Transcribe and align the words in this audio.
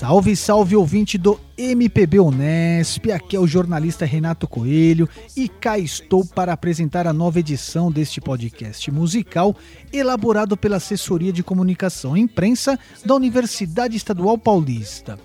Salve, 0.00 0.34
salve 0.34 0.74
ouvinte 0.74 1.18
do 1.18 1.38
MPB 1.58 2.20
Unesp, 2.20 3.12
aqui 3.12 3.36
é 3.36 3.38
o 3.38 3.46
jornalista 3.46 4.06
Renato 4.06 4.48
Coelho 4.48 5.06
e 5.36 5.46
cá 5.46 5.78
estou 5.78 6.24
para 6.24 6.54
apresentar 6.54 7.06
a 7.06 7.12
nova 7.12 7.38
edição 7.38 7.92
deste 7.92 8.18
podcast 8.18 8.90
musical 8.90 9.54
elaborado 9.92 10.56
pela 10.56 10.76
Assessoria 10.78 11.30
de 11.30 11.42
Comunicação 11.42 12.16
e 12.16 12.20
Imprensa 12.20 12.78
da 13.04 13.14
Universidade 13.14 13.94
Estadual 13.94 14.38
Paulista. 14.38 15.18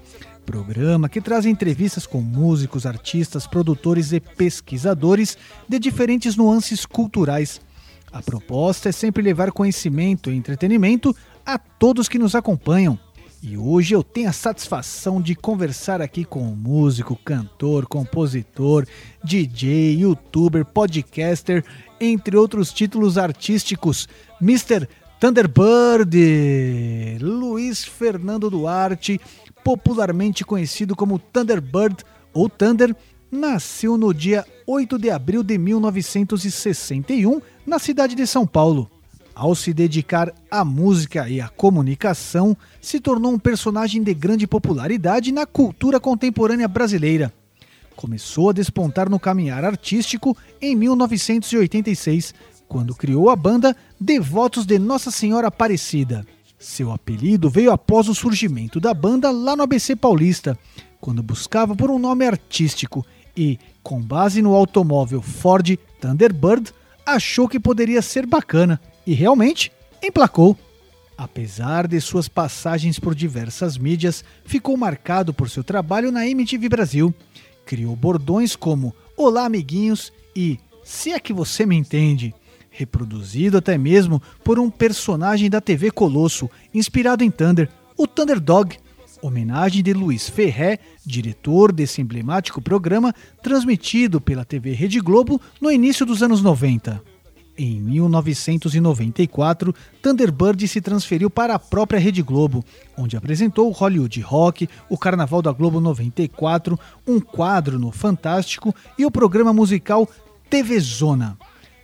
Programa 0.45 1.07
que 1.07 1.21
traz 1.21 1.45
entrevistas 1.45 2.05
com 2.05 2.19
músicos, 2.19 2.85
artistas, 2.85 3.47
produtores 3.47 4.11
e 4.11 4.19
pesquisadores 4.19 5.37
de 5.69 5.79
diferentes 5.79 6.35
nuances 6.35 6.85
culturais. 6.85 7.61
A 8.11 8.21
proposta 8.21 8.89
é 8.89 8.91
sempre 8.91 9.23
levar 9.23 9.53
conhecimento 9.53 10.29
e 10.29 10.35
entretenimento 10.35 11.15
a 11.45 11.57
todos 11.57 12.09
que 12.09 12.19
nos 12.19 12.35
acompanham. 12.35 12.99
E 13.47 13.55
hoje 13.55 13.93
eu 13.93 14.01
tenho 14.01 14.27
a 14.27 14.33
satisfação 14.33 15.21
de 15.21 15.35
conversar 15.35 16.01
aqui 16.01 16.25
com 16.25 16.41
um 16.41 16.55
músico, 16.55 17.15
cantor, 17.15 17.85
compositor, 17.85 18.87
DJ, 19.23 19.99
youtuber, 19.99 20.65
podcaster, 20.65 21.63
entre 22.01 22.35
outros 22.35 22.73
títulos 22.73 23.19
artísticos, 23.19 24.09
Mr. 24.41 24.87
Thunderbird, 25.19 27.19
Luiz 27.21 27.85
Fernando 27.85 28.49
Duarte, 28.49 29.21
popularmente 29.63 30.43
conhecido 30.43 30.95
como 30.95 31.19
Thunderbird 31.19 31.97
ou 32.33 32.49
Thunder, 32.49 32.95
nasceu 33.31 33.95
no 33.95 34.11
dia 34.11 34.43
8 34.65 34.97
de 34.97 35.11
abril 35.11 35.43
de 35.43 35.55
1961 35.59 37.39
na 37.63 37.77
cidade 37.77 38.15
de 38.15 38.25
São 38.25 38.47
Paulo. 38.47 38.89
Ao 39.35 39.53
se 39.53 39.73
dedicar 39.73 40.33
à 40.49 40.63
música 40.63 41.27
e 41.27 41.41
à 41.41 41.49
comunicação, 41.49 42.55
se 42.79 43.01
tornou 43.01 43.33
um 43.33 43.37
personagem 43.37 44.01
de 44.01 44.13
grande 44.13 44.47
popularidade 44.47 45.29
na 45.29 45.45
cultura 45.45 45.99
contemporânea 45.99 46.69
brasileira. 46.69 47.33
Começou 47.97 48.49
a 48.49 48.53
despontar 48.53 49.09
no 49.09 49.19
caminhar 49.19 49.65
artístico 49.65 50.37
em 50.61 50.73
1986, 50.73 52.33
quando 52.65 52.95
criou 52.95 53.29
a 53.29 53.35
banda 53.35 53.75
Devotos 53.99 54.65
de 54.65 54.79
Nossa 54.79 55.11
Senhora 55.11 55.49
Aparecida. 55.49 56.25
Seu 56.57 56.93
apelido 56.93 57.49
veio 57.49 57.73
após 57.73 58.07
o 58.07 58.15
surgimento 58.15 58.79
da 58.79 58.93
banda 58.93 59.31
lá 59.31 59.53
no 59.53 59.63
ABC 59.63 59.97
Paulista, 59.97 60.57
quando 61.01 61.21
buscava 61.21 61.75
por 61.75 61.91
um 61.91 61.99
nome 61.99 62.25
artístico 62.25 63.05
e, 63.35 63.59
com 63.83 64.01
base 64.01 64.41
no 64.41 64.55
automóvel 64.55 65.21
Ford 65.21 65.77
Thunderbird, 65.99 66.71
achou 67.05 67.49
que 67.49 67.59
poderia 67.59 68.01
ser 68.01 68.25
bacana 68.25 68.79
e 69.05 69.13
realmente 69.13 69.71
emplacou. 70.01 70.57
Apesar 71.17 71.87
de 71.87 71.99
suas 72.01 72.27
passagens 72.27 72.99
por 72.99 73.15
diversas 73.15 73.77
mídias, 73.77 74.23
ficou 74.43 74.75
marcado 74.75 75.33
por 75.33 75.49
seu 75.49 75.63
trabalho 75.63 76.11
na 76.11 76.27
MTV 76.27 76.67
Brasil. 76.67 77.13
Criou 77.65 77.95
bordões 77.95 78.55
como 78.55 78.93
Olá, 79.15 79.45
amiguinhos 79.45 80.11
e 80.35 80.59
Se 80.83 81.13
é 81.13 81.19
que 81.19 81.31
você 81.31 81.65
me 81.65 81.75
entende, 81.75 82.35
reproduzido 82.69 83.57
até 83.57 83.77
mesmo 83.77 84.21
por 84.43 84.59
um 84.59 84.69
personagem 84.69 85.49
da 85.49 85.61
TV 85.61 85.89
Colosso, 85.89 86.49
inspirado 86.73 87.23
em 87.23 87.31
Thunder, 87.31 87.69
o 87.97 88.05
Thunderdog, 88.05 88.77
homenagem 89.21 89.81
de 89.81 89.93
Luiz 89.93 90.29
Ferré, 90.29 90.79
diretor 91.05 91.71
desse 91.71 92.01
emblemático 92.01 92.61
programa 92.61 93.15
transmitido 93.41 94.19
pela 94.19 94.43
TV 94.43 94.73
Rede 94.73 94.99
Globo 94.99 95.41
no 95.61 95.71
início 95.71 96.05
dos 96.05 96.21
anos 96.21 96.41
90. 96.41 97.14
Em 97.57 97.79
1994, 97.79 99.73
Thunderbird 100.01 100.67
se 100.67 100.81
transferiu 100.81 101.29
para 101.29 101.55
a 101.55 101.59
própria 101.59 101.97
Rede 101.97 102.21
Globo, 102.21 102.65
onde 102.97 103.15
apresentou 103.15 103.71
Hollywood 103.71 104.19
Rock, 104.19 104.67
o 104.89 104.97
Carnaval 104.97 105.41
da 105.41 105.53
Globo 105.53 105.79
94, 105.79 106.77
um 107.07 107.21
quadro 107.21 107.79
no 107.79 107.93
Fantástico 107.93 108.75
e 108.99 109.05
o 109.05 109.11
programa 109.11 109.53
musical 109.53 110.09
TV 110.49 110.77
Zona. 110.81 111.37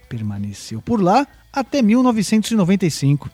Permaneceu 0.09 0.81
por 0.81 1.01
lá 1.01 1.25
até 1.53 1.81
1995. 1.81 3.29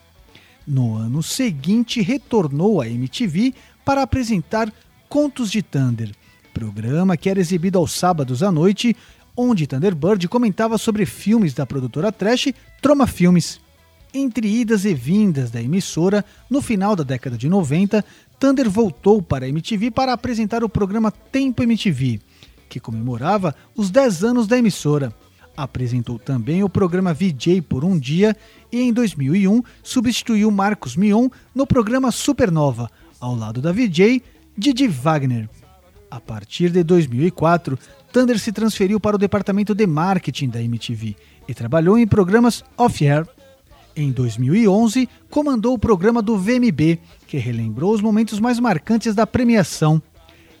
No 0.64 0.96
ano 0.96 1.24
seguinte, 1.24 2.00
retornou 2.00 2.80
à 2.80 2.88
MTV 2.88 3.52
para 3.84 4.02
apresentar 4.02 4.72
Contos 5.08 5.50
de 5.50 5.60
Thunder, 5.60 6.12
programa 6.54 7.16
que 7.16 7.30
era 7.30 7.40
exibido 7.40 7.78
aos 7.78 7.92
sábados 7.92 8.42
à 8.42 8.52
noite 8.52 8.94
onde 9.38 9.68
Thunderbird 9.68 10.26
comentava 10.26 10.76
sobre 10.76 11.06
filmes 11.06 11.54
da 11.54 11.64
produtora 11.64 12.10
Trash 12.10 12.48
Troma 12.82 13.06
Filmes. 13.06 13.60
Entre 14.12 14.48
idas 14.48 14.84
e 14.84 14.92
vindas 14.92 15.48
da 15.48 15.62
emissora, 15.62 16.24
no 16.50 16.60
final 16.60 16.96
da 16.96 17.04
década 17.04 17.38
de 17.38 17.48
90, 17.48 18.04
Thunder 18.40 18.68
voltou 18.68 19.22
para 19.22 19.44
a 19.44 19.48
MTV 19.48 19.92
para 19.92 20.12
apresentar 20.12 20.64
o 20.64 20.68
programa 20.68 21.12
Tempo 21.12 21.62
MTV, 21.62 22.20
que 22.68 22.80
comemorava 22.80 23.54
os 23.76 23.90
10 23.90 24.24
anos 24.24 24.48
da 24.48 24.58
emissora. 24.58 25.14
Apresentou 25.56 26.18
também 26.18 26.64
o 26.64 26.68
programa 26.68 27.14
VJ 27.14 27.62
por 27.62 27.84
um 27.84 27.96
dia 27.96 28.36
e 28.72 28.80
em 28.80 28.92
2001 28.92 29.62
substituiu 29.84 30.50
Marcos 30.50 30.96
Mion 30.96 31.28
no 31.54 31.64
programa 31.64 32.10
Supernova, 32.10 32.90
ao 33.20 33.36
lado 33.36 33.60
da 33.60 33.70
VJ 33.70 34.20
Didi 34.56 34.88
Wagner. 34.88 35.48
A 36.10 36.20
partir 36.20 36.70
de 36.70 36.82
2004, 36.82 37.78
Thunder 38.12 38.38
se 38.38 38.50
transferiu 38.50 38.98
para 38.98 39.16
o 39.16 39.18
departamento 39.18 39.74
de 39.74 39.86
marketing 39.86 40.48
da 40.48 40.62
MTV 40.62 41.14
e 41.46 41.54
trabalhou 41.54 41.98
em 41.98 42.06
programas 42.06 42.64
off-air. 42.76 43.26
Em 43.94 44.10
2011, 44.10 45.08
comandou 45.28 45.74
o 45.74 45.78
programa 45.78 46.22
do 46.22 46.38
VMB, 46.38 46.98
que 47.26 47.36
relembrou 47.36 47.92
os 47.92 48.00
momentos 48.00 48.40
mais 48.40 48.58
marcantes 48.58 49.14
da 49.14 49.26
premiação. 49.26 50.00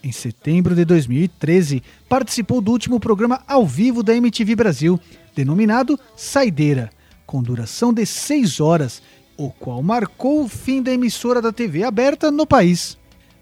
Em 0.02 0.12
setembro 0.12 0.74
de 0.74 0.84
2013, 0.84 1.82
participou 2.08 2.60
do 2.60 2.70
último 2.70 3.00
programa 3.00 3.42
ao 3.46 3.66
vivo 3.66 4.02
da 4.02 4.14
MTV 4.14 4.54
Brasil, 4.54 5.00
denominado 5.34 5.98
Saideira, 6.16 6.90
com 7.26 7.42
duração 7.42 7.92
de 7.92 8.04
seis 8.04 8.60
horas, 8.60 9.02
o 9.36 9.50
qual 9.50 9.82
marcou 9.82 10.44
o 10.44 10.48
fim 10.48 10.82
da 10.82 10.92
emissora 10.92 11.40
da 11.40 11.52
TV 11.52 11.84
aberta 11.84 12.30
no 12.30 12.46
país. 12.46 12.98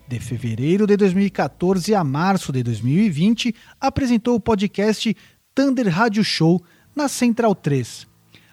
De 0.08 0.20
fevereiro 0.20 0.86
de 0.86 0.96
2014 0.96 1.92
a 1.92 2.04
março 2.04 2.52
de 2.52 2.62
2020, 2.62 3.52
apresentou 3.80 4.36
o 4.36 4.40
podcast 4.40 5.16
Thunder 5.52 5.88
Radio 5.88 6.22
Show 6.22 6.62
na 6.94 7.08
Central 7.08 7.56
3. 7.56 8.06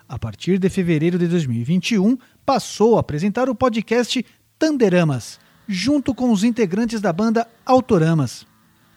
A 0.10 0.18
partir 0.18 0.58
de 0.58 0.68
fevereiro 0.68 1.20
de 1.20 1.28
2021, 1.28 2.18
passou 2.44 2.98
a 2.98 3.02
apresentar 3.02 3.50
o 3.50 3.56
podcast 3.56 4.26
Thunderamas, 4.58 5.40
junto 5.68 6.16
com 6.16 6.32
os 6.32 6.44
integrantes 6.44 7.00
da 7.00 7.14
banda 7.14 7.48
Autoramas. 7.64 8.48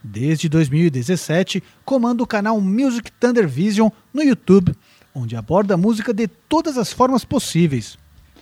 Desde 0.03 0.49
2017, 0.49 1.62
comanda 1.84 2.22
o 2.22 2.27
canal 2.27 2.59
Music 2.59 3.12
Thunder 3.12 3.47
Vision 3.47 3.91
no 4.15 4.22
YouTube, 4.22 4.75
onde 5.15 5.37
aborda 5.37 5.77
música 5.77 6.15
de 6.15 6.27
todas 6.27 6.78
as 6.78 6.91
formas 6.91 7.22
possíveis. 7.22 7.99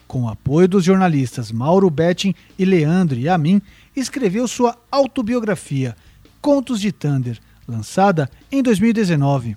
Com 0.07 0.25
o 0.25 0.29
apoio 0.29 0.69
dos 0.69 0.85
jornalistas 0.85 1.51
Mauro 1.51 1.89
Betting 1.89 2.35
e 2.59 2.65
Leandro 2.65 3.19
Yamin, 3.19 3.61
escreveu 3.94 4.47
sua 4.49 4.77
autobiografia, 4.91 5.97
Contos 6.41 6.81
de 6.81 6.93
Thunder, 6.93 7.38
lançada 7.66 8.31
em 8.50 8.62
2019. 8.62 9.56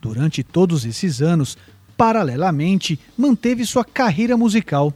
Durante 0.00 0.42
todos 0.42 0.84
esses 0.84 1.22
anos, 1.22 1.56
paralelamente, 1.96 2.98
manteve 3.16 3.64
sua 3.64 3.84
carreira 3.84 4.36
musical. 4.36 4.92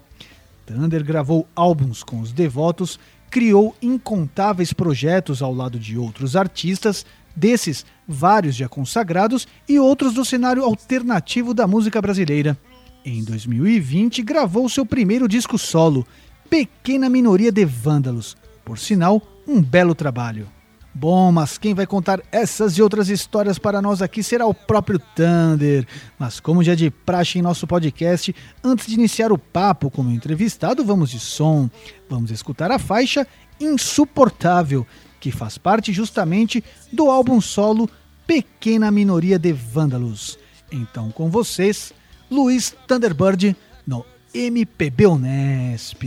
Thunder 0.67 1.05
gravou 1.05 1.47
álbuns 1.55 2.03
com 2.03 2.21
os 2.21 2.33
devotos, 2.33 2.99
criou 3.31 3.75
incontáveis 3.81 4.73
projetos 4.73 5.43
ao 5.43 5.55
lado 5.55 5.79
de 5.79 5.97
outros 5.97 6.37
artistas, 6.37 7.07
desses 7.35 7.87
vários 8.07 8.57
já 8.57 8.69
consagrados 8.69 9.47
e 9.69 9.79
outros 9.79 10.13
do 10.13 10.25
cenário 10.25 10.65
alternativo 10.65 11.55
da 11.55 11.67
música 11.67 12.03
brasileira. 12.03 12.59
Em 13.05 13.23
2020, 13.23 14.23
gravou 14.23 14.69
seu 14.69 14.85
primeiro 14.85 15.29
disco 15.29 15.57
solo, 15.57 16.07
Pequena 16.51 17.09
Minoria 17.09 17.53
de 17.53 17.65
Vândalos, 17.65 18.37
por 18.69 18.79
sinal, 18.79 19.23
um 19.47 19.63
belo 19.63 19.95
trabalho. 19.95 20.47
Bom, 20.95 21.33
mas 21.33 21.57
quem 21.57 21.73
vai 21.73 21.87
contar 21.87 22.21
essas 22.31 22.77
e 22.77 22.83
outras 22.83 23.09
histórias 23.09 23.59
para 23.59 23.81
nós 23.81 24.03
aqui 24.03 24.23
será 24.23 24.47
o 24.47 24.53
próprio 24.53 24.99
Thunder. 24.99 25.87
Mas 26.19 26.39
como 26.39 26.63
já 26.63 26.75
de 26.75 26.91
praxe 26.91 27.39
em 27.39 27.43
nosso 27.43 27.67
podcast, 27.67 28.37
antes 28.63 28.87
de 28.87 28.93
iniciar 28.93 29.33
o 29.33 29.39
papo 29.39 29.91
com 29.91 30.03
o 30.03 30.13
entrevistado, 30.13 30.85
vamos 30.85 31.09
de 31.09 31.19
som. 31.19 31.71
Vamos 32.11 32.31
escutar 32.31 32.71
a 32.71 32.79
faixa 32.79 33.27
Insuportável, 33.59 34.87
que 35.19 35.33
faz 35.33 35.57
parte 35.57 35.91
justamente 35.91 36.63
do 36.93 37.11
álbum 37.11 37.41
solo 37.41 37.89
Pequena 38.27 38.91
Minoria 38.91 39.39
de 39.39 39.51
Vândalos. 39.51 40.39
Então, 40.71 41.11
com 41.11 41.31
vocês, 41.31 41.91
Luiz 42.31 42.77
Thunderbird 42.87 43.57
no 43.87 44.05
MPB 44.35 45.07
Unesp. 45.07 46.05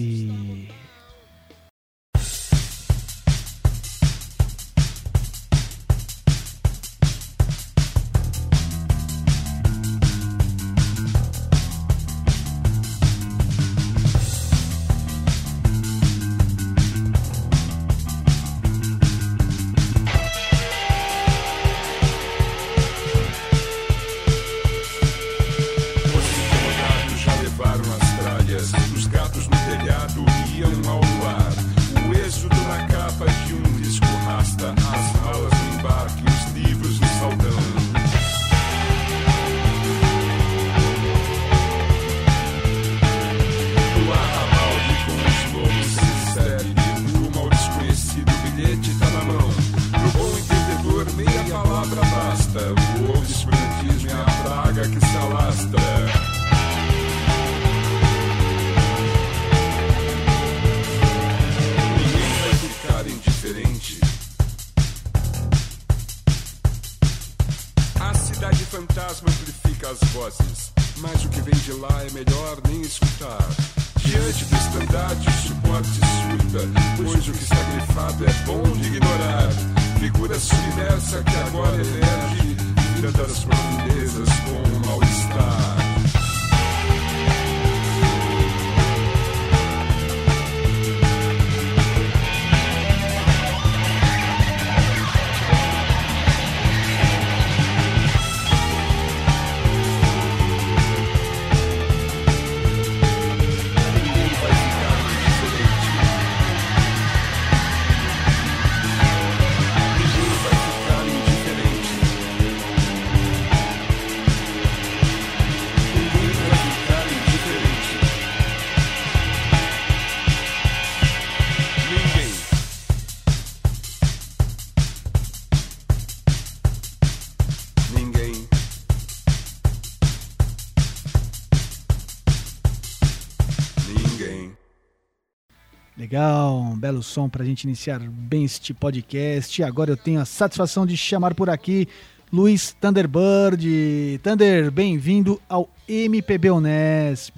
Belo 136.91 137.01
som 137.01 137.29
pra 137.29 137.45
gente 137.45 137.63
iniciar 137.63 137.99
bem 137.99 138.43
este 138.43 138.73
podcast. 138.73 139.63
Agora 139.63 139.91
eu 139.91 139.97
tenho 139.97 140.19
a 140.19 140.25
satisfação 140.25 140.85
de 140.85 140.97
chamar 140.97 141.33
por 141.33 141.49
aqui 141.49 141.87
Luiz 142.31 142.75
Thunderbird. 142.81 144.19
Thunder, 144.21 144.69
bem-vindo 144.69 145.41
ao 145.47 145.69
MPB 145.87 146.51
Unesp. 146.51 147.37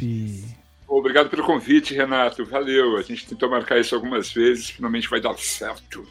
Obrigado 0.87 1.29
pelo 1.29 1.43
convite, 1.43 1.93
Renato. 1.93 2.43
Valeu. 2.45 2.97
A 2.97 3.03
gente 3.03 3.27
tentou 3.27 3.47
marcar 3.47 3.79
isso 3.79 3.93
algumas 3.93 4.31
vezes, 4.31 4.71
finalmente 4.71 5.07
vai 5.07 5.21
dar 5.21 5.37
certo. 5.37 6.03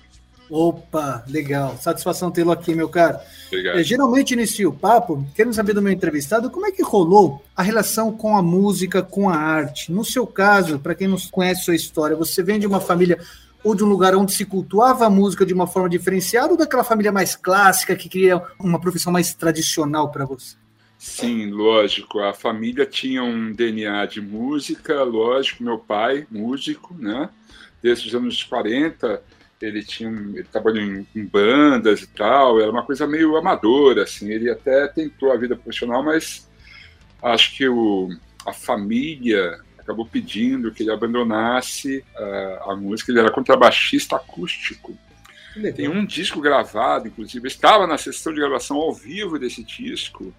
Opa, 0.51 1.25
legal. 1.29 1.77
Satisfação 1.81 2.31
tê-lo 2.31 2.53
aqui, 2.53 2.75
meu 2.75 2.89
caro. 2.89 3.19
Obrigado. 3.47 3.79
Eu, 3.79 3.85
geralmente 3.85 4.35
inicio 4.35 4.71
o 4.71 4.73
papo 4.73 5.27
querendo 5.35 5.55
saber 5.55 5.73
do 5.73 5.83
meu 5.83 5.93
entrevistado 5.93 6.51
como 6.51 6.67
é 6.67 6.71
que 6.71 6.83
rolou 6.83 7.43
a 7.57 7.63
relação 7.63 8.13
com 8.13 8.37
a 8.37 8.43
música, 8.43 9.03
com 9.03 9.31
a 9.31 9.37
arte. 9.37 9.91
No 9.91 10.05
seu 10.05 10.27
caso, 10.27 10.79
para 10.79 10.95
quem 10.95 11.09
não 11.09 11.17
conhece 11.31 11.65
sua 11.65 11.75
história, 11.75 12.17
você 12.17 12.43
vem 12.43 12.59
de 12.59 12.67
uma 12.67 12.81
família 12.81 13.19
ou 13.65 13.75
de 13.75 13.85
um 13.85 13.89
lugar 13.89 14.15
onde 14.15 14.33
se 14.33 14.45
cultuava 14.45 15.07
a 15.07 15.11
música 15.11 15.47
de 15.47 15.55
uma 15.55 15.67
forma 15.67 15.89
diferenciada 15.89 16.53
ou 16.53 16.59
daquela 16.59 16.85
família 16.85 17.13
mais 17.13 17.37
clássica 17.37 17.95
que 17.95 18.09
queria 18.09 18.43
uma 18.59 18.81
profissão 18.81 19.13
mais 19.13 19.33
tradicional 19.35 20.11
para 20.11 20.25
você? 20.25 20.57
Sim, 20.99 21.51
lógico. 21.51 22.21
A 22.21 22.33
família 22.33 22.87
tinha 22.87 23.25
um 23.25 23.53
DNA 23.53 24.07
de 24.07 24.21
música, 24.21 25.03
lógico. 25.03 25.65
Meu 25.65 25.79
pai, 25.79 26.27
músico, 26.31 26.95
né? 26.97 27.29
Desde 27.83 28.09
os 28.09 28.15
anos 28.15 28.45
40, 28.45 29.21
ele 29.63 29.83
tinha, 29.85 30.09
um- 30.09 30.31
ele 30.35 30.45
trabalhou 30.45 30.83
em, 30.83 31.07
em 31.15 31.25
bandas 31.25 32.01
e 32.03 32.07
tal. 32.09 32.61
Era 32.61 32.71
uma 32.71 32.85
coisa 32.85 33.07
meio 33.07 33.37
amadora, 33.37 34.03
assim. 34.03 34.31
Ele 34.31 34.51
até 34.51 34.89
tentou 34.89 35.31
a 35.33 35.37
vida 35.37 35.55
profissional, 35.57 36.03
mas 36.03 36.49
acho 37.23 37.57
que 37.57 37.69
o, 37.69 38.09
a 38.45 38.53
família 38.53 39.61
acabou 39.79 40.05
pedindo 40.07 40.73
que 40.73 40.83
ele 40.83 40.91
abandonasse 40.91 42.05
ah, 42.17 42.65
a 42.71 42.77
música. 42.77 43.13
Ele 43.13 43.21
era 43.21 43.31
contrabaixista 43.31 44.17
acústico. 44.17 44.99
Tem 45.77 45.87
um 45.87 46.05
disco 46.05 46.41
gravado, 46.41 47.07
inclusive, 47.09 47.45
eu 47.45 47.49
estava 47.49 47.87
na 47.87 47.99
sessão 47.99 48.33
de 48.33 48.41
gravação 48.41 48.79
ao 48.79 48.93
vivo 48.93 49.39
desse 49.39 49.63
disco. 49.63 50.35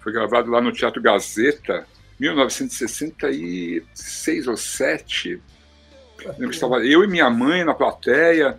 Foi 0.00 0.12
gravado 0.12 0.50
lá 0.50 0.60
no 0.60 0.72
Teatro 0.72 1.00
Gazeta, 1.00 1.86
1966 2.18 4.48
ou 4.48 4.56
7. 4.56 5.40
Que 6.34 6.44
estava 6.46 6.84
eu 6.84 7.04
e 7.04 7.06
minha 7.06 7.28
mãe 7.30 7.64
na 7.64 7.74
plateia. 7.74 8.58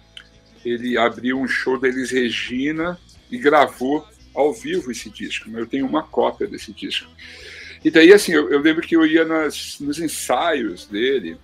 Ele 0.66 0.98
abriu 0.98 1.40
um 1.40 1.48
show 1.48 1.80
da 1.80 1.88
Elis 1.88 2.12
Regina 2.12 2.98
e 3.32 3.38
gravou 3.38 4.06
ao 4.34 4.54
vivo 4.54 4.92
esse 4.92 5.10
disco. 5.10 5.50
Eu 5.50 5.66
tenho 5.66 5.86
uma 5.86 6.04
cópia 6.04 6.48
desse 6.48 6.72
disco. 6.72 7.10
E 7.84 7.90
daí, 7.90 8.12
assim, 8.14 8.34
eu, 8.34 8.50
eu 8.52 8.60
lembro 8.60 8.82
que 8.86 8.96
eu 8.96 9.06
ia 9.06 9.24
nas, 9.26 9.80
nos 9.80 10.00
ensaios 10.00 10.86
dele. 10.86 11.38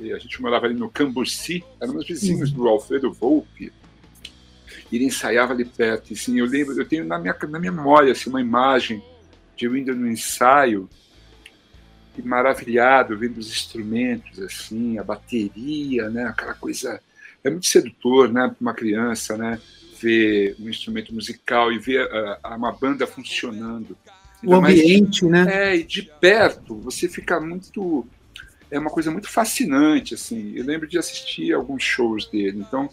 E 0.00 0.12
a 0.12 0.18
gente 0.18 0.40
morava 0.40 0.66
ali 0.66 0.74
no 0.74 0.90
Cambuci, 0.90 1.64
éramos 1.80 2.06
vizinhos 2.06 2.50
do 2.50 2.66
Alfredo 2.66 3.12
Volpe. 3.12 3.72
E 4.90 4.96
ele 4.96 5.04
ensaiava 5.04 5.52
ali 5.52 5.64
perto. 5.64 6.10
E, 6.10 6.14
assim, 6.14 6.38
eu 6.38 6.46
lembro, 6.46 6.78
eu 6.78 6.86
tenho 6.86 7.04
na 7.04 7.18
minha, 7.18 7.36
na 7.48 7.58
minha 7.58 7.72
memória 7.72 8.12
assim, 8.12 8.30
uma 8.30 8.40
imagem 8.40 9.02
de 9.56 9.66
eu 9.66 9.76
indo 9.76 9.94
no 9.94 10.10
ensaio 10.10 10.88
maravilhado 12.20 13.16
vendo 13.16 13.38
os 13.38 13.48
instrumentos 13.50 14.38
assim, 14.40 14.98
a 14.98 15.04
bateria, 15.04 16.10
né, 16.10 16.24
aquela 16.24 16.54
coisa 16.54 17.00
é 17.42 17.48
muito 17.48 17.66
sedutor, 17.66 18.30
né, 18.30 18.48
para 18.48 18.56
uma 18.60 18.74
criança, 18.74 19.36
né, 19.36 19.58
ver 20.00 20.56
um 20.58 20.68
instrumento 20.68 21.14
musical 21.14 21.72
e 21.72 21.78
ver 21.78 22.06
uh, 22.06 22.54
uma 22.54 22.72
banda 22.72 23.06
funcionando. 23.06 23.96
O 24.44 24.54
ambiente, 24.54 25.24
mais, 25.24 25.46
né? 25.46 25.70
É, 25.70 25.76
e 25.76 25.84
de 25.84 26.02
perto 26.02 26.74
você 26.80 27.08
fica 27.08 27.40
muito 27.40 28.06
é 28.68 28.78
uma 28.78 28.90
coisa 28.90 29.10
muito 29.10 29.28
fascinante 29.28 30.14
assim. 30.14 30.52
Eu 30.56 30.64
lembro 30.64 30.88
de 30.88 30.98
assistir 30.98 31.52
alguns 31.52 31.82
shows 31.84 32.26
dele, 32.26 32.58
então 32.58 32.90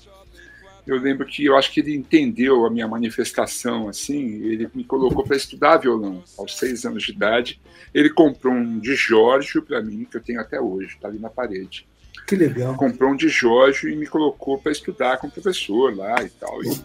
eu 0.92 0.98
lembro 0.98 1.26
que 1.26 1.46
eu 1.46 1.56
acho 1.56 1.72
que 1.72 1.80
ele 1.82 1.96
entendeu 1.96 2.66
a 2.66 2.70
minha 2.70 2.88
manifestação 2.88 3.88
assim 3.88 4.44
ele 4.44 4.70
me 4.74 4.84
colocou 4.84 5.24
para 5.24 5.38
estudar 5.38 5.78
violão 5.78 6.24
aos 6.38 6.58
seis 6.58 6.86
anos 6.86 7.04
de 7.04 7.12
idade. 7.12 7.62
Ele 7.94 8.10
comprou 8.10 8.54
um 8.54 8.80
de 8.80 8.96
Giorgio 8.96 9.62
para 9.62 9.82
mim 9.82 10.06
que 10.10 10.18
eu 10.18 10.22
tenho 10.22 10.42
até 10.42 10.60
hoje 10.60 10.96
está 10.96 11.08
ali 11.08 11.20
na 11.20 11.30
parede. 11.30 11.88
Que 12.28 12.36
legal. 12.36 12.76
Comprou 12.76 13.12
um 13.12 13.16
de 13.16 13.30
Giorgio 13.30 13.90
e 13.90 13.96
me 13.96 14.08
colocou 14.08 14.58
para 14.58 14.72
estudar 14.72 15.18
com 15.18 15.28
o 15.28 15.32
professor 15.32 15.96
lá 15.96 16.24
e 16.24 16.30
tal. 16.30 16.64
E, 16.64 16.82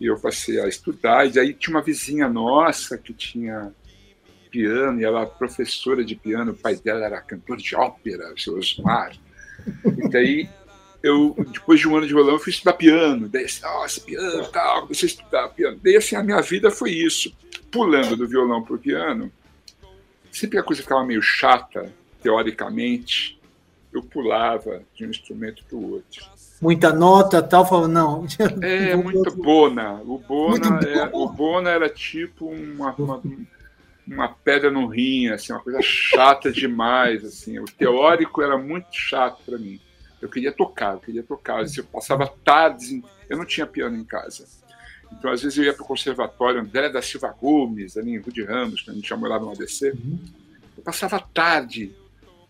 e 0.00 0.06
eu 0.06 0.18
passei 0.18 0.60
a 0.60 0.68
estudar 0.68 1.26
e 1.26 1.38
aí 1.38 1.54
tinha 1.54 1.76
uma 1.76 1.82
vizinha 1.82 2.28
nossa 2.28 2.98
que 2.98 3.12
tinha 3.12 3.72
piano 4.50 5.00
e 5.00 5.04
ela 5.04 5.20
era 5.20 5.28
professora 5.28 6.04
de 6.04 6.14
piano 6.14 6.52
o 6.52 6.56
pai 6.56 6.76
dela 6.76 7.04
era 7.04 7.20
cantor 7.20 7.58
de 7.58 7.74
ópera 7.74 8.32
o 8.32 8.38
seu 8.38 8.56
Osmar. 8.56 9.12
E 9.84 10.08
daí 10.08 10.48
eu, 11.06 11.34
depois 11.52 11.80
de 11.80 11.88
um 11.88 11.96
ano 11.96 12.06
de 12.06 12.12
violão, 12.12 12.34
eu 12.34 12.38
fui 12.38 12.50
estudar 12.50 12.72
piano. 12.74 13.28
Daí, 13.28 13.44
assim, 13.44 13.62
nossa, 13.62 14.00
piano 14.00 14.46
tal, 14.48 14.82
comecei 14.82 15.08
a 15.08 15.12
estudar 15.12 15.48
piano. 15.50 15.78
Daí, 15.82 15.96
assim, 15.96 16.16
a 16.16 16.22
minha 16.22 16.40
vida 16.40 16.70
foi 16.70 16.90
isso. 16.90 17.32
Pulando 17.70 18.16
do 18.16 18.28
violão 18.28 18.62
para 18.62 18.74
o 18.74 18.78
piano, 18.78 19.30
sempre 20.32 20.58
a 20.58 20.62
coisa 20.62 20.82
ficava 20.82 21.04
meio 21.04 21.22
chata, 21.22 21.92
teoricamente, 22.22 23.38
eu 23.92 24.02
pulava 24.02 24.82
de 24.94 25.06
um 25.06 25.10
instrumento 25.10 25.64
para 25.64 25.76
o 25.76 25.92
outro. 25.92 26.24
Muita 26.60 26.92
nota 26.92 27.42
tal, 27.42 27.66
falava, 27.66 27.88
não. 27.88 28.26
É, 28.62 28.96
muito 28.96 29.34
bona. 29.36 30.00
O 30.04 30.18
bona, 30.18 30.80
é, 30.86 31.10
o 31.12 31.28
bona 31.28 31.70
era 31.70 31.88
tipo 31.88 32.46
uma, 32.46 32.94
uma, 32.94 33.22
uma 34.06 34.28
pedra 34.28 34.70
no 34.70 34.86
rim, 34.86 35.28
assim, 35.28 35.52
uma 35.52 35.60
coisa 35.60 35.80
chata 35.82 36.50
demais. 36.50 37.24
Assim. 37.24 37.58
O 37.58 37.64
teórico 37.64 38.42
era 38.42 38.56
muito 38.56 38.88
chato 38.90 39.42
para 39.44 39.58
mim. 39.58 39.80
Eu 40.20 40.28
queria 40.28 40.52
tocar, 40.52 40.94
eu 40.94 41.00
queria 41.00 41.22
tocar. 41.22 41.64
Eu 41.64 41.84
passava 41.84 42.26
tardes, 42.44 43.00
eu 43.28 43.36
não 43.36 43.44
tinha 43.44 43.66
piano 43.66 43.96
em 43.96 44.04
casa. 44.04 44.46
Então, 45.12 45.30
às 45.30 45.42
vezes, 45.42 45.56
eu 45.58 45.64
ia 45.64 45.72
para 45.72 45.82
o 45.82 45.86
conservatório 45.86 46.60
André 46.60 46.88
da 46.88 47.00
Silva 47.00 47.28
Gomes, 47.28 47.96
ali 47.96 48.12
em 48.12 48.18
Rude 48.18 48.42
Ramos, 48.44 48.82
quando 48.82 48.96
a 48.96 49.00
gente 49.00 49.08
já 49.08 49.16
morava 49.16 49.44
no 49.44 49.52
ABC. 49.52 49.94
Eu 50.76 50.82
passava 50.82 51.20
tarde 51.20 51.94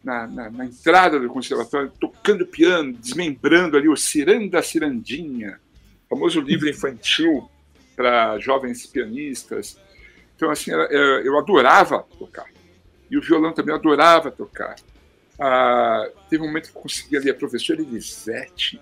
na, 0.02 0.26
na, 0.26 0.50
na, 0.50 0.64
entrada 0.64 1.18
do 1.18 1.28
conservatório, 1.28 1.92
tocando 2.00 2.46
piano, 2.46 2.92
desmembrando 2.92 3.76
ali 3.76 3.88
o 3.88 3.96
Ciranda 3.96 4.62
Cirandinha, 4.62 5.60
famoso 6.08 6.40
livro 6.40 6.68
infantil 6.68 7.48
para 7.94 8.38
jovens 8.38 8.86
pianistas. 8.86 9.78
Então, 10.34 10.50
assim, 10.50 10.70
eu 10.70 11.38
adorava 11.38 12.06
tocar. 12.18 12.46
E 13.10 13.16
o 13.16 13.22
violão 13.22 13.52
também 13.52 13.74
adorava 13.74 14.30
tocar. 14.30 14.76
Ah, 15.38 16.08
teve 16.30 16.42
um 16.42 16.46
momento 16.46 16.70
que 16.70 16.76
eu 16.76 16.82
consegui 16.82 17.16
ali 17.16 17.30
a 17.30 17.34
professora 17.34 17.80
Elisete, 17.80 18.80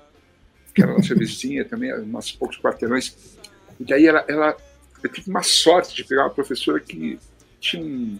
que 0.75 0.83
era 0.83 0.93
nossa 0.93 1.15
vizinha 1.15 1.65
também, 1.65 1.95
uns 1.95 2.33
poucos 2.33 2.59
quarteirões. 2.59 3.39
E 3.79 3.85
daí 3.85 4.07
ela, 4.07 4.25
ela, 4.29 4.57
eu 5.03 5.11
tive 5.11 5.31
uma 5.31 5.43
sorte 5.43 5.95
de 5.95 6.05
pegar 6.05 6.25
uma 6.25 6.31
professora 6.31 6.79
que 6.81 7.19
tinha 7.61 7.83
um 7.83 8.19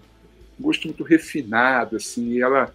gosto 0.59 0.89
muito 0.89 1.05
refinado, 1.05 1.97
assim, 1.97 2.33
e 2.33 2.41
ela, 2.41 2.75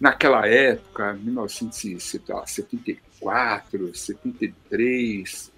naquela 0.00 0.46
época, 0.46 1.14
1974, 1.14 3.94
73, 3.94 5.52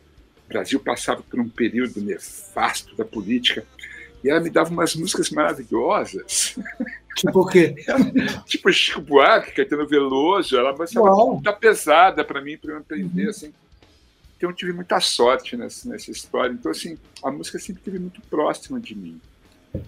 o 0.44 0.48
Brasil 0.48 0.80
passava 0.80 1.22
por 1.22 1.38
um 1.40 1.48
período 1.48 2.02
nefasto 2.02 2.94
da 2.96 3.04
política, 3.04 3.64
e 4.24 4.30
ela 4.30 4.40
me 4.40 4.48
dava 4.48 4.70
umas 4.70 4.96
músicas 4.96 5.28
maravilhosas. 5.28 6.56
Tipo 7.14 7.40
o 7.42 7.46
quê? 7.46 7.74
tipo 8.46 8.72
Chico 8.72 9.02
Buarque, 9.02 9.52
Caetano 9.52 9.86
Veloso, 9.86 10.56
ela 10.56 10.70
estava 10.82 11.26
muito 11.26 11.52
pesada 11.56 12.24
para 12.24 12.40
mim, 12.40 12.56
para 12.56 12.72
eu 12.72 12.78
aprender, 12.78 13.28
assim. 13.28 13.52
Então 14.36 14.48
eu 14.48 14.56
tive 14.56 14.72
muita 14.72 14.98
sorte 14.98 15.58
nessa, 15.58 15.86
nessa 15.88 16.10
história. 16.10 16.52
Então, 16.52 16.72
assim, 16.72 16.98
a 17.22 17.30
música 17.30 17.58
sempre 17.58 17.80
esteve 17.80 17.98
muito 17.98 18.22
próxima 18.22 18.80
de 18.80 18.94
mim. 18.94 19.20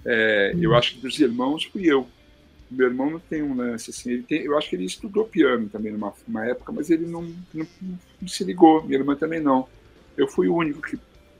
É, 0.04 0.52
uhum. 0.54 0.62
Eu 0.62 0.74
acho 0.74 0.94
que 0.94 1.00
dos 1.00 1.18
irmãos 1.18 1.64
fui 1.64 1.86
eu. 1.86 2.06
Meu 2.70 2.88
irmão 2.88 3.08
não 3.08 3.18
tem 3.18 3.42
um 3.42 3.56
lance 3.56 3.90
assim. 3.90 4.10
Ele 4.10 4.22
tem, 4.22 4.42
eu 4.42 4.56
acho 4.58 4.68
que 4.68 4.76
ele 4.76 4.84
estudou 4.84 5.24
piano 5.24 5.68
também 5.70 5.92
numa, 5.92 6.12
numa 6.28 6.46
época, 6.46 6.72
mas 6.72 6.90
ele 6.90 7.06
não, 7.06 7.22
não, 7.54 7.66
não 8.20 8.28
se 8.28 8.44
ligou. 8.44 8.84
Minha 8.84 8.98
irmã 8.98 9.16
também 9.16 9.40
não. 9.40 9.66
Eu 10.14 10.28
fui 10.28 10.46
o 10.46 10.54
único 10.54 10.82
que 10.82 10.98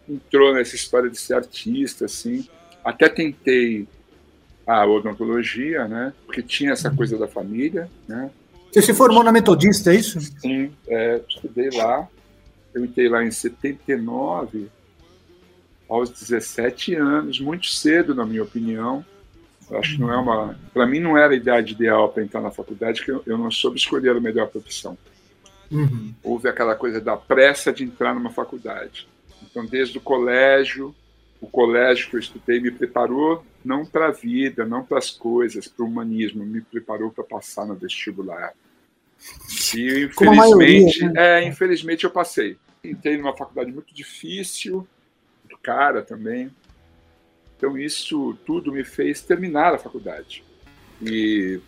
entrou 0.09 0.55
nessa 0.55 0.77
história 0.77 1.11
de 1.11 1.19
ser 1.19 1.35
artista, 1.35 2.07
assim. 2.07 2.49
Até 2.87 3.09
tentei 3.09 3.85
a 4.65 4.87
odontologia, 4.87 5.89
né? 5.89 6.13
Porque 6.25 6.41
tinha 6.41 6.71
essa 6.71 6.89
coisa 6.89 7.19
da 7.19 7.27
família, 7.27 7.91
né? 8.07 8.31
Você 8.71 8.81
se 8.81 8.95
formou 8.95 9.25
na 9.25 9.33
Metodista, 9.33 9.93
é 9.93 9.97
isso? 9.97 10.21
Sim, 10.21 10.71
é, 10.87 11.21
estudei 11.29 11.71
lá. 11.71 12.07
Eu 12.73 12.85
entrei 12.85 13.09
lá 13.09 13.25
em 13.25 13.31
79, 13.33 14.69
aos 15.89 16.11
17 16.11 16.95
anos, 16.95 17.41
muito 17.41 17.67
cedo, 17.67 18.15
na 18.15 18.25
minha 18.25 18.45
opinião. 18.45 19.05
Eu 19.69 19.79
acho 19.79 19.97
que 19.97 20.01
não 20.01 20.13
é 20.13 20.17
uma. 20.17 20.57
Para 20.73 20.87
mim, 20.87 21.01
não 21.01 21.19
era 21.19 21.33
a 21.33 21.37
idade 21.37 21.73
ideal 21.73 22.09
para 22.11 22.23
entrar 22.23 22.41
na 22.41 22.53
faculdade, 22.53 23.03
que 23.03 23.11
eu, 23.11 23.21
eu 23.27 23.37
não 23.37 23.51
soube 23.51 23.79
escolher 23.79 24.17
a 24.17 24.21
melhor 24.21 24.47
profissão. 24.47 24.97
Uhum. 25.73 26.15
Houve 26.23 26.49
aquela 26.49 26.77
coisa 26.77 27.01
da 27.01 27.17
pressa 27.17 27.73
de 27.73 27.83
entrar 27.83 28.15
numa 28.15 28.31
faculdade. 28.31 29.09
Então, 29.43 29.67
desde 29.67 29.99
o 29.99 30.01
colégio, 30.01 30.95
o 31.41 31.47
colégio 31.47 32.09
que 32.09 32.17
eu 32.17 32.21
estudei 32.21 32.61
me 32.61 32.71
preparou 32.71 33.45
não 33.65 33.85
para 33.85 34.09
a 34.09 34.13
vida, 34.13 34.65
não 34.65 34.85
para 34.85 34.99
as 34.99 35.11
coisas, 35.11 35.69
para 35.69 35.85
o 35.85 35.89
humanismo, 35.89 36.45
me 36.45 36.61
preparou 36.61 37.11
para 37.11 37.25
passar 37.25 37.67
no 37.67 37.75
vestibular. 37.75 38.53
E 39.75 40.05
infelizmente, 40.05 41.01
maioria, 41.01 41.11
né? 41.11 41.43
é, 41.43 41.49
infelizmente 41.49 42.05
eu 42.05 42.11
passei. 42.11 42.57
Entrei 42.85 43.17
numa 43.17 43.37
faculdade 43.37 43.73
muito 43.73 43.95
difícil, 43.95 44.87
muito 45.45 45.59
cara 45.63 46.03
também. 46.03 46.51
Então 47.57 47.77
isso 47.77 48.37
tudo 48.47 48.73
me 48.73 48.85
fez 48.85 49.23
terminar 49.23 49.75
a 49.75 49.79
faculdade. 49.79 50.45
E 51.03 51.61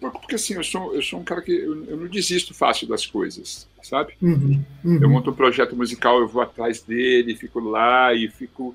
porque 0.00 0.34
assim, 0.34 0.54
eu 0.54 0.62
sou, 0.64 0.94
eu 0.94 1.00
sou 1.00 1.18
um 1.18 1.24
cara 1.24 1.40
que 1.40 1.50
eu, 1.50 1.84
eu 1.86 1.96
não 1.96 2.08
desisto 2.08 2.52
fácil 2.52 2.86
das 2.86 3.06
coisas, 3.06 3.66
sabe? 3.82 4.14
Uhum, 4.20 4.62
uhum. 4.84 5.02
Eu 5.02 5.08
monto 5.08 5.30
um 5.30 5.34
projeto 5.34 5.74
musical, 5.74 6.20
eu 6.20 6.28
vou 6.28 6.42
atrás 6.42 6.82
dele, 6.82 7.34
fico 7.34 7.58
lá 7.58 8.12
e 8.12 8.28
fico 8.28 8.74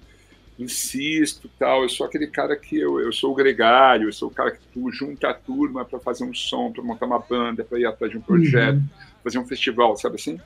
insisto 0.58 1.50
tal. 1.58 1.84
Eu 1.84 1.90
sou 1.90 2.06
aquele 2.06 2.28
cara 2.28 2.56
que 2.56 2.78
eu, 2.78 3.00
eu 3.00 3.12
sou 3.12 3.32
o 3.32 3.36
gregário, 3.36 4.08
eu 4.08 4.14
sou 4.14 4.30
o 4.30 4.34
cara 4.34 4.52
que 4.52 4.60
tu 4.74 4.92
junta 4.92 5.30
a 5.30 5.34
turma 5.34 5.86
para 5.86 6.00
fazer 6.00 6.24
um 6.24 6.34
som, 6.34 6.72
para 6.72 6.84
montar 6.84 7.06
uma 7.06 7.20
banda, 7.20 7.64
para 7.64 7.80
ir 7.80 7.86
atrás 7.86 8.12
de 8.12 8.18
um 8.18 8.22
projeto, 8.22 8.78
uhum. 8.78 8.90
fazer 9.24 9.40
um 9.40 9.48
festival, 9.48 9.96
sabe 9.98 10.16
assim? 10.16 10.40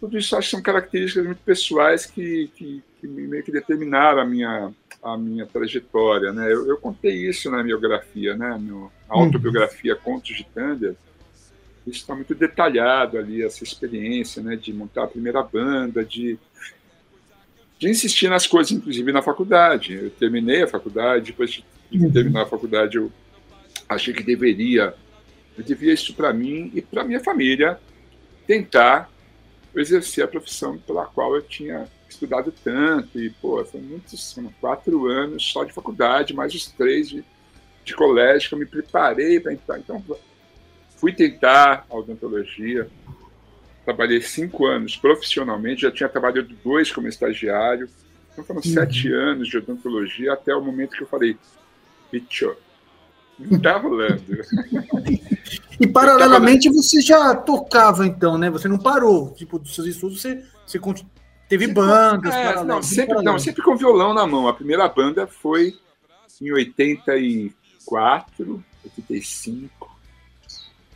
Tudo 0.00 0.18
isso 0.18 0.36
acho 0.36 0.48
que 0.48 0.56
são 0.56 0.62
características 0.62 1.24
muito 1.24 1.42
pessoais 1.44 2.06
que, 2.06 2.50
que, 2.56 2.82
que 3.00 3.06
meio 3.06 3.44
que 3.44 3.52
determinaram 3.52 4.20
a 4.20 4.24
minha, 4.24 4.72
a 5.02 5.16
minha 5.16 5.46
trajetória, 5.46 6.32
né? 6.32 6.52
Eu, 6.52 6.66
eu 6.66 6.76
contei 6.76 7.28
isso 7.28 7.50
na 7.50 7.62
biografia, 7.62 8.36
né? 8.36 8.58
No, 8.60 8.90
na 9.08 9.14
uhum. 9.14 9.22
autobiografia 9.22 9.94
Contos 9.94 10.36
de 10.36 10.44
Thunder. 10.44 10.96
Isso 11.86 12.00
está 12.00 12.14
muito 12.14 12.34
detalhado 12.34 13.18
ali, 13.18 13.42
essa 13.44 13.62
experiência, 13.62 14.42
né? 14.42 14.56
De 14.56 14.72
montar 14.72 15.04
a 15.04 15.08
primeira 15.08 15.42
banda, 15.42 16.04
de 16.04 16.36
de 17.82 17.88
insistir 17.88 18.28
nas 18.28 18.46
coisas, 18.46 18.70
inclusive 18.70 19.10
na 19.10 19.20
faculdade. 19.20 19.94
Eu 19.94 20.10
terminei 20.10 20.62
a 20.62 20.68
faculdade, 20.68 21.32
depois 21.32 21.50
de 21.50 21.64
uhum. 21.92 22.12
terminar 22.12 22.42
a 22.42 22.46
faculdade, 22.46 22.96
eu 22.96 23.10
achei 23.88 24.14
que 24.14 24.22
deveria, 24.22 24.94
eu 25.58 25.64
devia 25.64 25.92
isso 25.92 26.14
para 26.14 26.32
mim 26.32 26.70
e 26.72 26.80
para 26.80 27.02
minha 27.02 27.18
família, 27.18 27.80
tentar 28.46 29.10
exercer 29.74 30.22
a 30.22 30.28
profissão 30.28 30.78
pela 30.78 31.06
qual 31.06 31.34
eu 31.34 31.42
tinha 31.42 31.88
estudado 32.08 32.54
tanto. 32.62 33.18
E, 33.18 33.30
pô, 33.30 33.64
foi 33.64 33.80
muitos, 33.80 34.32
foram 34.32 34.54
quatro 34.60 35.08
anos 35.08 35.44
só 35.44 35.64
de 35.64 35.72
faculdade, 35.72 36.32
mais 36.32 36.54
os 36.54 36.66
três 36.66 37.08
de, 37.08 37.24
de 37.84 37.94
colégio, 37.94 38.48
que 38.48 38.54
eu 38.54 38.60
me 38.60 38.66
preparei 38.66 39.40
para 39.40 39.54
entrar. 39.54 39.80
Então, 39.80 40.00
fui 40.98 41.12
tentar 41.12 41.84
a 41.90 41.96
odontologia, 41.96 42.88
trabalhei 43.84 44.20
cinco 44.20 44.66
anos 44.66 44.96
profissionalmente, 44.96 45.82
já 45.82 45.90
tinha 45.90 46.08
trabalhado 46.08 46.54
dois 46.64 46.90
como 46.90 47.08
estagiário. 47.08 47.88
Então 48.32 48.44
foram 48.44 48.60
uhum. 48.64 48.72
sete 48.72 49.12
anos 49.12 49.48
de 49.48 49.58
odontologia 49.58 50.32
até 50.32 50.54
o 50.54 50.62
momento 50.62 50.96
que 50.96 51.02
eu 51.02 51.08
falei, 51.08 51.36
bicho, 52.10 52.56
não 53.38 53.58
tá 53.58 53.76
rolando. 53.76 54.22
e 55.80 55.86
paralelamente 55.86 56.68
tava... 56.70 56.82
você 56.82 57.00
já 57.00 57.34
tocava 57.34 58.06
então, 58.06 58.38
né? 58.38 58.50
Você 58.50 58.68
não 58.68 58.78
parou, 58.78 59.32
tipo, 59.34 59.58
dos 59.58 59.74
seus 59.74 59.88
estudos, 59.88 60.20
você, 60.20 60.42
você 60.66 60.78
teve 61.48 61.66
sempre, 61.66 61.82
bandas. 61.82 62.34
É, 62.34 62.64
não, 62.64 62.82
sempre, 62.82 63.22
não, 63.22 63.38
sempre 63.38 63.62
com 63.62 63.76
violão 63.76 64.14
na 64.14 64.26
mão. 64.26 64.48
A 64.48 64.54
primeira 64.54 64.88
banda 64.88 65.26
foi 65.26 65.74
em 66.40 66.52
84, 66.52 68.64
85, 68.84 69.96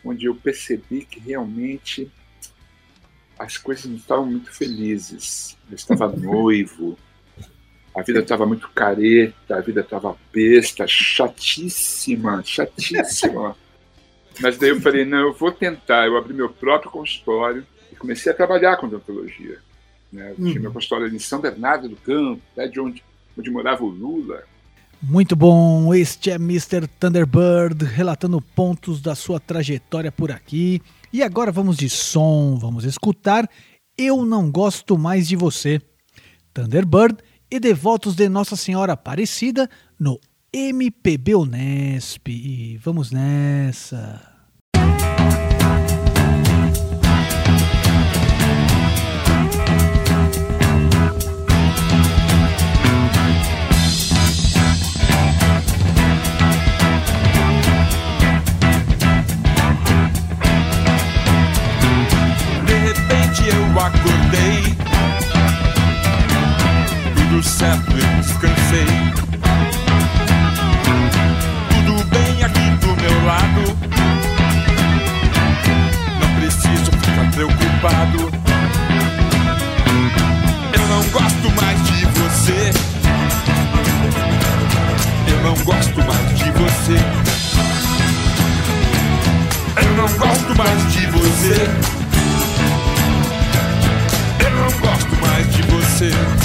onde 0.05 0.27
eu 0.27 0.35
percebi 0.35 1.05
que 1.05 1.21
realmente 1.21 2.11
as 3.39 3.57
coisas 3.57 3.85
não 3.87 3.97
estavam 3.97 4.27
muito 4.27 4.53
felizes. 4.53 5.57
Eu 5.71 5.75
estava 5.75 6.09
noivo, 6.09 6.99
a 7.95 8.03
vida 8.03 8.21
estava 8.21 8.45
muito 8.45 8.69
careta, 8.71 9.57
a 9.57 9.61
vida 9.61 9.81
estava 9.81 10.17
besta, 10.33 10.87
chatíssima, 10.87 12.43
chatíssima. 12.45 13.57
Mas 14.41 14.59
daí 14.59 14.71
eu 14.71 14.81
falei, 14.81 15.05
não, 15.05 15.19
eu 15.19 15.33
vou 15.33 15.51
tentar. 15.51 16.07
Eu 16.07 16.17
abri 16.17 16.35
meu 16.35 16.51
próprio 16.51 16.91
consultório 16.91 17.67
e 17.91 17.97
comecei 17.97 18.31
a 18.31 18.35
trabalhar 18.35 18.77
com 18.77 18.87
odontologia. 18.87 19.59
Né? 20.13 20.33
Eu 20.33 20.37
tinha 20.37 20.61
meu 20.61 20.73
consultório 20.73 21.09
em 21.09 21.19
São 21.19 21.41
Bernardo 21.41 21.89
do 21.89 21.97
Campo, 21.97 22.43
né, 22.55 22.69
de 22.69 22.79
onde, 22.79 23.03
onde 23.37 23.51
morava 23.51 23.83
o 23.83 23.89
Lula. 23.89 24.43
Muito 25.03 25.37
bom, 25.37 25.95
este 25.95 26.31
é 26.31 26.35
Mr. 26.37 26.87
Thunderbird 26.99 27.85
relatando 27.85 28.41
pontos 28.41 29.01
da 29.01 29.15
sua 29.15 29.39
trajetória 29.39 30.11
por 30.11 30.31
aqui. 30.31 30.83
E 31.17 31.23
agora 31.23 31.51
vamos 31.51 31.79
de 31.79 31.89
som, 31.89 32.59
vamos 32.59 32.85
escutar 32.85 33.49
Eu 33.97 34.27
Não 34.27 34.51
Gosto 34.51 34.99
Mais 34.99 35.27
de 35.27 35.35
Você, 35.35 35.81
Thunderbird 36.53 37.17
e 37.51 37.59
Devotos 37.59 38.15
de 38.15 38.29
Nossa 38.29 38.55
Senhora 38.55 38.93
Aparecida 38.93 39.67
no 39.99 40.21
MPB 40.53 41.35
Unesp. 41.35 42.29
E 42.29 42.77
vamos 42.77 43.11
nessa! 43.11 44.36
Descansei. 68.77 68.87
Tudo 71.71 72.05
bem 72.05 72.45
aqui 72.45 72.71
do 72.81 72.97
meu 73.01 73.25
lado. 73.25 73.79
Não 76.21 76.29
preciso 76.41 76.91
ficar 76.93 77.31
preocupado. 77.33 78.31
Eu 80.73 80.89
não 80.89 81.03
gosto 81.11 81.51
mais 81.61 81.83
de 81.87 82.07
você. 82.07 82.73
Eu 85.29 85.43
não 85.43 85.55
gosto 85.65 85.99
mais 86.05 86.39
de 86.39 86.51
você. 86.51 86.99
Eu 89.83 89.97
não 89.97 90.09
gosto 90.19 90.55
mais 90.57 90.93
de 90.93 91.07
você. 91.07 91.97
você. 95.99 96.36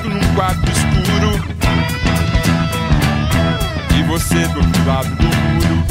Trancado 0.00 0.08
num 0.08 0.34
quarto 0.34 0.70
escuro. 0.70 1.30
E 3.98 4.02
você 4.04 4.48
do 4.48 4.58
outro 4.58 4.86
lado 4.86 5.08
do 5.16 5.24
muro. 5.24 5.84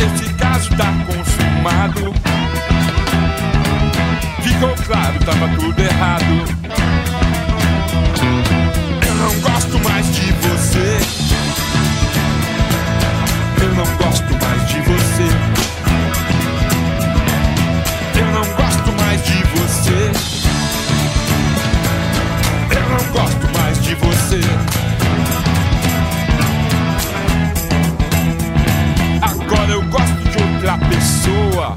Esse 0.00 0.34
caso 0.34 0.70
tá 0.76 0.92
consumado. 1.06 2.12
ficou 4.42 4.74
claro, 4.86 5.18
tava 5.24 5.48
tudo 5.56 5.80
errado. 5.80 6.44
Eu 9.06 9.14
não 9.14 9.40
gosto 9.40 9.78
mais 9.88 10.06
de 10.14 10.32
você. 10.32 10.98
Eu 13.62 13.74
não 13.74 13.96
gosto 13.96 14.44
mais 14.44 14.68
de 14.68 14.80
você. 14.80 15.28
Eu 18.18 18.26
não 18.26 18.44
gosto 18.56 18.92
mais 19.00 19.24
de 19.24 19.44
você. 19.44 19.63
Pessoa. 31.24 31.76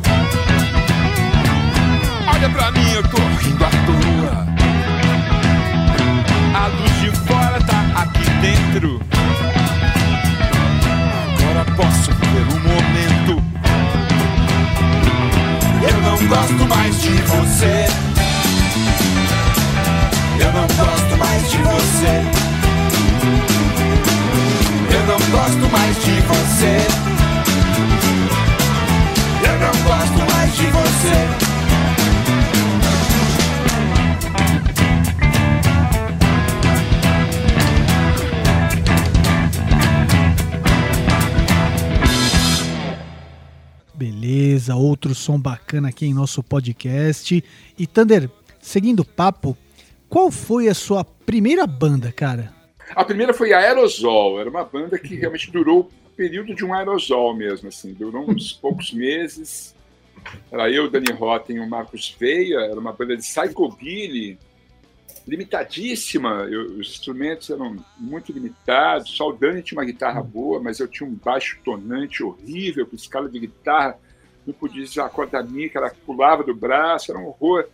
Olha 2.34 2.50
pra 2.50 2.72
mim, 2.72 2.92
eu 2.92 3.04
tô 3.04 3.18
rindo 3.18 3.66
à 3.66 3.70
toa. 3.70 4.48
A 6.54 6.68
luz 6.68 7.02
de 7.02 7.12
fora 7.26 7.60
tá 7.62 7.86
aqui 8.02 8.30
dentro. 8.42 9.02
Agora 11.40 11.66
posso 11.76 12.12
ver 12.12 12.46
o 12.54 12.60
momento. 12.60 13.44
Eu 15.82 16.02
não 16.02 16.28
gosto 16.28 16.68
mais 16.68 17.02
de 17.02 17.10
você. 17.10 17.86
Eu 20.40 20.52
não 20.54 20.68
gosto 20.68 21.18
mais 21.18 21.52
de 21.52 21.58
você. 21.58 22.24
Eu 24.94 25.06
não 25.06 25.20
gosto 25.32 25.72
mais 25.72 26.04
de 26.04 26.22
você. 26.22 27.07
De 30.58 30.66
você. 30.72 31.48
Beleza, 43.94 44.76
outro 44.76 45.14
som 45.14 45.40
bacana 45.40 45.90
aqui 45.90 46.08
em 46.08 46.14
nosso 46.14 46.42
podcast. 46.42 47.44
E 47.78 47.86
Thunder, 47.86 48.28
seguindo 48.60 49.02
o 49.02 49.06
papo, 49.06 49.56
qual 50.10 50.32
foi 50.32 50.68
a 50.70 50.74
sua 50.74 51.04
primeira 51.04 51.68
banda, 51.68 52.12
cara? 52.12 52.52
A 52.96 53.06
primeira 53.06 53.32
foi 53.32 53.54
a 53.54 53.60
Aerosol, 53.60 54.40
era 54.40 54.50
uma 54.50 54.64
banda 54.64 54.98
que 54.98 55.16
realmente 55.16 55.52
durou 55.52 55.82
o 55.82 56.10
período 56.16 56.56
de 56.56 56.66
um 56.66 56.74
aerosol 56.74 57.36
mesmo, 57.36 57.68
assim, 57.68 57.94
durou 57.94 58.28
uns 58.28 58.54
poucos 58.60 58.92
meses. 58.92 59.77
Era 60.52 60.70
eu, 60.70 60.90
Dani 60.90 61.12
Rotten 61.12 61.58
e 61.58 61.60
o 61.60 61.70
Marcos 61.70 62.16
Veia, 62.20 62.60
era 62.60 62.80
uma 62.80 62.94
banda 62.94 63.16
de 63.16 63.24
psychobilly, 63.24 64.38
limitadíssima, 65.28 66.48
eu, 66.50 66.80
os 66.80 66.90
instrumentos 66.90 67.50
eram 67.50 67.76
muito 67.98 68.32
limitados, 68.32 69.12
só 69.12 69.28
o 69.30 69.34
Dani 69.34 69.62
tinha 69.62 69.78
uma 69.78 69.86
guitarra 69.86 70.24
boa, 70.24 70.62
mas 70.62 70.80
eu 70.80 70.88
tinha 70.88 71.08
um 71.08 71.14
baixo 71.14 71.60
tonante 71.66 72.24
horrível, 72.24 72.88
com 72.88 72.96
escala 72.96 73.30
de 73.30 73.40
guitarra, 73.40 74.00
não 74.46 74.54
podia 74.54 74.84
usar 74.84 75.06
a 75.06 75.10
corda 75.10 75.44
que 75.44 75.72
ela 75.76 75.92
pulava 76.06 76.44
do 76.44 76.56
braço, 76.56 77.12
era 77.12 77.20
um 77.20 77.28
horror. 77.28 77.68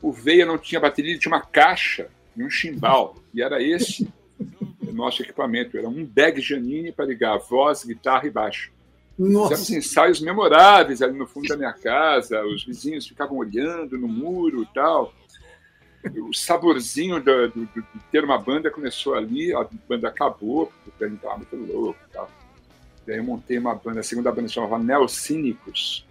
O 0.00 0.12
Veia 0.12 0.46
não 0.46 0.56
tinha 0.56 0.80
bateria, 0.80 1.10
ele 1.10 1.18
tinha 1.18 1.34
uma 1.34 1.42
caixa 1.42 2.08
e 2.36 2.44
um 2.44 2.48
chimbal, 2.48 3.16
e 3.34 3.42
era 3.42 3.60
esse 3.60 4.08
o 4.86 4.92
nosso 4.92 5.22
equipamento, 5.22 5.76
era 5.76 5.88
um 5.88 6.04
bag 6.04 6.40
Janine 6.40 6.92
para 6.92 7.06
ligar 7.06 7.36
voz, 7.38 7.84
guitarra 7.84 8.26
e 8.28 8.30
baixo. 8.30 8.70
Nossa. 9.18 9.56
Fizemos 9.56 9.86
ensaios 9.86 10.20
memoráveis 10.20 11.00
ali 11.00 11.16
no 11.16 11.26
fundo 11.26 11.48
da 11.48 11.56
minha 11.56 11.72
casa, 11.72 12.44
os 12.44 12.64
vizinhos 12.64 13.06
ficavam 13.06 13.36
olhando 13.36 13.96
no 13.96 14.08
muro 14.08 14.62
e 14.62 14.66
tal 14.74 15.12
o 16.20 16.34
saborzinho 16.34 17.20
de, 17.20 17.48
de, 17.48 17.64
de, 17.66 17.82
ter 18.10 18.24
uma 18.24 18.38
banda 18.38 18.70
começou 18.70 19.14
ali, 19.14 19.54
a 19.54 19.66
banda 19.88 20.08
acabou, 20.08 20.72
porque 20.84 21.04
a 21.04 21.08
gente 21.08 21.16
estava 21.16 21.36
muito 21.38 21.56
louco 21.56 21.98
e 22.08 22.12
tal. 22.12 22.30
E 23.06 23.12
aí 23.12 23.18
eu 23.18 23.24
montei 23.24 23.58
uma 23.58 23.74
banda, 23.74 24.00
a 24.00 24.02
segunda 24.02 24.30
banda 24.30 24.48
se 24.48 24.54
chamava 24.54 24.78
Neocínicos, 24.78 26.06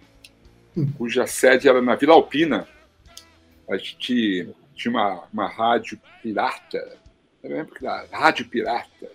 hum. 0.76 0.90
cuja 0.98 1.26
sede 1.26 1.68
era 1.68 1.80
na 1.80 1.94
Vila 1.94 2.14
Alpina. 2.14 2.66
A 3.68 3.76
gente 3.76 4.52
tinha 4.74 4.90
uma, 4.90 5.24
uma 5.32 5.48
rádio 5.48 6.00
pirata, 6.22 6.98
eu 7.42 7.50
lembro 7.50 7.74
que 7.74 7.86
era 7.86 8.06
Rádio 8.10 8.48
Pirata. 8.48 9.10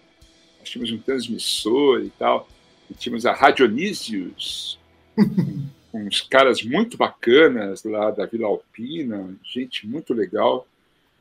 Nós 0.60 0.70
tínhamos 0.70 0.92
um 0.92 1.00
transmissor 1.00 2.02
e 2.02 2.10
tal, 2.12 2.48
e 2.90 2.94
tínhamos 2.94 3.26
a 3.26 3.34
Radionísios, 3.34 4.80
uns 5.94 6.22
caras 6.22 6.64
muito 6.64 6.98
bacanas 6.98 7.84
lá 7.84 8.12
da 8.12 8.26
Vila 8.26 8.48
Alpina, 8.48 9.36
gente 9.44 9.88
muito 9.88 10.14
legal. 10.14 10.68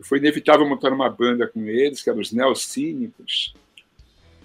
Foi 0.00 0.18
inevitável 0.18 0.68
montar 0.68 0.92
uma 0.92 1.10
banda 1.10 1.46
com 1.46 1.64
eles, 1.64 2.02
que 2.02 2.08
eram 2.08 2.20
os 2.20 2.32
Neocínicos. 2.32 3.54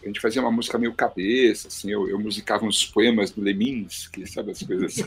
A 0.01 0.07
gente 0.07 0.19
fazia 0.19 0.41
uma 0.41 0.51
música 0.51 0.77
meio 0.77 0.93
cabeça, 0.93 1.69
assim, 1.69 1.89
eu, 1.89 2.09
eu 2.09 2.19
musicava 2.19 2.65
uns 2.65 2.86
poemas 2.86 3.31
do 3.31 3.41
Leminski, 3.41 4.27
sabe 4.27 4.51
as 4.51 4.62
coisas 4.62 4.99
assim. 4.99 5.05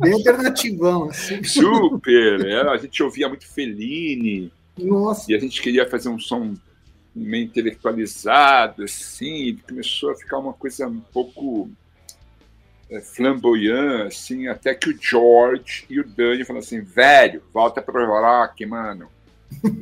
Bem 0.00 0.12
alternativão, 0.14 1.08
assim. 1.10 1.42
Super! 1.44 2.44
Era, 2.44 2.72
a 2.72 2.76
gente 2.78 3.00
ouvia 3.02 3.28
muito 3.28 3.46
Fellini. 3.46 4.50
Nossa. 4.76 5.30
E 5.30 5.36
a 5.36 5.38
gente 5.38 5.62
queria 5.62 5.88
fazer 5.88 6.08
um 6.08 6.18
som 6.18 6.54
meio 7.16 7.44
intelectualizado, 7.44 8.84
assim, 8.84 9.58
começou 9.66 10.10
a 10.10 10.14
ficar 10.14 10.38
uma 10.38 10.52
coisa 10.52 10.86
um 10.86 11.00
pouco 11.00 11.70
é, 12.90 13.00
flamboyant, 13.00 14.06
assim, 14.06 14.46
até 14.48 14.74
que 14.74 14.90
o 14.90 14.98
George 15.00 15.86
e 15.88 15.98
o 15.98 16.06
Dani 16.06 16.44
falaram 16.44 16.64
assim, 16.64 16.82
velho, 16.82 17.42
volta 17.52 17.80
pro 17.80 18.06
rock, 18.06 18.66
mano. 18.66 19.08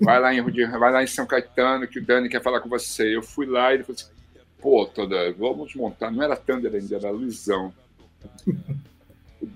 Vai 0.02 0.20
lá, 0.20 0.32
em, 0.32 0.42
vai 0.78 0.92
lá 0.92 1.02
em 1.02 1.06
São 1.06 1.26
Caetano 1.26 1.88
que 1.88 1.98
o 1.98 2.04
Dani 2.04 2.28
quer 2.28 2.42
falar 2.42 2.60
com 2.60 2.68
você. 2.68 3.16
Eu 3.16 3.22
fui 3.22 3.46
lá 3.46 3.72
e 3.72 3.76
ele 3.76 3.84
falou 3.84 3.96
assim, 4.00 4.12
pô, 4.60 4.86
toda, 4.86 5.32
vamos 5.32 5.74
montar, 5.74 6.10
não 6.10 6.22
era 6.22 6.36
Thunder 6.36 6.72
ainda, 6.72 6.96
era 6.96 7.10
Luizão. 7.10 7.72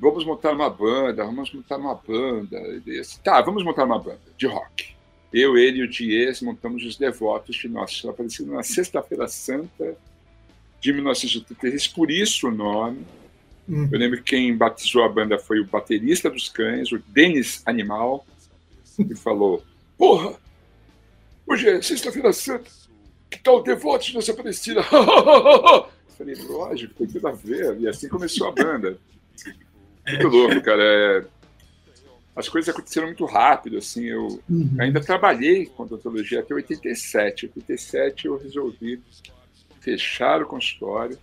Vamos 0.00 0.24
montar 0.24 0.52
uma 0.52 0.68
banda, 0.68 1.24
vamos 1.24 1.52
montar 1.52 1.76
uma 1.76 1.94
banda. 1.94 2.80
Disse, 2.80 3.20
tá, 3.20 3.40
vamos 3.40 3.64
montar 3.64 3.84
uma 3.84 3.98
banda 3.98 4.20
de 4.36 4.46
rock. 4.46 4.97
Eu, 5.32 5.58
ele 5.58 5.80
e 5.80 5.82
o 5.82 5.88
Dias 5.88 6.40
montamos 6.40 6.84
os 6.84 6.96
Devotos 6.96 7.56
de 7.56 7.68
Nossa 7.68 8.10
Aparecida 8.10 8.52
na 8.52 8.62
Sexta-feira 8.62 9.28
Santa 9.28 9.96
de 10.80 10.92
1983, 10.92 11.88
por 11.88 12.10
isso 12.10 12.48
o 12.48 12.50
nome. 12.50 13.04
Uhum. 13.68 13.88
Eu 13.92 13.98
lembro 13.98 14.18
que 14.18 14.36
quem 14.36 14.56
batizou 14.56 15.02
a 15.02 15.08
banda 15.08 15.38
foi 15.38 15.60
o 15.60 15.66
baterista 15.66 16.30
dos 16.30 16.48
cães, 16.48 16.90
o 16.92 16.98
Denis 17.08 17.62
Animal, 17.66 18.26
que 18.96 19.14
falou: 19.14 19.62
Porra, 19.98 20.34
hoje 21.46 21.68
é 21.68 21.82
sexta-feira 21.82 22.32
santa, 22.32 22.70
que 23.28 23.38
tal 23.38 23.58
o 23.58 23.62
devoto 23.62 24.06
de 24.06 24.14
Nossa 24.14 24.32
Aparecida? 24.32 24.82
Falei, 26.16 26.34
lógico, 26.34 26.94
tem 26.94 27.06
tudo 27.06 27.28
a 27.28 27.32
ver. 27.32 27.78
E 27.80 27.86
assim 27.86 28.08
começou 28.08 28.48
a 28.48 28.52
banda. 28.52 28.98
Muito 30.08 30.28
louco, 30.28 30.60
cara. 30.62 30.82
É... 30.82 31.24
As 32.38 32.48
coisas 32.48 32.68
aconteceram 32.68 33.08
muito 33.08 33.24
rápido, 33.24 33.78
assim. 33.78 34.04
Eu 34.04 34.40
uhum. 34.48 34.76
ainda 34.78 35.00
trabalhei 35.00 35.66
com 35.66 35.82
odontologia 35.82 36.40
até 36.40 36.54
87. 36.54 37.46
Em 37.46 37.48
87 37.48 38.26
eu 38.26 38.38
resolvi 38.38 39.02
fechar 39.80 40.40
o 40.42 40.46
consultório 40.46 41.18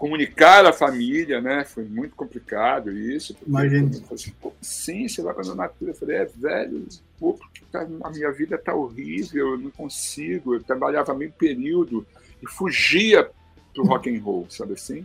comunicar 0.00 0.64
à 0.64 0.72
família, 0.72 1.42
né? 1.42 1.62
Foi 1.62 1.84
muito 1.84 2.16
complicado 2.16 2.90
isso. 2.90 3.36
Imagina. 3.46 3.90
Assim, 4.10 4.32
sim, 4.62 5.06
você 5.06 5.20
vai 5.20 5.34
abandonar 5.34 5.68
tudo. 5.78 5.90
Eu 5.90 5.94
falei, 5.94 6.16
é, 6.16 6.24
velho, 6.24 6.88
pô, 7.18 7.34
porque 7.34 7.60
tá, 7.70 7.86
a 8.02 8.10
minha 8.10 8.32
vida 8.32 8.56
tá 8.56 8.74
horrível, 8.74 9.50
eu 9.50 9.58
não 9.58 9.70
consigo. 9.70 10.54
Eu 10.54 10.62
trabalhava 10.62 11.12
meio 11.12 11.30
período 11.30 12.06
e 12.42 12.48
fugia 12.48 13.30
do 13.74 13.84
rock 13.84 14.08
and 14.08 14.22
roll, 14.22 14.46
sabe 14.48 14.72
assim? 14.72 15.04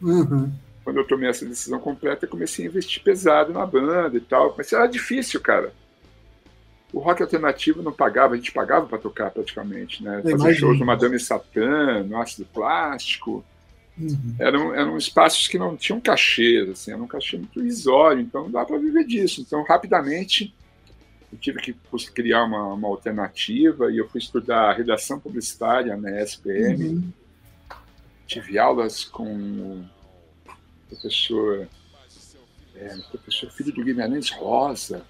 Uhum. 0.00 0.52
Quando 0.86 0.98
eu 0.98 1.04
tomei 1.04 1.28
essa 1.28 1.44
decisão 1.44 1.80
completa, 1.80 2.28
comecei 2.28 2.64
a 2.64 2.68
investir 2.68 3.02
pesado 3.02 3.52
na 3.52 3.66
banda 3.66 4.16
e 4.16 4.20
tal. 4.20 4.54
Mas 4.56 4.72
era 4.72 4.86
difícil, 4.86 5.40
cara. 5.40 5.72
O 6.92 7.00
rock 7.00 7.20
alternativo 7.20 7.82
não 7.82 7.92
pagava, 7.92 8.34
a 8.34 8.36
gente 8.36 8.52
pagava 8.52 8.86
para 8.86 8.96
tocar 8.96 9.32
praticamente, 9.32 10.04
né? 10.04 10.22
Fazer 10.22 10.54
shows 10.54 10.78
no 10.78 10.86
Madame 10.86 11.18
Satã, 11.18 12.04
no 12.04 12.22
Ácido 12.22 12.46
Plástico. 12.54 13.44
Uhum. 13.98 14.36
Eram, 14.38 14.74
eram 14.76 14.96
espaços 14.96 15.48
que 15.48 15.58
não 15.58 15.76
tinham 15.76 16.00
cachê, 16.00 16.68
assim, 16.70 16.92
era 16.92 17.02
um 17.02 17.08
cachê 17.08 17.36
muito 17.36 17.58
irrisório, 17.58 18.22
então 18.22 18.44
não 18.44 18.50
dá 18.52 18.64
para 18.64 18.78
viver 18.78 19.02
disso. 19.02 19.40
Então, 19.40 19.64
rapidamente, 19.64 20.54
eu 21.32 21.36
tive 21.36 21.60
que 21.60 21.74
criar 22.14 22.44
uma, 22.44 22.74
uma 22.74 22.86
alternativa 22.86 23.90
e 23.90 23.98
eu 23.98 24.08
fui 24.08 24.20
estudar 24.20 24.76
redação 24.76 25.18
publicitária 25.18 25.96
na 25.96 26.22
SPM. 26.22 26.84
Uhum. 26.84 27.12
Tive 28.24 28.56
aulas 28.56 29.02
com 29.04 29.84
professor, 30.88 31.68
é, 32.74 32.96
professor 33.10 33.50
filho 33.50 33.72
do 33.72 33.84
Guimarães 33.84 34.30
Rosa, 34.30 35.04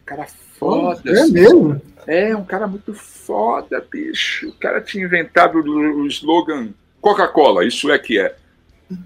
um 0.00 0.04
cara 0.04 0.26
foda. 0.26 1.02
Oh, 1.04 1.08
é 1.08 1.20
assim. 1.20 1.32
mesmo? 1.32 1.82
É, 2.06 2.36
um 2.36 2.44
cara 2.44 2.66
muito 2.66 2.94
foda, 2.94 3.84
bicho. 3.90 4.48
O 4.48 4.54
cara 4.54 4.80
tinha 4.80 5.04
inventado 5.04 5.58
o, 5.58 6.02
o 6.02 6.06
slogan 6.06 6.72
Coca-Cola, 7.00 7.64
isso 7.64 7.90
é 7.90 7.98
que 7.98 8.18
é. 8.18 8.36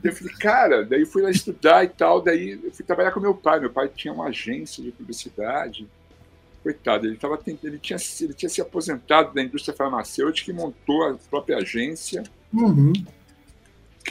Eu 0.04 0.12
falei, 0.14 0.34
cara, 0.34 0.84
daí 0.84 1.06
fui 1.06 1.22
lá 1.22 1.30
estudar 1.30 1.84
e 1.84 1.88
tal, 1.88 2.20
daí 2.20 2.60
eu 2.62 2.70
fui 2.70 2.84
trabalhar 2.84 3.12
com 3.12 3.20
meu 3.20 3.34
pai. 3.34 3.60
Meu 3.60 3.70
pai 3.70 3.88
tinha 3.88 4.12
uma 4.12 4.26
agência 4.26 4.82
de 4.82 4.92
publicidade. 4.92 5.88
Coitado, 6.62 7.06
ele, 7.06 7.16
tava, 7.16 7.40
ele, 7.46 7.78
tinha, 7.78 7.98
ele 8.20 8.34
tinha 8.34 8.50
se 8.50 8.60
aposentado 8.60 9.32
da 9.32 9.42
indústria 9.42 9.74
farmacêutica 9.74 10.50
e 10.50 10.54
montou 10.54 11.04
a 11.04 11.14
própria 11.30 11.56
agência, 11.56 12.22
Uhum. 12.52 12.92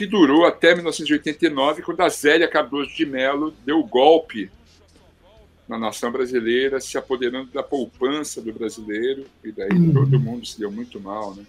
Que 0.00 0.06
durou 0.06 0.46
até 0.46 0.74
1989, 0.74 1.82
quando 1.82 2.00
a 2.00 2.08
Zélia 2.08 2.48
Cardoso 2.48 2.88
de 2.96 3.04
Mello 3.04 3.52
deu 3.66 3.80
o 3.80 3.84
golpe 3.84 4.50
na 5.68 5.78
nação 5.78 6.10
brasileira, 6.10 6.80
se 6.80 6.96
apoderando 6.96 7.50
da 7.50 7.62
poupança 7.62 8.40
do 8.40 8.50
brasileiro, 8.50 9.26
e 9.44 9.52
daí 9.52 9.68
Uhum. 9.70 9.92
todo 9.92 10.18
mundo 10.18 10.46
se 10.46 10.58
deu 10.58 10.72
muito 10.72 10.98
mal, 10.98 11.34
né? 11.34 11.44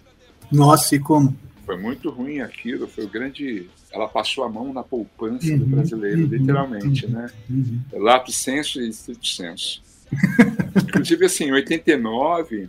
Nossa, 0.52 0.94
e 0.94 0.98
como? 0.98 1.34
Foi 1.64 1.78
muito 1.78 2.10
ruim 2.10 2.40
aquilo, 2.40 2.86
foi 2.86 3.04
o 3.04 3.08
grande. 3.08 3.70
Ela 3.90 4.06
passou 4.06 4.44
a 4.44 4.50
mão 4.50 4.70
na 4.70 4.82
poupança 4.82 5.46
do 5.56 5.64
Uhum, 5.64 5.70
brasileiro, 5.70 6.20
uhum, 6.20 6.28
literalmente, 6.28 7.06
né? 7.06 7.30
Uhum. 7.48 7.80
Lato 7.94 8.30
senso 8.32 8.82
e 8.82 8.88
estrito 8.90 9.26
senso. 9.26 9.80
Inclusive, 10.88 11.24
assim, 11.24 11.44
em 11.44 11.52
89, 11.52 12.68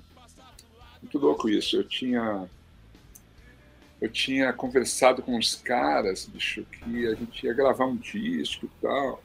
muito 1.01 1.17
louco 1.19 1.49
isso, 1.49 1.75
eu 1.75 1.83
tinha. 1.83 2.45
Eu 4.03 4.09
tinha 4.09 4.51
conversado 4.51 5.21
com 5.21 5.37
os 5.37 5.55
caras, 5.55 6.25
bicho, 6.25 6.65
que 6.69 7.07
a 7.07 7.15
gente 7.15 7.45
ia 7.45 7.53
gravar 7.53 7.85
um 7.85 7.95
disco 7.95 8.65
e 8.65 8.81
tal. 8.81 9.23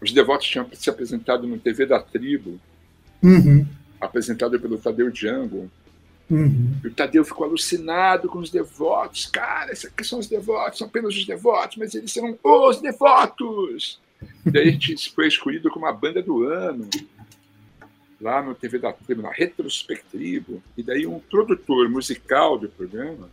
Os 0.00 0.12
devotos 0.12 0.46
tinham 0.46 0.70
se 0.74 0.88
apresentado 0.88 1.44
no 1.44 1.58
TV 1.58 1.86
da 1.86 1.98
Tribo, 1.98 2.60
Uhum. 3.20 3.66
apresentado 4.00 4.60
pelo 4.60 4.78
Tadeu 4.78 5.10
Django. 5.10 5.68
Uhum. 6.30 6.78
E 6.84 6.86
o 6.86 6.94
Tadeu 6.94 7.24
ficou 7.24 7.48
alucinado 7.48 8.28
com 8.28 8.38
os 8.38 8.48
devotos. 8.48 9.26
Cara, 9.26 9.72
esses 9.72 9.86
aqui 9.86 10.04
são 10.04 10.20
os 10.20 10.28
devotos, 10.28 10.78
são 10.78 10.86
apenas 10.86 11.12
os 11.12 11.26
devotos, 11.26 11.76
mas 11.76 11.92
eles 11.92 12.12
serão 12.12 12.38
os 12.44 12.80
devotos. 12.80 13.98
E 14.46 14.50
daí 14.52 14.68
a 14.68 14.70
gente 14.70 15.10
foi 15.12 15.26
escolhido 15.26 15.68
como 15.68 15.84
a 15.84 15.92
banda 15.92 16.22
do 16.22 16.44
ano, 16.44 16.88
lá 18.20 18.40
no 18.40 18.54
TV 18.54 18.78
da 18.78 18.92
Tribo, 18.92 19.22
na 19.22 19.32
Retrospectivo. 19.32 20.62
E 20.76 20.82
daí 20.84 21.08
um 21.08 21.18
produtor 21.18 21.88
musical 21.88 22.56
do 22.56 22.68
programa 22.68 23.28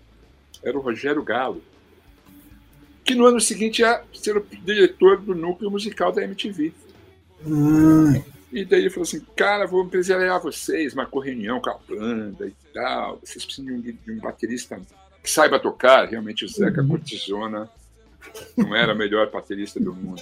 era 0.64 0.78
o 0.78 0.82
Rogério 0.82 1.24
Galo, 1.24 1.62
que 3.04 3.14
no 3.14 3.26
ano 3.26 3.40
seguinte 3.40 3.82
ia 3.82 4.02
ser 4.14 4.38
o 4.38 4.46
diretor 4.64 5.20
do 5.20 5.36
núcleo 5.36 5.70
musical 5.70 6.12
da 6.12 6.24
MTV. 6.24 6.74
Ah, 7.46 8.22
E 8.52 8.64
daí 8.64 8.82
ele 8.82 8.90
falou 8.90 9.04
assim, 9.04 9.20
cara, 9.36 9.66
vou 9.66 9.84
empresariar 9.84 10.42
vocês, 10.42 10.94
marcou 10.94 11.22
reunião 11.22 11.60
com 11.60 11.70
a 11.70 11.78
banda 11.88 12.48
e 12.48 12.54
tal. 12.74 13.20
Vocês 13.24 13.44
precisam 13.44 13.80
de 13.82 13.98
um, 14.08 14.20
baterista 14.20 14.80
que 15.22 15.30
saiba 15.30 15.60
tocar. 15.60 16.08
Realmente 16.08 16.46
o 16.46 16.48
Zeca 16.48 16.86
Cortisona 16.86 17.70
não 18.56 18.76
era 18.76 18.94
o 18.94 18.98
melhor 18.98 19.30
baterista 19.32 19.80
do 19.80 19.94
mundo. 19.94 20.22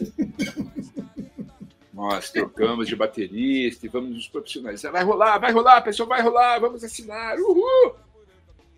Nós 1.94 2.32
trocamos 2.32 2.88
de 2.88 2.96
baterista 2.96 3.86
e 3.86 3.90
vamos 3.90 4.12
nos 4.12 4.28
profissionalizar. 4.28 4.92
Vai 4.92 5.04
rolar, 5.04 5.38
vai 5.38 5.52
rolar, 5.52 5.82
pessoal, 5.82 6.10
vai 6.10 6.22
rolar, 6.22 6.58
vamos 6.60 6.84
assinar, 6.84 7.38
uhul! 7.38 7.96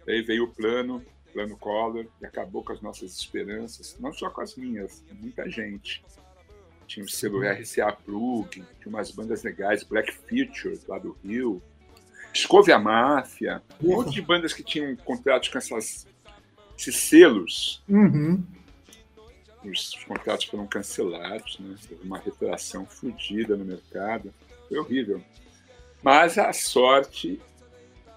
Daí 0.06 0.22
veio 0.24 0.44
o 0.46 0.52
plano, 0.52 1.02
plano 1.34 1.58
Collor, 1.58 2.06
e 2.22 2.26
acabou 2.26 2.64
com 2.64 2.72
as 2.72 2.82
nossas 2.82 3.12
esperanças, 3.18 3.98
não 4.00 4.14
só 4.14 4.30
com 4.30 4.42
as 4.42 4.56
minhas, 4.56 5.04
muita 5.20 5.50
gente 5.50 6.04
tinha 6.88 7.06
o 7.06 7.10
selo 7.10 7.42
RCA 7.42 7.92
Plug, 7.92 8.50
tinha 8.52 8.68
umas 8.88 9.10
bandas 9.12 9.44
legais, 9.44 9.84
Black 9.84 10.14
Future, 10.14 10.80
lá 10.88 11.00
do 11.00 11.18
Rio, 11.24 11.62
Escove 12.34 12.72
a 12.72 12.80
Máfia, 12.80 13.62
um 13.82 13.96
monte 13.96 14.12
de 14.12 14.22
bandas 14.22 14.54
que 14.54 14.64
tinham 14.64 14.96
contratos 14.98 15.50
com 15.50 15.58
essas, 15.58 16.08
esses 16.78 16.96
selos. 16.96 17.84
uhum. 17.88 18.44
Os 19.64 19.96
contratos 20.06 20.46
foram 20.46 20.68
cancelados, 20.68 21.58
né? 21.60 21.76
Teve 21.88 22.04
uma 22.04 22.18
retração 22.18 22.86
fodida 22.86 23.56
no 23.56 23.64
mercado. 23.64 24.34
Foi 24.68 24.78
horrível. 24.78 25.24
Mas 26.02 26.38
a 26.38 26.52
sorte 26.52 27.40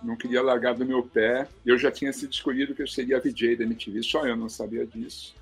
não 0.03 0.17
queria 0.17 0.43
largar 0.43 0.75
do 0.75 0.85
meu 0.85 1.03
pé. 1.03 1.49
Eu 1.65 1.79
já 1.79 1.91
tinha 1.91 2.13
sido 2.13 2.33
escolhido 2.33 2.75
que 2.75 2.83
eu 2.83 2.87
seria 2.87 3.21
VJ 3.21 3.57
da 3.57 3.65
MTV, 3.65 4.03
só 4.03 4.27
eu 4.27 4.37
não 4.37 4.49
sabia 4.49 4.87
disso. 4.87 5.35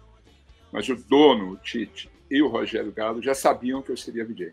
Mas 0.72 0.88
o 0.88 0.96
dono, 0.96 1.52
o 1.52 1.56
Tite, 1.56 2.08
e 2.30 2.40
o 2.42 2.48
Rogério 2.48 2.90
Galo 2.92 3.22
já 3.22 3.34
sabiam 3.34 3.82
que 3.82 3.90
eu 3.92 3.96
seria 3.96 4.24
VJ. 4.24 4.52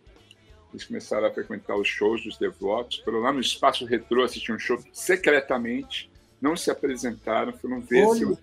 Eles 0.73 0.85
começaram 0.85 1.27
a 1.27 1.31
frequentar 1.31 1.75
os 1.75 1.87
shows 1.87 2.23
dos 2.23 2.37
devotos, 2.37 2.99
foram 2.99 3.19
lá 3.19 3.33
no 3.33 3.39
Espaço 3.41 3.85
Retrô 3.85 4.23
assistir 4.23 4.53
um 4.53 4.59
show 4.59 4.79
secretamente, 4.93 6.09
não 6.41 6.55
se 6.55 6.71
apresentaram, 6.71 7.53
foram 7.53 7.79
ver 7.81 8.03
se 8.15 8.21
eu- 8.23 8.37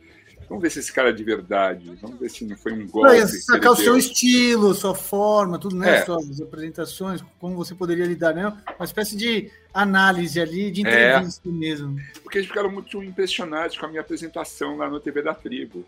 Vamos 0.49 0.63
ver 0.63 0.71
se 0.71 0.79
esse 0.79 0.93
cara 0.93 1.11
é 1.11 1.13
de 1.13 1.23
verdade. 1.23 1.95
Vamos 2.01 2.19
ver 2.19 2.31
se 2.31 2.45
não 2.45 2.57
foi 2.57 2.73
um 2.73 2.87
golpe. 2.87 3.11
Que 3.21 3.27
sacar 3.27 3.73
o 3.73 3.77
seu 3.77 3.85
deu. 3.93 3.97
estilo, 3.99 4.73
sua 4.75 4.95
forma, 4.95 5.59
tudo, 5.59 5.77
né? 5.77 5.99
É. 5.99 6.05
Suas 6.05 6.41
apresentações, 6.41 7.23
como 7.39 7.55
você 7.55 7.75
poderia 7.75 8.07
lidar, 8.07 8.35
né? 8.35 8.47
Uma 8.79 8.85
espécie 8.85 9.15
de 9.17 9.51
análise 9.75 10.41
ali, 10.41 10.71
de 10.71 10.87
É. 10.87 11.11
entrevista 11.17 11.49
mesmo. 11.51 11.97
Porque 12.23 12.39
eles 12.39 12.49
ficaram 12.49 12.71
muito 12.71 13.03
impressionados 13.03 13.77
com 13.77 13.85
a 13.85 13.89
minha 13.89 14.01
apresentação 14.01 14.77
lá 14.79 14.89
no 14.89 14.99
TV 15.01 15.21
da 15.23 15.35
Tribo. 15.35 15.85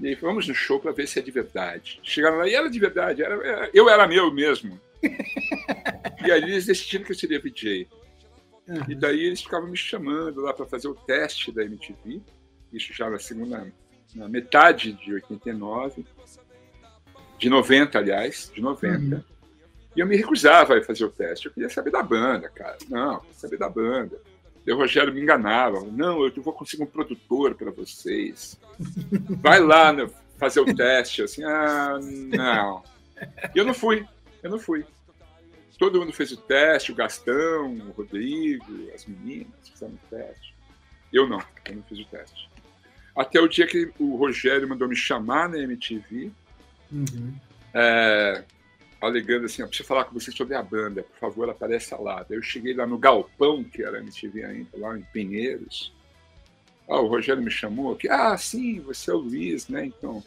E 0.00 0.08
aí, 0.08 0.14
vamos 0.16 0.46
no 0.48 0.54
show 0.54 0.78
para 0.80 0.92
ver 0.92 1.06
se 1.06 1.18
é 1.18 1.22
de 1.22 1.30
verdade. 1.30 2.00
Chegaram 2.02 2.38
lá 2.38 2.48
e 2.48 2.54
era 2.54 2.68
de 2.68 2.78
verdade. 2.78 3.22
Era, 3.22 3.34
era- 3.46 3.70
eu 3.72 3.88
era 3.88 4.06
meu 4.08 4.32
mesmo. 4.32 4.78
e 6.26 6.30
aí 6.32 6.42
eles 6.42 6.66
decidiram 6.66 7.04
que 7.04 7.12
eu 7.12 7.16
seria 7.16 7.40
VJ. 7.40 7.88
E 8.88 8.94
daí 8.96 9.20
eles 9.24 9.40
ficavam 9.42 9.68
me 9.70 9.76
chamando 9.76 10.40
lá 10.42 10.52
para 10.52 10.66
fazer 10.66 10.88
o 10.88 10.94
teste 10.94 11.52
da 11.52 11.62
MTV. 11.64 12.20
Isso 12.76 12.92
já 12.92 13.08
na 13.08 13.18
segunda, 13.18 13.72
na 14.14 14.28
metade 14.28 14.92
de 14.92 15.14
89. 15.14 16.04
De 17.38 17.50
90, 17.50 17.98
aliás, 17.98 18.50
de 18.54 18.60
90. 18.60 19.24
E 19.94 20.00
eu 20.00 20.06
me 20.06 20.16
recusava 20.16 20.76
a 20.76 20.82
fazer 20.82 21.04
o 21.04 21.10
teste. 21.10 21.46
Eu 21.46 21.52
queria 21.52 21.70
saber 21.70 21.90
da 21.90 22.02
banda, 22.02 22.48
cara. 22.48 22.76
Não, 22.88 23.14
eu 23.14 23.20
queria 23.20 23.34
saber 23.34 23.58
da 23.58 23.68
banda. 23.68 24.20
E 24.66 24.72
o 24.72 24.76
Rogério 24.76 25.12
me 25.12 25.20
enganava. 25.20 25.80
Não, 25.80 26.24
eu 26.24 26.42
vou 26.42 26.52
conseguir 26.52 26.82
um 26.82 26.86
produtor 26.86 27.54
para 27.54 27.70
vocês. 27.70 28.58
Vai 29.40 29.60
lá 29.60 29.92
né, 29.92 30.08
fazer 30.38 30.60
o 30.60 30.74
teste. 30.74 31.22
Assim, 31.22 31.44
ah, 31.44 31.98
não. 32.02 32.82
E 33.54 33.58
eu 33.58 33.64
não 33.64 33.72
fui. 33.72 34.06
Eu 34.42 34.50
não 34.50 34.58
fui. 34.58 34.84
Todo 35.78 36.00
mundo 36.00 36.12
fez 36.12 36.32
o 36.32 36.36
teste, 36.38 36.90
o 36.90 36.94
Gastão, 36.94 37.74
o 37.74 37.90
Rodrigo, 37.92 38.90
as 38.94 39.04
meninas 39.04 39.68
fizeram 39.68 39.94
o 39.94 40.08
teste. 40.08 40.54
Eu 41.12 41.28
não, 41.28 41.38
eu 41.68 41.76
não 41.76 41.82
fiz 41.82 41.98
o 42.00 42.04
teste. 42.06 42.48
Até 43.16 43.40
o 43.40 43.48
dia 43.48 43.66
que 43.66 43.90
o 43.98 44.16
Rogério 44.16 44.68
mandou 44.68 44.86
me 44.88 44.96
chamar 44.96 45.48
na 45.48 45.58
MTV, 45.58 46.30
Uhum. 46.92 47.34
é, 47.74 48.44
alegando 49.00 49.46
assim, 49.46 49.62
eu 49.62 49.68
preciso 49.68 49.88
falar 49.88 50.04
com 50.04 50.14
você 50.14 50.30
sobre 50.30 50.54
a 50.54 50.62
banda, 50.62 51.02
por 51.02 51.18
favor, 51.18 51.48
apareça 51.50 51.96
lá. 51.96 52.24
Daí 52.28 52.38
eu 52.38 52.42
cheguei 52.42 52.74
lá 52.74 52.86
no 52.86 52.98
Galpão, 52.98 53.64
que 53.64 53.82
era 53.82 53.96
a 53.98 54.00
MTV 54.00 54.44
ainda, 54.44 54.68
lá 54.74 54.96
em 54.98 55.02
Pinheiros. 55.02 55.92
Ah, 56.88 57.00
o 57.00 57.06
Rogério 57.08 57.42
me 57.42 57.50
chamou 57.50 57.92
aqui. 57.94 58.08
Ah, 58.08 58.36
sim, 58.38 58.80
você 58.80 59.10
é 59.10 59.14
o 59.14 59.18
Luiz, 59.18 59.66
né? 59.68 59.86
Então, 59.86 60.22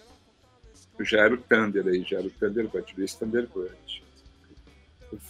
eu 0.97 1.05
já 1.05 1.19
era 1.21 1.33
o 1.33 1.37
Thunder 1.37 1.87
aí, 1.87 2.03
já 2.03 2.17
era 2.17 2.27
o 2.27 2.31
Thunderbird, 2.31 2.93
Luiz 2.97 3.13
Thunderbird. 3.15 4.03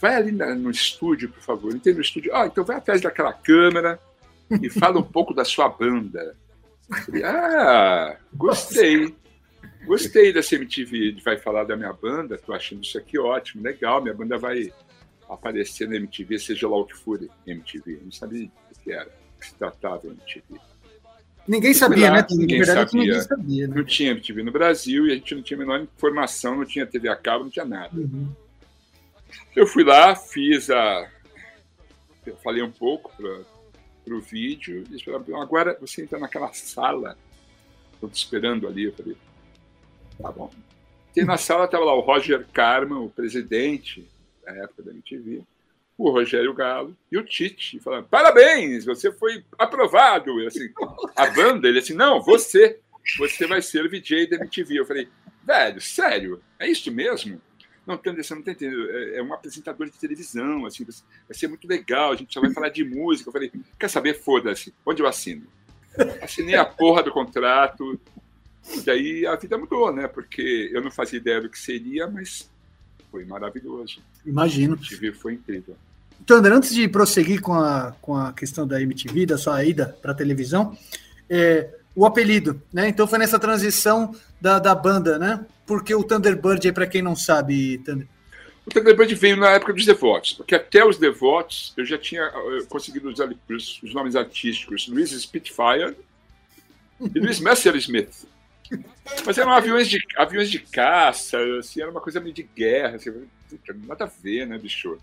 Vai 0.00 0.14
ali 0.16 0.32
na- 0.32 0.54
no 0.54 0.70
estúdio, 0.70 1.28
por 1.30 1.40
favor. 1.40 1.74
Entrei 1.74 1.94
no 1.94 2.00
estúdio. 2.00 2.34
Ah, 2.34 2.46
então 2.46 2.64
vai 2.64 2.76
atrás 2.76 3.00
daquela 3.00 3.32
câmera 3.32 3.98
e 4.60 4.68
fala 4.68 4.98
um 4.98 5.02
pouco 5.04 5.32
da 5.32 5.44
sua 5.44 5.68
banda. 5.68 6.36
Ah, 7.24 8.16
gostei. 8.34 9.14
Gostei 9.84 10.32
dessa 10.32 10.56
MTV, 10.56 11.16
vai 11.24 11.38
falar 11.38 11.64
da 11.64 11.76
minha 11.76 11.92
banda, 11.92 12.36
tô 12.36 12.52
achando 12.52 12.84
isso 12.84 12.98
aqui 12.98 13.18
ótimo, 13.18 13.62
legal, 13.62 14.02
minha 14.02 14.14
banda 14.14 14.36
vai 14.36 14.70
aparecer 15.28 15.88
na 15.88 15.96
MTV, 15.96 16.38
seja 16.38 16.68
lá 16.68 16.76
o 16.76 16.84
que 16.84 16.94
for 16.94 17.18
MTV. 17.46 17.94
Eu 17.94 18.04
não 18.04 18.12
sabia 18.12 18.46
o 18.46 18.80
que 18.80 18.92
era, 18.92 19.08
o 19.08 19.40
que 19.40 19.46
se 19.46 19.54
tratava 19.54 20.06
MTV. 20.06 20.60
Ninguém 21.48 21.72
sabia, 21.72 22.10
lá, 22.10 22.16
né? 22.18 22.26
Ninguém 22.30 22.58
verdade, 22.58 22.90
que 22.90 22.96
ninguém 22.96 23.14
sabia. 23.14 23.36
sabia, 23.36 23.68
né? 23.68 23.74
Não 23.74 23.84
tinha 23.84 24.10
MTV 24.10 24.42
no 24.42 24.52
Brasil 24.52 25.06
e 25.06 25.12
a 25.12 25.14
gente 25.14 25.34
não 25.34 25.42
tinha 25.42 25.56
a 25.56 25.60
menor 25.60 25.80
informação, 25.80 26.56
não 26.56 26.64
tinha 26.64 26.86
TV 26.86 27.08
a 27.08 27.16
cabo, 27.16 27.44
não 27.44 27.50
tinha 27.50 27.64
nada. 27.64 27.96
Uhum. 27.96 28.30
Eu 29.56 29.66
fui 29.66 29.82
lá, 29.82 30.14
fiz 30.14 30.70
a. 30.70 31.10
Eu 32.26 32.36
falei 32.36 32.62
um 32.62 32.70
pouco 32.70 33.10
para 33.16 33.40
o 34.06 34.20
vídeo, 34.20 34.84
e 34.90 35.02
falaram, 35.02 35.40
agora 35.40 35.76
você 35.80 36.02
entra 36.02 36.18
naquela 36.18 36.52
sala. 36.52 37.16
Estou 37.92 38.08
te 38.08 38.16
esperando 38.16 38.66
ali. 38.66 38.84
Eu 38.84 38.92
falei, 38.92 39.16
tá 40.20 40.32
bom. 40.32 40.50
E 41.14 41.24
na 41.24 41.36
sala 41.36 41.64
estava 41.64 41.84
lá 41.84 41.94
o 41.94 42.00
Roger 42.00 42.46
Carman, 42.52 43.00
o 43.00 43.10
presidente 43.10 44.08
da 44.44 44.52
época 44.52 44.82
da 44.84 44.90
MTV, 44.92 45.42
o 45.98 46.10
Rogério 46.10 46.54
Galo 46.54 46.96
e 47.12 47.18
o 47.18 47.24
Tite, 47.24 47.78
falando, 47.80 48.06
parabéns, 48.06 48.84
você 48.84 49.12
foi 49.12 49.44
aprovado. 49.58 50.40
Eu, 50.40 50.46
assim, 50.46 50.72
a 51.14 51.26
banda, 51.26 51.68
ele 51.68 51.78
assim, 51.78 51.94
não, 51.94 52.22
você, 52.22 52.78
você 53.18 53.46
vai 53.46 53.60
ser 53.60 53.88
VJ 53.88 54.28
da 54.28 54.36
MTV. 54.36 54.78
Eu 54.78 54.86
falei, 54.86 55.08
velho, 55.44 55.80
sério, 55.80 56.42
é 56.58 56.68
isso 56.68 56.90
mesmo? 56.90 57.40
Não, 57.86 57.96
Tander, 57.96 58.22
você 58.22 58.34
não 58.34 58.40
está 58.40 58.52
entendendo. 58.52 58.90
É 58.90 59.18
é 59.18 59.22
um 59.22 59.32
apresentador 59.32 59.86
de 59.86 59.98
televisão, 59.98 60.66
assim, 60.66 60.84
vai 60.84 60.94
ser 61.36 61.48
muito 61.48 61.66
legal, 61.66 62.12
a 62.12 62.16
gente 62.16 62.32
só 62.32 62.40
vai 62.40 62.52
falar 62.52 62.68
de 62.68 62.84
música. 62.84 63.28
Eu 63.28 63.32
falei, 63.32 63.52
quer 63.78 63.88
saber? 63.88 64.14
Foda-se, 64.14 64.74
onde 64.84 65.02
eu 65.02 65.06
assino? 65.06 65.46
Assinei 66.22 66.54
a 66.54 66.64
porra 66.64 67.02
do 67.02 67.10
contrato, 67.10 67.98
E 68.86 68.90
aí 68.90 69.26
a 69.26 69.34
vida 69.36 69.58
mudou, 69.58 69.92
né? 69.92 70.06
Porque 70.06 70.70
eu 70.72 70.82
não 70.82 70.90
fazia 70.90 71.18
ideia 71.18 71.40
do 71.40 71.48
que 71.48 71.58
seria, 71.58 72.06
mas 72.06 72.48
foi 73.10 73.24
maravilhoso. 73.24 74.00
Imagino. 74.24 74.74
MTV 74.74 75.12
foi 75.12 75.34
incrível. 75.34 75.76
Então, 76.22 76.36
André, 76.36 76.54
antes 76.54 76.74
de 76.74 76.86
prosseguir 76.86 77.40
com 77.40 77.54
a, 77.54 77.94
com 78.00 78.14
a 78.14 78.32
questão 78.32 78.66
da 78.66 78.80
MTV, 78.80 79.26
da 79.26 79.38
sua 79.38 79.64
ida 79.64 79.96
para 80.00 80.12
a 80.12 80.14
televisão, 80.14 80.76
é, 81.28 81.70
o 81.94 82.06
apelido, 82.06 82.60
né? 82.72 82.88
Então 82.88 83.06
foi 83.06 83.18
nessa 83.18 83.38
transição 83.38 84.14
da, 84.40 84.58
da 84.58 84.74
banda, 84.74 85.18
né? 85.18 85.44
Porque 85.66 85.94
o 85.94 86.02
Thunderbird, 86.02 86.72
para 86.72 86.86
quem 86.86 87.02
não 87.02 87.14
sabe, 87.14 87.78
Thunder... 87.78 88.06
O 88.66 88.70
Thunderbird 88.70 89.14
veio 89.14 89.36
na 89.36 89.50
época 89.50 89.72
dos 89.72 89.84
devotos, 89.84 90.32
porque 90.32 90.54
até 90.54 90.84
os 90.84 90.98
devotos 90.98 91.72
eu 91.76 91.84
já 91.84 91.98
tinha 91.98 92.26
uh, 92.28 92.66
conseguido 92.66 93.08
os, 93.08 93.18
os, 93.18 93.82
os, 93.82 93.94
nomes 93.94 94.14
artísticos 94.14 94.86
Luiz 94.86 95.10
Spitfire 95.10 95.96
e 97.14 97.18
Luiz 97.18 97.40
Messerschmitt. 97.40 98.10
Mas 99.26 99.38
eram 99.38 99.52
aviões 99.52 99.88
de, 99.88 100.00
aviões 100.16 100.50
de 100.50 100.60
caça, 100.60 101.38
assim, 101.58 101.80
era 101.80 101.90
uma 101.90 102.00
coisa 102.00 102.20
meio 102.20 102.34
de 102.34 102.42
guerra, 102.42 102.96
assim, 102.96 103.10
nada 103.86 104.04
a 104.04 104.06
ver, 104.06 104.46
né, 104.46 104.56
bicho? 104.58 104.98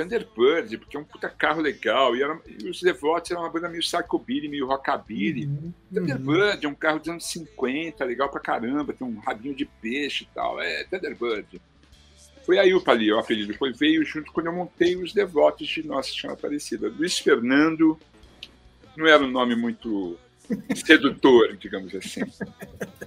Thunderbird, 0.00 0.78
porque 0.78 0.96
é 0.96 1.00
um 1.00 1.04
puta 1.04 1.28
carro 1.28 1.60
legal. 1.60 2.16
E, 2.16 2.22
era, 2.22 2.40
e 2.46 2.68
os 2.68 2.80
Devotos 2.80 3.30
eram 3.30 3.42
uma 3.42 3.50
banda 3.50 3.68
meio 3.68 3.82
psychobilly, 3.82 4.48
meio 4.48 4.66
rockabilly. 4.66 5.46
Uhum. 5.46 5.72
Thunderbird 5.92 6.64
é 6.64 6.68
um 6.68 6.74
carro 6.74 6.98
dos 6.98 7.08
anos 7.08 7.26
50, 7.26 8.04
legal 8.04 8.30
pra 8.30 8.40
caramba, 8.40 8.94
tem 8.94 9.06
um 9.06 9.18
rabinho 9.18 9.54
de 9.54 9.66
peixe 9.66 10.24
e 10.24 10.34
tal. 10.34 10.60
É, 10.60 10.84
Thunderbird. 10.84 11.60
Foi 12.46 12.58
aí 12.58 12.74
o 12.74 12.80
Pali, 12.80 13.12
o 13.12 13.18
apelido. 13.18 13.52
Depois 13.52 13.78
veio 13.78 14.04
junto 14.04 14.32
quando 14.32 14.46
eu 14.46 14.52
montei 14.52 14.96
os 14.96 15.12
Devotos 15.12 15.68
de 15.68 15.86
Nossa 15.86 16.10
Senhora 16.10 16.38
Aparecida. 16.38 16.88
Luiz 16.88 17.18
Fernando 17.18 17.98
não 18.96 19.06
era 19.06 19.22
um 19.22 19.30
nome 19.30 19.54
muito 19.54 20.18
sedutor, 20.74 21.56
digamos 21.60 21.94
assim. 21.94 22.22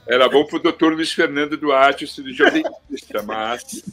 Era 0.08 0.30
bom 0.30 0.46
pro 0.46 0.60
doutor 0.60 0.94
Luiz 0.94 1.12
Fernando 1.12 1.58
Duarte, 1.58 2.06
o 2.06 2.08
cirurgião 2.08 2.50
dentista, 2.52 3.24
mas 3.24 3.84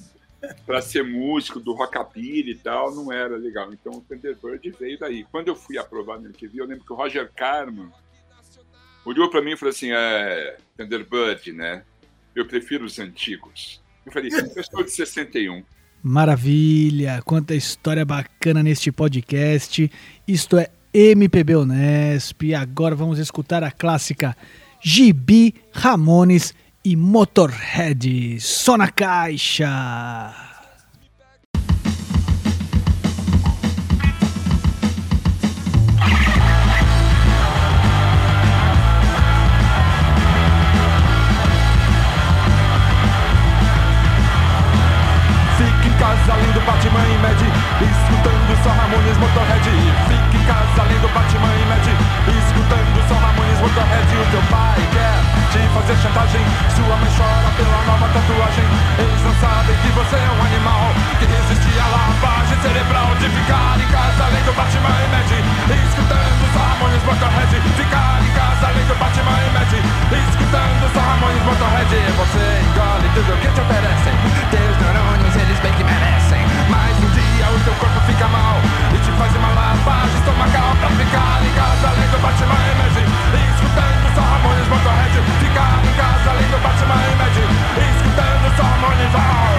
para 0.67 0.81
ser 0.81 1.05
músico 1.05 1.61
do 1.61 1.75
rockabilly 1.75 2.53
e 2.53 2.55
tal, 2.55 2.95
não 2.95 3.13
era 3.13 3.37
legal. 3.37 3.73
Então 3.73 3.93
o 3.93 4.01
Thunderbird 4.01 4.71
veio 4.79 4.99
daí. 4.99 5.25
Quando 5.31 5.49
eu 5.49 5.57
fui 5.57 5.79
aprovar 5.79 6.19
no 6.19 6.27
MTV, 6.27 6.61
eu 6.61 6.67
lembro 6.67 6.85
que 6.85 6.93
o 6.93 6.97
Roger 6.97 7.31
Carman 7.35 7.91
olhou 9.05 9.31
para 9.31 9.43
mim 9.43 9.53
e 9.53 9.57
falou 9.57 9.71
assim: 9.71 9.91
é, 9.93 10.57
Thunderbird, 10.77 11.53
né? 11.53 11.85
Eu 12.35 12.47
prefiro 12.47 12.85
os 12.85 12.99
antigos. 12.99 13.83
Eu 14.05 14.13
falei: 14.13 14.31
eu 14.33 14.65
sou 14.65 14.83
de 14.83 14.91
61. 14.91 15.63
Maravilha! 16.03 17.21
Quanta 17.25 17.55
história 17.55 18.05
bacana 18.05 18.63
neste 18.63 18.91
podcast. 18.91 19.91
Isto 20.27 20.57
é 20.59 20.71
MPB 20.93 21.57
Unesp. 21.57 22.43
E 22.43 22.55
agora 22.55 22.95
vamos 22.95 23.19
escutar 23.19 23.63
a 23.63 23.71
clássica 23.71 24.37
Gibi 24.83 25.55
Ramones 25.73 26.55
e 26.85 26.97
Motorhead. 26.97 28.41
Só 28.41 28.77
na 28.77 28.89
caixa. 28.89 29.69
casa 45.99 46.33
além 46.33 46.51
do 46.53 46.61
Batman 46.61 47.07
e 47.07 47.19
Mad 47.19 47.41
Escutando 47.43 48.65
só 48.65 48.71
Ramones 48.71 49.19
Motorhead 49.19 49.69
Fique 50.09 50.37
em 50.39 50.47
casa 50.47 50.81
além 50.81 50.99
do 50.99 51.09
Batman 51.09 51.55
e 51.55 51.67
Mad 51.67 51.87
Escutando 52.39 53.09
só 53.09 53.15
Ramones 53.17 53.61
Motorhead 53.61 54.17
O 54.17 54.31
teu 54.31 54.43
pai 54.51 54.81
quer 54.95 55.10
te 55.51 55.59
fazer 55.75 55.97
chantagem. 55.99 56.45
Sua 56.75 56.97
mãe 56.97 57.11
chora 57.11 57.51
pela 57.59 57.81
nova 57.83 58.07
tatuagem. 58.15 58.67
Eles 58.99 59.23
não 59.27 59.35
sabem 59.43 59.75
que 59.83 59.91
você 59.91 60.17
é 60.17 60.31
um 60.31 60.41
animal 60.47 60.95
Que 61.19 61.27
resiste 61.27 61.71
à 61.79 61.87
lavagem 61.91 62.57
cerebral 62.61 63.09
De 63.19 63.29
ficar 63.31 63.75
em 63.81 63.89
casa 63.89 64.25
além 64.27 64.43
do 64.45 64.53
Batman 64.53 64.95
e 64.95 65.09
Mad 65.11 65.31
Escutando 65.31 66.43
só 66.55 66.61
Ramones 66.61 67.03
Motorhead. 67.03 67.53
Ficar 67.75 68.21
em 68.23 68.33
casa 68.33 68.63
além 68.71 68.87
do 68.87 68.95
Batman 68.95 69.39
e 69.43 69.51
Mad 69.51 69.73
Escutando 69.75 70.85
só 70.95 71.01
Ramones 71.01 71.43
Motorhead. 71.43 71.95
Você 71.99 72.45
engole 72.63 73.09
tudo 73.15 73.41
que 73.43 73.51
te 73.51 73.61
oferecem. 73.61 74.15
Teus 74.55 74.77
neurônios 74.79 75.35
eles 75.35 75.59
bem 75.61 75.73
que 75.75 75.85
merecem. 75.85 76.43
Mas 76.71 76.95
um 77.03 77.11
dia 77.11 77.47
o 77.51 77.59
teu 77.67 77.75
corpo 77.75 78.01
fica 78.07 78.29
mal. 78.29 78.55
E 78.95 78.99
te 79.03 79.11
faz 79.19 79.35
uma 79.35 79.51
lavagem 79.51 80.15
estomacal 80.15 80.71
Pra 80.79 80.91
ficar 80.95 81.43
em 81.43 81.53
casa 81.59 81.85
além 81.91 82.09
do 82.09 82.19
Batman 82.23 82.61
e 82.71 82.75
Mad 82.79 83.30
Motorhead 84.81 85.13
Ficar 85.41 85.81
em 85.85 85.93
casa 85.95 86.31
além 86.31 86.49
do 86.49 86.59
Batman 86.59 86.95
e 86.95 87.17
Mad 87.17 87.37
Escutando 87.91 88.57
só 88.57 88.63
Ramones 88.63 89.50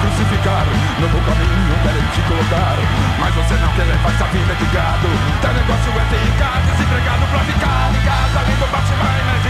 crucificar. 0.00 0.64
No 0.98 1.08
meu 1.08 1.20
caminho 1.20 1.76
querem 1.84 2.02
te 2.12 2.20
colocar. 2.24 2.76
Mas 3.20 3.34
você 3.34 3.54
não 3.54 3.68
quer 3.76 3.84
levar 3.84 4.10
essa 4.10 4.24
vida 4.32 4.54
de 4.56 4.66
gado. 4.72 5.08
Teu 5.40 5.52
negócio 5.52 5.92
é 5.92 6.04
ficar 6.10 6.60
desempregado 6.64 7.26
Pra 7.30 7.40
ficar 7.40 7.92
em 7.92 8.00
casa. 8.00 8.40
Além 8.40 8.56
do 8.56 8.66
Batman 8.72 9.12
e 9.12 9.24
Mad 9.28 9.46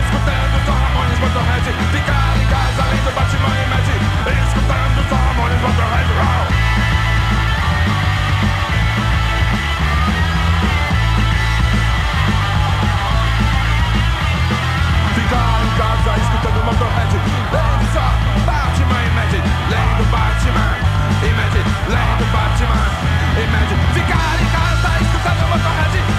Escutando 0.00 0.56
só 0.64 0.72
Ramones 0.72 1.18
Motorhead. 1.20 1.66
Ficar 1.92 2.36
em 2.40 2.46
casa 2.48 2.82
além 2.82 3.00
do 3.04 3.12
Batman 3.12 3.54
e 3.54 3.66
Mad 3.68 3.88
Escutando 4.48 5.00
só 5.08 5.16
Ramones 5.16 5.60
Motorhead. 5.60 6.08
Oh! 6.10 6.48
Ficar 15.14 15.60
em 15.60 15.70
casa 15.76 16.10
escutando 16.20 16.64
Motorhead. 16.64 17.12
Lendo 17.52 18.29
Batman 21.20 21.26
e 21.26 21.34
Mad 21.34 21.54
Lendo 21.88 22.24
Batman 22.32 22.86
e 23.36 23.46
Mad 23.46 23.68
Ficar 23.92 24.40
em 24.40 24.46
casa 24.46 25.02
escutando 25.02 25.48
Motorhead 25.48 25.96
Ficar 25.96 26.09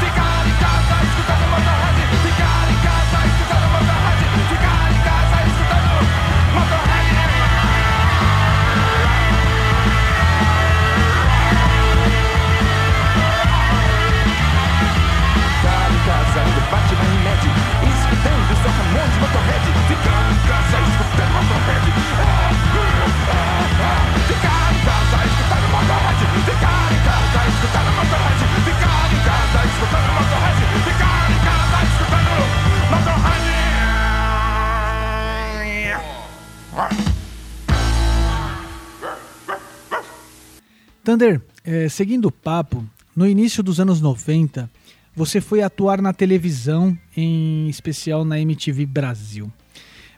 Thunder, 41.12 41.42
é, 41.66 41.90
seguindo 41.90 42.28
o 42.28 42.32
papo, 42.32 42.86
no 43.14 43.28
início 43.28 43.62
dos 43.62 43.82
anos 43.82 44.00
90, 44.00 44.72
você 45.14 45.42
foi 45.42 45.62
atuar 45.62 46.02
na 46.02 46.14
televisão, 46.14 46.98
em 47.18 47.68
especial 47.68 48.24
na 48.24 48.40
MTV 48.40 48.86
Brasil. 48.86 49.52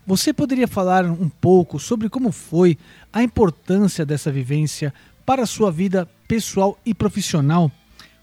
Você 0.06 0.32
poderia 0.32 0.68
falar 0.68 1.04
um 1.06 1.30
pouco 1.30 1.80
sobre 1.80 2.10
como 2.10 2.32
foi 2.32 2.78
a 3.12 3.24
importância 3.24 4.06
dessa 4.06 4.32
vivência 4.32 4.94
para 5.26 5.42
a 5.42 5.48
sua 5.48 5.72
vida 5.72 6.08
pessoal 6.28 6.78
e 6.86 6.94
profissional? 6.94 7.72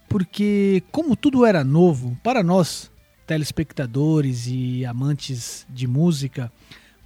Porque, 0.09 0.81
como 0.93 1.17
tudo 1.17 1.45
era 1.45 1.65
novo, 1.65 2.17
para 2.23 2.41
nós, 2.41 2.89
telespectadores 3.27 4.47
e 4.47 4.85
amantes 4.87 5.67
de 5.69 5.89
música, 5.89 6.53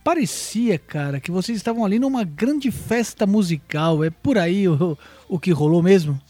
parecia, 0.05 0.79
cara, 0.79 1.19
que 1.19 1.31
vocês 1.31 1.57
estavam 1.57 1.83
ali 1.83 1.99
numa 1.99 2.23
grande 2.23 2.71
festa 2.71 3.27
musical. 3.27 4.05
É 4.05 4.11
por 4.11 4.37
aí 4.37 4.69
o, 4.69 4.97
o 5.27 5.40
que 5.40 5.51
rolou 5.51 5.83
mesmo? 5.83 6.21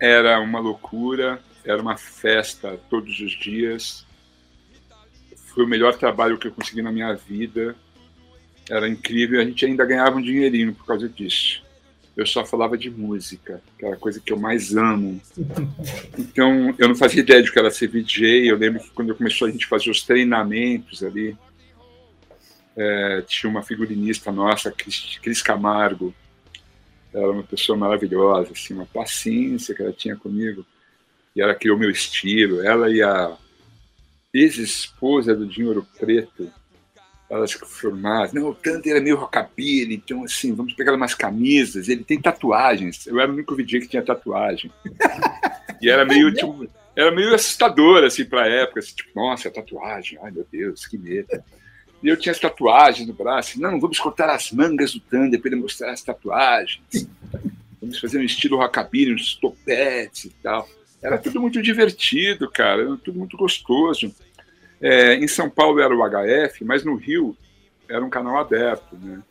Era 0.00 0.40
uma 0.40 0.58
loucura, 0.58 1.40
era 1.64 1.80
uma 1.80 1.96
festa 1.96 2.76
todos 2.90 3.20
os 3.20 3.30
dias. 3.38 4.04
Foi 5.54 5.64
o 5.64 5.68
melhor 5.68 5.96
trabalho 5.96 6.36
que 6.36 6.48
eu 6.48 6.52
consegui 6.52 6.82
na 6.82 6.90
minha 6.90 7.14
vida. 7.14 7.76
Era 8.68 8.88
incrível, 8.88 9.40
a 9.40 9.44
gente 9.44 9.64
ainda 9.64 9.84
ganhava 9.84 10.16
um 10.16 10.22
dinheirinho 10.22 10.74
por 10.74 10.84
causa 10.84 11.08
disso. 11.08 11.62
eu 12.16 12.26
só 12.26 12.44
falava 12.44 12.76
de 12.76 12.90
música, 12.90 13.62
aquela 13.76 13.96
coisa 13.96 14.20
que 14.20 14.32
eu 14.32 14.38
mais 14.38 14.74
amo. 14.74 15.20
Então, 16.18 16.74
eu 16.78 16.88
não 16.88 16.94
fazia 16.94 17.20
ideia 17.20 17.42
de 17.42 17.52
que 17.52 17.58
era 17.58 17.70
ser 17.70 17.86
VJ. 17.86 18.48
Eu 18.48 18.56
lembro 18.56 18.82
que 18.82 18.90
quando 18.90 19.14
começou 19.14 19.46
a 19.46 19.50
gente 19.50 19.66
fazer 19.66 19.90
os 19.90 20.02
treinamentos 20.02 21.02
ali, 21.02 21.36
é, 22.76 23.22
tinha 23.22 23.50
uma 23.50 23.62
figurinista 23.62 24.32
nossa, 24.32 24.70
Cris, 24.70 25.18
Cris 25.22 25.42
Camargo. 25.42 26.14
Ela 27.12 27.24
era 27.24 27.32
uma 27.32 27.42
pessoa 27.42 27.76
maravilhosa, 27.76 28.52
assim, 28.52 28.74
uma 28.74 28.86
paciência 28.86 29.74
que 29.74 29.82
ela 29.82 29.92
tinha 29.92 30.16
comigo. 30.16 30.64
E 31.36 31.42
ela 31.42 31.54
criou 31.54 31.78
meu 31.78 31.90
estilo. 31.90 32.62
Ela 32.62 32.90
e 32.90 33.02
a 33.02 33.36
ex-esposa 34.32 35.34
do 35.34 35.46
Dinho 35.46 35.68
Ouro 35.68 35.86
Preto, 35.98 36.50
elas 37.28 37.52
formadas. 37.52 38.32
Não, 38.32 38.48
o 38.48 38.54
Thunder 38.54 38.96
é 38.96 39.00
meio 39.00 39.16
rockabilly, 39.16 39.94
então 39.94 40.24
assim, 40.24 40.54
vamos 40.54 40.74
pegar 40.74 40.94
umas 40.94 41.14
camisas. 41.14 41.88
Ele 41.88 42.04
tem 42.04 42.20
tatuagens. 42.20 43.06
Eu 43.06 43.20
era 43.20 43.30
o 43.30 43.34
único 43.34 43.54
vídeo 43.54 43.80
que 43.80 43.88
tinha 43.88 44.02
tatuagem. 44.02 44.70
e 45.80 45.88
era 45.88 46.04
meio, 46.04 46.32
tipo, 46.32 46.66
era 46.96 47.10
meio 47.10 47.34
assustador, 47.34 48.04
assim, 48.04 48.24
pra 48.24 48.46
época. 48.46 48.80
Assim, 48.80 48.94
tipo, 48.94 49.10
nossa, 49.14 49.50
tatuagem, 49.50 50.18
ai 50.22 50.30
meu 50.30 50.46
Deus, 50.50 50.86
que 50.86 50.96
medo. 50.96 51.28
E 52.02 52.08
eu 52.08 52.16
tinha 52.16 52.32
as 52.32 52.38
tatuagens 52.38 53.06
no 53.06 53.14
braço. 53.14 53.60
Não, 53.60 53.78
vamos 53.78 53.98
cortar 53.98 54.28
as 54.30 54.50
mangas 54.50 54.92
do 54.92 55.00
Thunder 55.00 55.40
para 55.40 55.52
ele 55.52 55.60
mostrar 55.60 55.92
as 55.92 56.02
tatuagens. 56.02 56.82
Vamos 57.80 57.98
fazer 57.98 58.18
um 58.18 58.22
estilo 58.22 58.56
rockabilly, 58.56 59.14
uns 59.14 59.34
topetes 59.34 60.24
e 60.24 60.30
tal. 60.42 60.68
Era 61.02 61.18
tudo 61.18 61.40
muito 61.40 61.60
divertido, 61.60 62.50
cara, 62.50 62.82
era 62.82 62.96
tudo 62.96 63.18
muito 63.18 63.36
gostoso. 63.36 64.14
É, 64.80 65.14
em 65.14 65.28
São 65.28 65.48
Paulo 65.48 65.80
era 65.80 65.94
o 65.94 66.02
HF, 66.02 66.64
mas 66.64 66.84
no 66.84 66.96
Rio 66.96 67.36
era 67.88 68.04
um 68.04 68.10
canal 68.10 68.38
aberto, 68.38 68.96
né? 68.96 69.22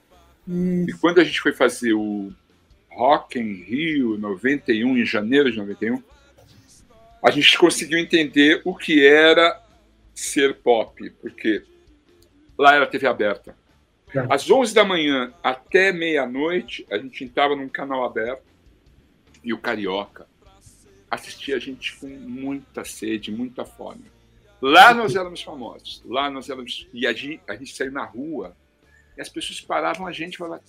Hum. 0.48 0.86
E 0.88 0.94
quando 0.94 1.20
a 1.20 1.24
gente 1.24 1.40
foi 1.40 1.54
fazer 1.54 1.94
o 1.94 2.32
Rock 2.90 3.40
em 3.40 3.54
Rio 3.54 4.18
91, 4.18 4.98
em 4.98 5.06
janeiro 5.06 5.52
de 5.52 5.58
91, 5.58 6.02
a 7.24 7.32
gente 7.32 7.58
conseguiu 7.58 8.00
entender 8.00 8.62
o 8.66 8.76
que 8.76 9.06
era 9.06 9.62
ser 10.14 10.56
pop, 10.56 11.10
porque 11.22 11.64
lá 12.62 12.76
era 12.76 12.86
TV 12.86 13.08
aberta. 13.08 13.56
É. 14.14 14.26
Às 14.30 14.50
11 14.50 14.74
da 14.74 14.86
manhã 14.86 15.34
até 15.42 15.92
meia-noite, 15.92 16.86
a 16.92 16.98
gente 16.98 17.24
entrava 17.24 17.56
num 17.56 17.68
canal 17.68 18.06
aberto 18.06 18.44
e 19.44 19.52
o 19.52 19.58
Carioca 19.58 20.28
assistia 21.10 21.56
a 21.56 21.60
gente 21.60 21.98
com 21.98 22.08
muita 22.08 22.86
sede, 22.86 23.32
muita 23.32 23.66
fome. 23.66 24.06
Lá 24.62 24.94
nós 24.94 25.16
éramos 25.16 25.42
famosos, 25.42 26.04
lá 26.06 26.30
nós 26.30 26.50
éramos. 26.50 26.88
E 26.94 27.08
a 27.08 27.14
gente, 27.14 27.42
a 27.48 27.56
gente 27.56 27.76
saiu 27.76 27.92
na 27.92 28.06
rua 28.06 28.56
e 29.18 29.22
as 29.22 29.28
pessoas 29.28 29.60
paravam 29.60 30.06
a 30.06 30.12
gente 30.12 30.36
e 30.36 30.38
falavam: 30.38 30.64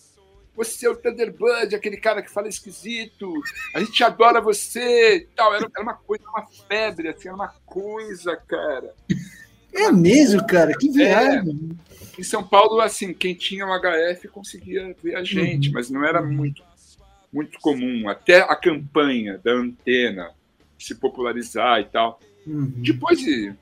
Você 0.57 0.87
é 0.87 0.91
o 0.91 0.97
Thunderbird, 0.97 1.75
aquele 1.75 1.99
cara 1.99 2.23
que 2.23 2.31
fala 2.31 2.49
esquisito, 2.49 3.31
a 3.75 3.81
gente 3.81 4.03
adora 4.03 4.41
você 4.41 5.29
tal. 5.37 5.55
Era, 5.55 5.67
era 5.67 5.83
uma 5.83 5.95
coisa, 5.95 6.25
uma 6.27 6.47
febre, 6.67 7.09
assim, 7.09 7.29
era 7.29 7.37
uma 7.37 7.55
coisa, 7.67 8.35
cara. 8.35 8.95
É 9.73 9.91
mesmo, 9.91 10.47
cara? 10.47 10.73
Que 10.77 10.91
viagem. 10.91 11.71
É, 12.19 12.21
em 12.21 12.23
São 12.23 12.43
Paulo, 12.43 12.81
assim, 12.81 13.15
quem 13.15 13.35
tinha 13.35 13.67
o 13.67 13.71
HF 13.71 14.29
conseguia 14.29 14.95
ver 15.03 15.17
a 15.17 15.25
gente, 15.25 15.69
uhum. 15.69 15.75
mas 15.75 15.91
não 15.91 16.05
era 16.05 16.23
muito 16.23 16.63
muito 17.33 17.59
comum, 17.61 18.09
até 18.09 18.41
a 18.41 18.55
campanha 18.55 19.41
da 19.43 19.53
antena 19.53 20.31
se 20.79 20.95
popularizar 20.95 21.81
e 21.81 21.85
tal. 21.85 22.21
Uhum. 22.47 22.71
Depois 22.77 23.19
de 23.19 23.55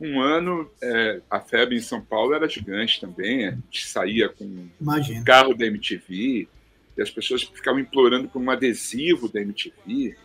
um 0.00 0.20
ano, 0.20 0.70
é, 0.80 1.20
a 1.28 1.40
febre 1.40 1.76
em 1.76 1.80
São 1.80 2.00
Paulo 2.00 2.32
era 2.32 2.48
gigante 2.48 3.00
também. 3.00 3.48
A 3.48 3.50
gente 3.50 3.86
saía 3.86 4.28
com 4.28 4.44
um 4.44 5.24
carro 5.24 5.54
da 5.54 5.66
MTV 5.66 6.48
e 6.96 7.02
as 7.02 7.10
pessoas 7.10 7.42
ficavam 7.42 7.80
implorando 7.80 8.28
por 8.28 8.40
um 8.40 8.50
adesivo 8.50 9.28
da 9.28 9.40
MTV. 9.40 10.16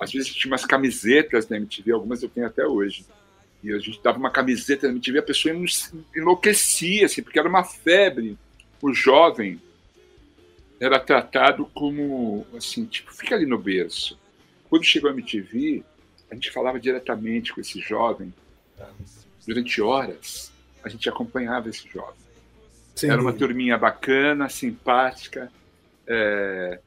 Às 0.00 0.12
vezes 0.12 0.34
tinha 0.34 0.50
umas 0.50 0.64
camisetas 0.64 1.46
da 1.46 1.56
MTV, 1.56 1.92
algumas 1.92 2.22
eu 2.22 2.28
tenho 2.28 2.46
até 2.46 2.66
hoje. 2.66 3.04
E 3.66 3.74
a 3.74 3.78
gente 3.80 4.00
dava 4.00 4.16
uma 4.16 4.30
camiseta 4.30 4.86
da 4.86 4.92
MTV, 4.92 5.18
a 5.18 5.22
pessoa 5.22 5.52
enlouquecia, 6.14 7.06
assim, 7.06 7.20
porque 7.20 7.38
era 7.38 7.48
uma 7.48 7.64
febre. 7.64 8.38
O 8.80 8.94
jovem 8.94 9.60
era 10.78 11.00
tratado 11.00 11.66
como, 11.74 12.46
assim, 12.56 12.84
tipo, 12.84 13.12
fica 13.12 13.34
ali 13.34 13.44
no 13.44 13.58
berço. 13.58 14.16
Quando 14.70 14.84
chegou 14.84 15.10
a 15.10 15.12
MTV, 15.12 15.82
a 16.30 16.34
gente 16.34 16.52
falava 16.52 16.78
diretamente 16.78 17.52
com 17.52 17.60
esse 17.60 17.80
jovem. 17.80 18.32
Durante 19.44 19.82
horas, 19.82 20.52
a 20.84 20.88
gente 20.88 21.08
acompanhava 21.08 21.68
esse 21.68 21.88
jovem. 21.88 22.14
Era 23.02 23.20
uma 23.20 23.32
turminha 23.32 23.76
bacana, 23.76 24.48
simpática. 24.48 25.50
É... 26.06 26.78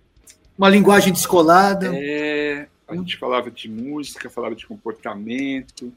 Uma 0.58 0.70
linguagem 0.70 1.12
descolada. 1.12 1.92
É, 1.94 2.68
a 2.88 2.96
gente 2.96 3.18
falava 3.18 3.52
de 3.52 3.70
música, 3.70 4.30
falava 4.30 4.56
de 4.56 4.66
comportamento. 4.66 5.94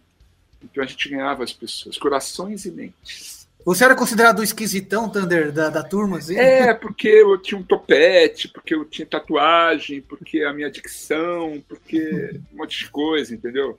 Então 0.64 0.82
a 0.82 0.86
gente 0.86 1.08
ganhava 1.08 1.44
as 1.44 1.52
pessoas, 1.52 1.98
corações 1.98 2.64
e 2.64 2.70
mentes. 2.70 3.42
Você 3.64 3.84
era 3.84 3.94
considerado 3.94 4.40
o 4.40 4.42
esquisitão, 4.42 5.08
Thunder, 5.08 5.52
da, 5.52 5.70
da 5.70 5.82
turma? 5.82 6.18
Assim? 6.18 6.36
É, 6.36 6.74
porque 6.74 7.08
eu 7.08 7.38
tinha 7.38 7.58
um 7.58 7.62
topete, 7.62 8.48
porque 8.48 8.74
eu 8.74 8.84
tinha 8.84 9.06
tatuagem, 9.06 10.00
porque 10.00 10.42
a 10.42 10.52
minha 10.52 10.70
dicção, 10.70 11.62
porque 11.68 12.40
um 12.52 12.56
monte 12.56 12.80
de 12.80 12.90
coisa, 12.90 13.32
entendeu? 13.32 13.78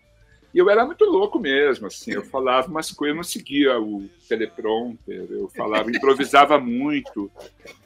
E 0.53 0.59
eu 0.59 0.69
era 0.69 0.85
muito 0.85 1.03
louco 1.03 1.39
mesmo, 1.39 1.87
assim, 1.87 2.11
eu 2.11 2.23
falava 2.23 2.67
umas 2.67 2.91
coisas, 2.91 3.13
eu 3.13 3.17
não 3.17 3.23
seguia 3.23 3.79
o 3.79 4.07
teleprompter, 4.29 5.25
eu 5.29 5.49
falava, 5.49 5.89
improvisava 5.91 6.59
muito, 6.59 7.29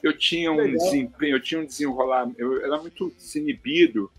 eu 0.03 0.15
tinha 0.15 0.51
um 0.51 0.57
Legal. 0.57 0.83
desempenho, 0.83 1.37
eu 1.37 1.41
tinha 1.41 1.61
um 1.61 1.65
desenrolar, 1.65 2.29
eu 2.37 2.63
era 2.63 2.77
muito 2.77 3.11
desinibido. 3.17 4.11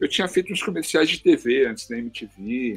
Eu 0.00 0.08
tinha 0.08 0.26
feito 0.26 0.52
uns 0.52 0.62
comerciais 0.62 1.08
de 1.08 1.20
TV 1.20 1.66
antes 1.66 1.86
da 1.86 1.96
MTV, 1.96 2.76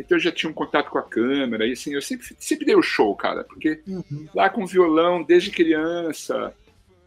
então 0.00 0.16
eu 0.16 0.22
já 0.22 0.32
tinha 0.32 0.50
um 0.50 0.54
contato 0.54 0.90
com 0.90 0.98
a 0.98 1.02
câmera, 1.02 1.66
e 1.66 1.72
assim, 1.72 1.94
eu 1.94 2.02
sempre, 2.02 2.26
sempre 2.38 2.64
dei 2.64 2.74
o 2.74 2.82
show, 2.82 3.14
cara, 3.14 3.44
porque 3.44 3.82
uhum. 3.86 4.28
lá 4.34 4.48
com 4.48 4.66
violão, 4.66 5.22
desde 5.22 5.50
criança, 5.50 6.54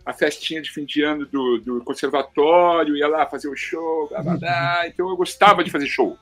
a 0.06 0.14
festinha 0.14 0.62
de 0.62 0.72
fim 0.72 0.86
de 0.86 1.02
ano 1.02 1.26
do, 1.26 1.58
do 1.60 1.84
conservatório, 1.84 2.96
ia 2.96 3.08
lá 3.08 3.26
fazer 3.26 3.48
o 3.48 3.56
show, 3.56 4.08
blá, 4.10 4.22
blá, 4.22 4.38
blá, 4.38 4.82
uhum. 4.82 4.88
então 4.88 5.10
eu 5.10 5.18
gostava 5.18 5.64
de 5.64 5.72
fazer 5.72 5.88
show. 5.88 6.18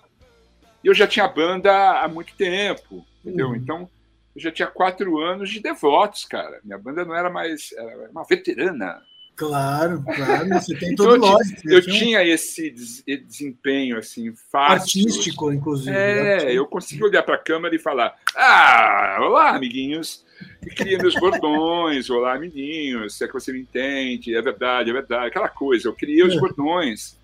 E 0.83 0.87
eu 0.87 0.93
já 0.93 1.05
tinha 1.05 1.27
banda 1.27 2.01
há 2.01 2.07
muito 2.07 2.33
tempo, 2.35 3.05
entendeu? 3.23 3.49
Uhum. 3.49 3.55
Então 3.55 3.89
eu 4.35 4.41
já 4.41 4.51
tinha 4.51 4.67
quatro 4.67 5.19
anos 5.19 5.49
de 5.49 5.59
devotos, 5.59 6.25
cara. 6.25 6.59
Minha 6.63 6.77
banda 6.77 7.03
não 7.03 7.15
era 7.15 7.29
mais, 7.29 7.71
era 7.73 8.09
uma 8.09 8.23
veterana, 8.23 9.01
Claro, 9.35 10.03
claro, 10.03 10.49
você 10.49 10.75
tem 10.75 10.93
todo 10.95 11.17
então, 11.17 11.31
lógico. 11.31 11.69
Eu, 11.69 11.81
tinha 11.81 12.23
esse 12.23 12.69
desempenho 12.69 13.97
assim 13.97 14.33
fácil, 14.51 15.01
artístico, 15.01 15.51
inclusive. 15.51 15.95
É, 15.95 16.51
eu 16.51 16.67
consegui 16.67 17.03
olhar 17.03 17.23
para 17.23 17.35
a 17.35 17.39
câmera 17.39 17.75
e 17.75 17.79
falar: 17.79 18.15
"Ah, 18.35 19.17
olá, 19.21 19.55
amiguinhos". 19.55 20.23
E 20.65 20.69
queria 20.69 20.97
meus 20.97 21.15
bordões, 21.15 22.09
olá, 22.09 22.35
amiguinhos, 22.35 23.15
se 23.15 23.23
é 23.23 23.27
que 23.27 23.33
você 23.33 23.51
me 23.51 23.61
entende, 23.61 24.35
é 24.35 24.41
verdade, 24.41 24.89
é 24.89 24.93
verdade, 24.93 25.27
aquela 25.27 25.49
coisa. 25.49 25.87
Eu 25.87 25.93
queria 25.93 26.25
os 26.25 26.35
é. 26.35 26.39
bordões. 26.39 27.19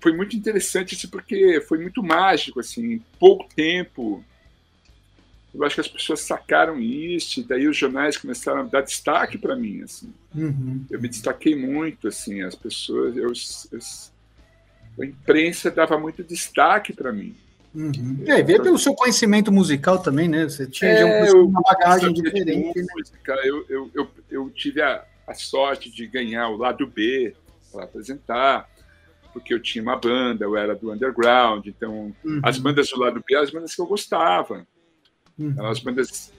Foi 0.00 0.14
muito 0.14 0.34
interessante 0.34 0.94
isso 0.94 1.10
porque 1.10 1.60
foi 1.68 1.78
muito 1.78 2.02
mágico 2.02 2.60
assim, 2.60 2.94
em 2.94 3.04
pouco 3.18 3.46
tempo 3.54 4.24
eu 5.54 5.64
acho 5.64 5.74
que 5.74 5.80
as 5.80 5.88
pessoas 5.88 6.20
sacaram 6.20 6.78
isso, 6.80 7.40
e 7.40 7.42
daí 7.42 7.66
os 7.66 7.76
jornais 7.76 8.16
começaram 8.16 8.60
a 8.60 8.64
dar 8.64 8.82
destaque 8.82 9.36
para 9.36 9.56
mim, 9.56 9.82
assim. 9.82 10.12
Uhum. 10.34 10.84
Eu 10.90 11.00
me 11.00 11.08
destaquei 11.08 11.56
muito, 11.56 12.06
assim, 12.06 12.42
as 12.42 12.54
pessoas, 12.54 13.16
eu, 13.16 13.32
eu, 13.72 13.80
a 15.00 15.06
imprensa 15.06 15.70
dava 15.70 15.98
muito 15.98 16.22
destaque 16.22 16.92
para 16.92 17.12
mim. 17.12 17.34
Uhum. 17.74 18.24
É, 18.26 18.42
veio 18.42 18.62
pelo 18.62 18.78
seu 18.78 18.94
conhecimento 18.94 19.52
musical 19.52 19.98
também, 19.98 20.28
né? 20.28 20.44
Você 20.44 20.66
tinha 20.66 20.90
é, 20.90 21.32
uma 21.32 21.62
bagagem 21.62 22.12
diferente. 22.12 22.80
Né? 22.80 22.86
Música. 22.96 23.32
Eu, 23.44 23.64
eu, 23.68 23.90
eu, 23.94 24.10
eu 24.30 24.50
tive 24.50 24.82
a, 24.82 25.04
a 25.26 25.34
sorte 25.34 25.90
de 25.90 26.06
ganhar 26.06 26.48
o 26.48 26.56
lado 26.56 26.86
B 26.86 27.34
para 27.72 27.84
apresentar, 27.84 28.68
porque 29.32 29.54
eu 29.54 29.60
tinha 29.60 29.82
uma 29.82 29.96
banda, 29.96 30.44
eu 30.44 30.56
era 30.56 30.74
do 30.74 30.92
underground, 30.92 31.66
então 31.66 32.12
uhum. 32.24 32.40
as 32.42 32.58
bandas 32.58 32.88
do 32.88 32.98
lado 32.98 33.22
B, 33.26 33.36
as 33.36 33.50
bandas 33.50 33.74
que 33.74 33.80
eu 33.80 33.86
gostava. 33.86 34.66
Uhum. 35.40 35.54
Eram 35.56 35.68
as 35.68 35.80
bandas 35.80 36.32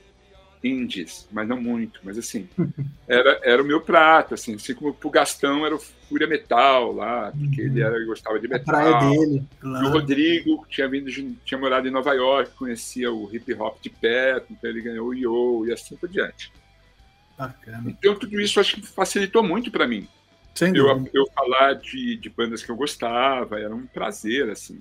indies, 0.63 1.27
mas 1.31 1.47
não 1.47 1.59
muito, 1.59 1.99
mas 2.03 2.17
assim, 2.17 2.47
era, 3.07 3.39
era 3.43 3.63
o 3.63 3.65
meu 3.65 3.81
prato, 3.81 4.35
assim, 4.35 4.55
assim 4.55 4.75
como 4.75 4.93
pro 4.93 5.09
Gastão 5.09 5.65
era 5.65 5.75
o 5.75 5.79
Fúria 5.79 6.27
Metal 6.27 6.91
lá, 6.91 7.31
porque 7.31 7.61
uhum. 7.61 7.67
ele 7.67 7.81
era, 7.81 8.05
gostava 8.05 8.39
de 8.39 8.47
metal. 8.47 8.75
A 8.75 8.79
praia 8.79 9.09
dele, 9.09 9.43
claro. 9.59 9.85
E 9.85 9.89
o 9.89 9.91
Rodrigo 9.91 10.65
tinha 10.69 10.87
vindo, 10.87 11.09
tinha 11.43 11.59
morado 11.59 11.87
em 11.87 11.91
Nova 11.91 12.13
York, 12.13 12.51
conhecia 12.55 13.11
o 13.11 13.33
hip 13.33 13.51
hop 13.55 13.81
de 13.81 13.89
perto, 13.89 14.53
então 14.53 14.69
ele 14.69 14.81
ganhou 14.81 15.07
o 15.07 15.15
Yo 15.15 15.65
e 15.67 15.73
assim 15.73 15.95
por 15.95 16.07
diante. 16.07 16.51
Bacana. 17.37 17.89
Então 17.89 18.13
tudo 18.15 18.39
isso 18.39 18.59
acho 18.59 18.75
que 18.75 18.85
facilitou 18.85 19.41
muito 19.41 19.71
para 19.71 19.87
mim. 19.87 20.07
eu, 20.75 21.09
eu 21.13 21.25
falar 21.33 21.73
de, 21.73 22.17
de 22.17 22.29
bandas 22.29 22.61
que 22.61 22.69
eu 22.69 22.75
gostava, 22.75 23.59
era 23.59 23.73
um 23.73 23.87
prazer, 23.87 24.49
assim. 24.49 24.79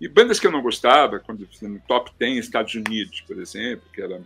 E 0.00 0.08
bandas 0.08 0.38
que 0.38 0.46
eu 0.46 0.52
não 0.52 0.62
gostava, 0.62 1.18
quando 1.18 1.48
no 1.62 1.80
top 1.80 2.12
10 2.18 2.38
Estados 2.38 2.74
Unidos, 2.74 3.20
por 3.22 3.38
exemplo, 3.38 3.84
que 3.92 4.00
era 4.00 4.20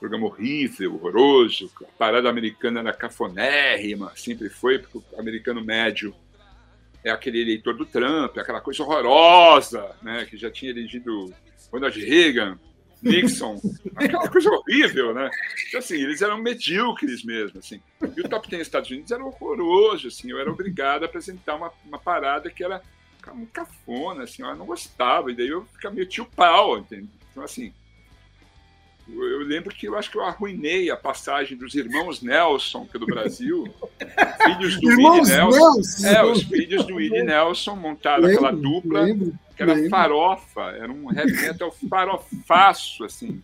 programa 0.00 0.26
horrível, 0.26 0.94
horroroso, 0.94 1.70
a 1.82 1.98
parada 1.98 2.30
americana 2.30 2.80
era 2.80 2.92
cafonérrima, 2.92 4.10
sempre 4.16 4.48
foi, 4.48 4.78
porque 4.78 4.98
o 4.98 5.20
americano 5.20 5.62
médio 5.62 6.14
é 7.04 7.10
aquele 7.10 7.42
eleitor 7.42 7.76
do 7.76 7.84
Trump, 7.84 8.38
aquela 8.38 8.62
coisa 8.62 8.82
horrorosa, 8.82 9.94
né, 10.02 10.24
que 10.24 10.38
já 10.38 10.50
tinha 10.50 10.70
elegido 10.70 11.32
Ronald 11.70 11.98
Reagan, 12.00 12.58
Nixon, 13.02 13.60
aquela 13.94 14.28
coisa 14.28 14.50
horrível, 14.50 15.14
né? 15.14 15.30
Então, 15.68 15.80
assim, 15.80 15.94
eles 15.94 16.20
eram 16.20 16.38
medíocres 16.38 17.24
mesmo, 17.24 17.58
assim. 17.58 17.80
E 18.16 18.20
o 18.20 18.28
Top 18.28 18.46
Ten 18.48 18.58
dos 18.58 18.68
Estados 18.68 18.90
Unidos 18.90 19.10
era 19.10 19.24
horroroso, 19.24 20.08
assim. 20.08 20.30
Eu 20.30 20.38
era 20.38 20.50
obrigado 20.50 21.02
a 21.02 21.06
apresentar 21.06 21.56
uma, 21.56 21.72
uma 21.86 21.98
parada 21.98 22.50
que 22.50 22.62
era 22.62 22.82
um 23.32 23.46
cafona, 23.46 24.24
assim. 24.24 24.42
Eu 24.42 24.56
não 24.56 24.66
gostava, 24.66 25.30
e 25.30 25.34
daí 25.34 25.48
eu 25.48 25.64
ficava 25.66 25.94
meio 25.94 26.06
tio 26.06 26.24
pau, 26.24 26.78
entende? 26.78 27.08
Então, 27.30 27.42
assim, 27.42 27.72
eu 29.08 29.40
lembro 29.40 29.74
que 29.74 29.86
eu 29.86 29.96
acho 29.96 30.10
que 30.10 30.16
eu 30.16 30.24
arruinei 30.24 30.90
a 30.90 30.96
passagem 30.96 31.56
dos 31.56 31.74
irmãos 31.74 32.22
Nelson 32.22 32.86
pelo 32.86 33.06
Brasil. 33.06 33.64
filhos 34.44 34.80
do 34.80 34.90
irmãos 34.90 35.28
Willie 35.28 35.36
Nelson. 35.36 35.74
Nelson. 35.74 36.06
É, 36.06 36.24
os 36.24 36.42
filhos 36.42 36.86
do 36.86 36.94
Willie 36.96 37.22
Nelson 37.22 37.76
montaram 37.76 38.22
lembro, 38.22 38.46
aquela 38.46 38.52
dupla 38.52 39.00
lembro, 39.02 39.34
que 39.56 39.62
era 39.62 39.74
lembro. 39.74 39.90
farofa, 39.90 40.62
era 40.76 40.92
um 40.92 41.12
heavy 41.12 41.32
metal 41.32 41.74
farofaço, 41.88 43.04
assim. 43.04 43.42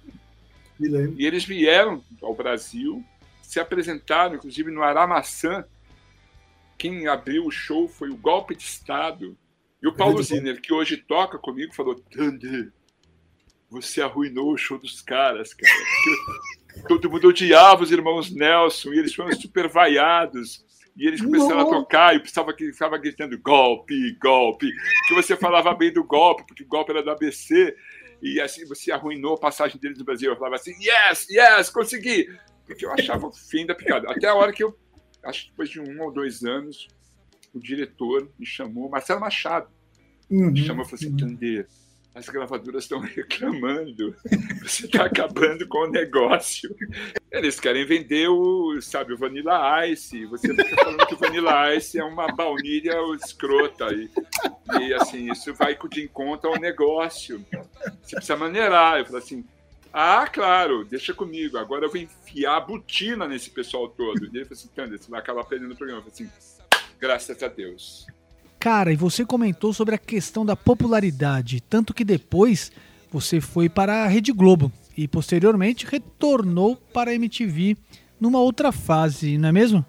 E 0.80 1.26
eles 1.26 1.44
vieram 1.44 2.02
ao 2.22 2.34
Brasil, 2.34 3.02
se 3.42 3.58
apresentaram, 3.58 4.36
inclusive, 4.36 4.70
no 4.70 4.82
Aramaçã. 4.82 5.64
Quem 6.76 7.08
abriu 7.08 7.46
o 7.46 7.50
show 7.50 7.88
foi 7.88 8.10
o 8.10 8.16
Golpe 8.16 8.54
de 8.54 8.64
Estado. 8.64 9.36
E 9.82 9.88
o 9.88 9.94
Paulo 9.94 10.22
Ziner, 10.22 10.60
que 10.60 10.72
hoje 10.72 10.96
toca 10.96 11.38
comigo, 11.38 11.74
falou: 11.74 11.94
Thunder, 11.94 12.72
você 13.70 14.00
arruinou 14.00 14.52
o 14.52 14.56
show 14.56 14.78
dos 14.78 15.02
caras, 15.02 15.52
cara. 15.52 15.72
Todo 16.88 17.10
mundo 17.10 17.28
odiava 17.28 17.82
os 17.82 17.90
irmãos 17.90 18.30
Nelson 18.30 18.92
e 18.92 18.98
eles 18.98 19.14
foram 19.14 19.32
super 19.32 19.68
vaiados. 19.68 20.64
E 20.96 21.06
eles 21.06 21.20
começaram 21.20 21.56
Não. 21.56 21.68
a 21.68 21.70
tocar 21.70 22.14
e 22.14 22.22
estava 22.22 22.54
estava 22.58 22.96
gritando 22.96 23.38
golpe, 23.38 24.16
golpe. 24.18 24.70
Que 25.06 25.14
você 25.14 25.36
falava 25.36 25.74
bem 25.74 25.92
do 25.92 26.02
golpe, 26.02 26.44
porque 26.46 26.62
o 26.62 26.66
golpe 26.66 26.90
era 26.90 27.02
do 27.02 27.10
ABC. 27.10 27.76
E 28.22 28.40
assim 28.40 28.64
você 28.66 28.90
arruinou 28.90 29.34
a 29.34 29.38
passagem 29.38 29.78
deles 29.78 29.98
no 29.98 30.04
Brasil. 30.04 30.30
Eu 30.30 30.36
falava 30.36 30.56
assim: 30.56 30.72
yes, 30.80 31.28
yes, 31.28 31.68
consegui. 31.68 32.28
Porque 32.64 32.84
eu 32.84 32.92
achava 32.92 33.26
o 33.26 33.32
fim 33.32 33.66
da 33.66 33.74
picada. 33.74 34.10
Até 34.10 34.26
a 34.26 34.34
hora 34.34 34.52
que 34.52 34.64
eu, 34.64 34.76
acho 35.22 35.44
que 35.44 35.50
depois 35.50 35.68
de 35.68 35.80
um 35.80 36.02
ou 36.02 36.10
dois 36.10 36.42
anos, 36.42 36.88
o 37.52 37.60
diretor 37.60 38.30
me 38.38 38.46
chamou, 38.46 38.88
Marcelo 38.88 39.20
Machado, 39.20 39.68
uhum. 40.30 40.50
me 40.50 40.64
chamou 40.64 40.84
e 40.84 40.88
falou 40.88 40.94
assim: 40.94 41.16
Tandê, 41.16 41.66
as 42.16 42.30
gravadoras 42.30 42.84
estão 42.84 42.98
reclamando, 43.04 44.16
você 44.62 44.86
está 44.86 45.04
acabando 45.04 45.68
com 45.68 45.86
o 45.86 45.90
negócio. 45.90 46.74
Eles 47.30 47.60
querem 47.60 47.84
vender 47.84 48.28
o, 48.28 48.80
sabe, 48.80 49.12
o 49.12 49.18
Vanilla 49.18 49.86
Ice. 49.86 50.24
Você 50.24 50.48
fica 50.48 50.76
falando 50.76 51.06
que 51.06 51.14
o 51.14 51.18
Vanilla 51.18 51.74
Ice 51.74 51.98
é 51.98 52.04
uma 52.04 52.26
baunilha 52.28 52.94
escrota. 53.22 53.92
E, 53.92 54.10
e 54.80 54.94
assim, 54.94 55.30
isso 55.30 55.52
vai 55.52 55.76
de 55.90 56.04
encontro 56.04 56.48
ao 56.48 56.58
negócio. 56.58 57.44
Você 58.02 58.16
precisa 58.16 58.36
maneirar. 58.36 58.98
Eu 58.98 59.04
falo 59.04 59.18
assim, 59.18 59.44
ah, 59.92 60.26
claro, 60.26 60.86
deixa 60.86 61.12
comigo. 61.12 61.58
Agora 61.58 61.84
eu 61.84 61.90
vou 61.90 62.00
enfiar 62.00 62.56
a 62.56 62.60
botina 62.60 63.28
nesse 63.28 63.50
pessoal 63.50 63.88
todo. 63.88 64.24
E 64.24 64.28
ele 64.28 64.44
falou 64.46 64.52
assim, 64.52 64.68
Tander, 64.74 64.98
você 64.98 65.10
vai 65.10 65.20
acabar 65.20 65.44
perdendo 65.44 65.72
o 65.72 65.76
programa. 65.76 66.02
Eu 66.02 66.10
falei 66.10 66.28
assim, 66.28 66.55
graças 67.00 67.42
a 67.42 67.48
Deus. 67.48 68.06
Cara, 68.58 68.92
e 68.92 68.96
você 68.96 69.24
comentou 69.24 69.72
sobre 69.72 69.94
a 69.94 69.98
questão 69.98 70.44
da 70.44 70.56
popularidade, 70.56 71.60
tanto 71.60 71.94
que 71.94 72.04
depois 72.04 72.72
você 73.12 73.40
foi 73.40 73.68
para 73.68 74.04
a 74.04 74.08
Rede 74.08 74.32
Globo 74.32 74.72
e 74.96 75.06
posteriormente 75.06 75.86
retornou 75.86 76.76
para 76.76 77.10
a 77.10 77.14
MTV 77.14 77.76
numa 78.20 78.40
outra 78.40 78.72
fase, 78.72 79.38
não 79.38 79.50
é 79.50 79.52
mesmo? 79.52 79.84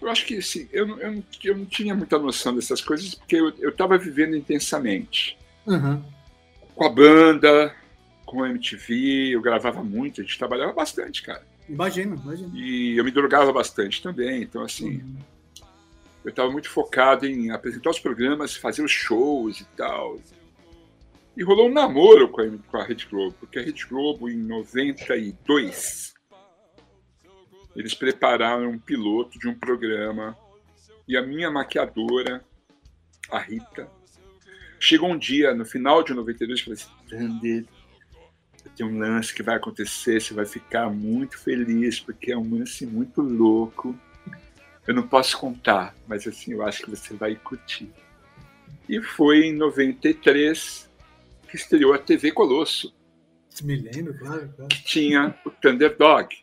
Eu 0.00 0.08
acho 0.08 0.26
que 0.26 0.40
sim. 0.42 0.68
Eu, 0.72 0.98
eu, 1.00 1.22
eu 1.42 1.56
não 1.56 1.64
tinha 1.64 1.94
muita 1.94 2.18
noção 2.18 2.54
dessas 2.54 2.80
coisas 2.80 3.14
porque 3.14 3.36
eu 3.36 3.70
estava 3.70 3.96
vivendo 3.96 4.36
intensamente. 4.36 5.36
Uhum. 5.66 6.02
Com 6.74 6.84
a 6.84 6.90
banda, 6.90 7.74
com 8.24 8.44
a 8.44 8.50
MTV, 8.50 9.30
eu 9.34 9.40
gravava 9.40 9.82
muito, 9.82 10.20
a 10.20 10.24
gente 10.24 10.38
trabalhava 10.38 10.72
bastante, 10.72 11.22
cara. 11.22 11.42
Imagino, 11.68 12.20
imagino. 12.22 12.56
E 12.56 12.96
eu 12.96 13.04
me 13.04 13.10
drogava 13.10 13.52
bastante 13.52 14.02
também, 14.02 14.42
então 14.42 14.62
assim. 14.62 14.98
Uhum 14.98 15.35
eu 16.26 16.30
estava 16.30 16.50
muito 16.50 16.68
focado 16.68 17.24
em 17.24 17.52
apresentar 17.52 17.88
os 17.88 18.00
programas, 18.00 18.56
fazer 18.56 18.82
os 18.82 18.90
shows 18.90 19.60
e 19.60 19.64
tal. 19.76 20.20
E 21.36 21.42
rolou 21.44 21.68
um 21.68 21.72
namoro 21.72 22.28
com 22.28 22.40
a, 22.40 22.50
com 22.68 22.76
a 22.78 22.84
Rede 22.84 23.06
Globo, 23.06 23.36
porque 23.38 23.60
a 23.60 23.62
Rede 23.62 23.86
Globo, 23.86 24.28
em 24.28 24.36
92, 24.36 26.12
eles 27.76 27.94
prepararam 27.94 28.70
um 28.70 28.78
piloto 28.78 29.38
de 29.38 29.46
um 29.46 29.54
programa 29.54 30.36
e 31.06 31.16
a 31.16 31.22
minha 31.22 31.48
maquiadora, 31.48 32.44
a 33.30 33.38
Rita, 33.38 33.88
chegou 34.80 35.08
um 35.08 35.18
dia, 35.18 35.54
no 35.54 35.64
final 35.64 36.02
de 36.02 36.12
92, 36.12 36.58
e 36.58 36.64
falou 36.64 36.74
assim: 36.74 36.90
Tander, 37.08 37.64
tem 38.76 38.84
um 38.84 38.98
lance 38.98 39.32
que 39.32 39.44
vai 39.44 39.54
acontecer, 39.54 40.20
você 40.20 40.34
vai 40.34 40.44
ficar 40.44 40.90
muito 40.90 41.38
feliz, 41.38 42.00
porque 42.00 42.32
é 42.32 42.36
um 42.36 42.58
lance 42.58 42.84
muito 42.84 43.22
louco 43.22 43.96
eu 44.86 44.94
não 44.94 45.06
posso 45.06 45.38
contar, 45.38 45.94
mas 46.06 46.26
assim, 46.26 46.52
eu 46.52 46.62
acho 46.62 46.82
que 46.82 46.90
você 46.90 47.14
vai 47.14 47.34
curtir. 47.34 47.90
E 48.88 49.02
foi 49.02 49.46
em 49.46 49.52
93 49.52 50.88
que 51.48 51.56
estreou 51.56 51.92
a 51.92 51.98
TV 51.98 52.30
Colosso. 52.30 52.94
Me 53.62 53.76
lembro, 53.76 54.16
claro, 54.18 54.48
claro. 54.54 54.68
Que 54.68 54.84
tinha 54.84 55.38
o 55.44 55.50
Thunder 55.50 55.96
Dog, 55.96 56.36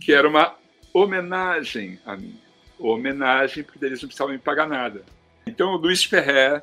que 0.00 0.12
era 0.12 0.28
uma 0.28 0.56
homenagem 0.92 1.98
a 2.04 2.16
mim. 2.16 2.38
Homenagem, 2.78 3.64
porque 3.64 3.84
eles 3.84 4.00
não 4.00 4.08
precisavam 4.08 4.32
me 4.32 4.38
pagar 4.38 4.68
nada. 4.68 5.04
Então, 5.46 5.74
o 5.74 5.76
Luiz 5.76 6.04
Ferrer, 6.04 6.62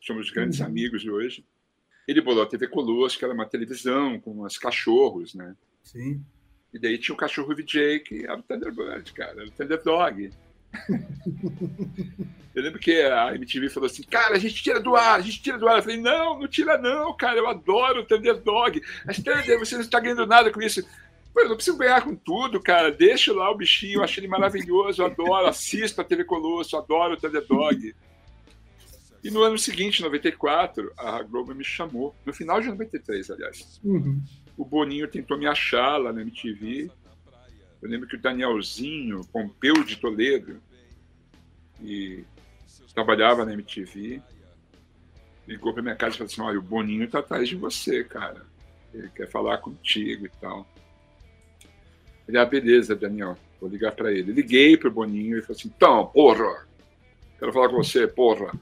somos 0.00 0.30
grandes 0.30 0.60
uhum. 0.60 0.66
amigos 0.66 1.04
hoje, 1.04 1.44
ele 2.06 2.20
bolou 2.20 2.42
a 2.42 2.46
TV 2.46 2.66
Colosso, 2.68 3.18
que 3.18 3.24
era 3.24 3.34
uma 3.34 3.46
televisão 3.46 4.18
com 4.20 4.44
uns 4.44 4.58
cachorros, 4.58 5.34
né? 5.34 5.54
Sim. 5.82 6.24
E 6.72 6.78
daí 6.78 6.96
tinha 6.98 7.14
o 7.14 7.18
cachorro 7.18 7.54
VJ, 7.54 8.00
que 8.00 8.24
era 8.24 8.38
o 8.38 8.42
Thunderbird, 8.42 9.12
cara, 9.12 9.32
era 9.32 9.46
o 9.46 9.50
Thunderdog. 9.50 10.30
eu 12.54 12.62
lembro 12.62 12.80
que 12.80 13.02
a 13.02 13.34
MTV 13.34 13.68
falou 13.68 13.86
assim, 13.86 14.02
cara, 14.04 14.36
a 14.36 14.38
gente 14.38 14.62
tira 14.62 14.80
do 14.80 14.96
ar, 14.96 15.18
a 15.18 15.20
gente 15.20 15.42
tira 15.42 15.58
do 15.58 15.68
ar. 15.68 15.76
Eu 15.76 15.82
falei, 15.82 16.00
não, 16.00 16.38
não 16.38 16.48
tira 16.48 16.78
não, 16.78 17.14
cara, 17.14 17.38
eu 17.38 17.46
adoro 17.46 18.00
o 18.00 18.04
Thunderdog. 18.04 18.80
Mas 19.04 19.18
Thunder, 19.18 19.58
você 19.58 19.74
não 19.74 19.82
está 19.82 20.00
ganhando 20.00 20.26
nada 20.26 20.50
com 20.50 20.62
isso. 20.62 20.80
eu 21.36 21.48
não 21.48 21.56
preciso 21.56 21.76
ganhar 21.76 22.02
com 22.02 22.16
tudo, 22.16 22.60
cara. 22.60 22.90
Deixa 22.90 23.34
lá 23.34 23.50
o 23.50 23.56
bichinho, 23.56 23.98
eu 23.98 24.04
acho 24.04 24.18
ele 24.18 24.28
maravilhoso, 24.28 25.02
eu 25.02 25.06
adoro, 25.06 25.46
assisto 25.46 26.00
a 26.00 26.04
TV 26.04 26.24
Colosso, 26.24 26.76
adoro 26.78 27.14
o 27.14 27.16
Thunderdog. 27.18 27.94
E 29.22 29.30
no 29.30 29.42
ano 29.42 29.56
seguinte, 29.56 30.02
94, 30.02 30.92
a 30.96 31.22
Globo 31.22 31.54
me 31.54 31.62
chamou. 31.62 32.14
No 32.26 32.32
final 32.32 32.60
de 32.60 32.68
93, 32.68 33.30
aliás. 33.30 33.80
Uhum. 33.84 34.20
O 34.56 34.64
Boninho 34.64 35.08
tentou 35.08 35.38
me 35.38 35.46
achar 35.46 35.96
lá 35.96 36.12
na 36.12 36.20
MTV. 36.20 36.90
Eu 37.80 37.88
lembro 37.88 38.06
que 38.06 38.16
o 38.16 38.20
Danielzinho, 38.20 39.24
Pompeu 39.32 39.82
de 39.82 39.96
Toledo, 39.96 40.60
e 41.80 42.24
trabalhava 42.94 43.44
na 43.44 43.54
MTV, 43.54 44.22
ligou 45.48 45.72
para 45.72 45.82
minha 45.82 45.96
casa 45.96 46.14
e 46.14 46.18
falou 46.18 46.30
assim: 46.30 46.40
Olha, 46.42 46.58
o 46.58 46.62
Boninho 46.62 47.04
está 47.04 47.18
atrás 47.20 47.48
de 47.48 47.56
você, 47.56 48.04
cara. 48.04 48.42
Ele 48.92 49.08
quer 49.08 49.28
falar 49.28 49.58
contigo 49.58 50.26
e 50.26 50.30
tal. 50.40 50.66
Ele, 52.28 52.38
ah, 52.38 52.44
beleza, 52.44 52.94
Daniel, 52.94 53.36
vou 53.60 53.68
ligar 53.68 53.92
para 53.92 54.12
ele. 54.12 54.32
Liguei 54.32 54.76
para 54.76 54.88
o 54.88 54.92
Boninho 54.92 55.38
e 55.38 55.42
falou 55.42 55.56
assim: 55.56 55.72
Então, 55.74 56.06
porra, 56.06 56.68
quero 57.38 57.52
falar 57.52 57.70
com 57.70 57.76
você, 57.76 58.06
porra. 58.06 58.52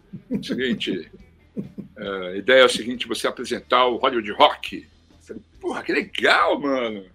Seguinte, 0.42 1.10
é, 1.98 2.28
a 2.28 2.36
ideia 2.36 2.62
é 2.62 2.66
o 2.66 2.70
seguinte: 2.70 3.08
você 3.08 3.26
apresentar 3.26 3.86
o 3.86 3.96
Hollywood 3.96 4.30
Rock 4.32 4.88
Falei, 4.88 4.89
porra, 5.60 5.82
que 5.82 5.92
legal, 5.92 6.58
mano. 6.58 7.06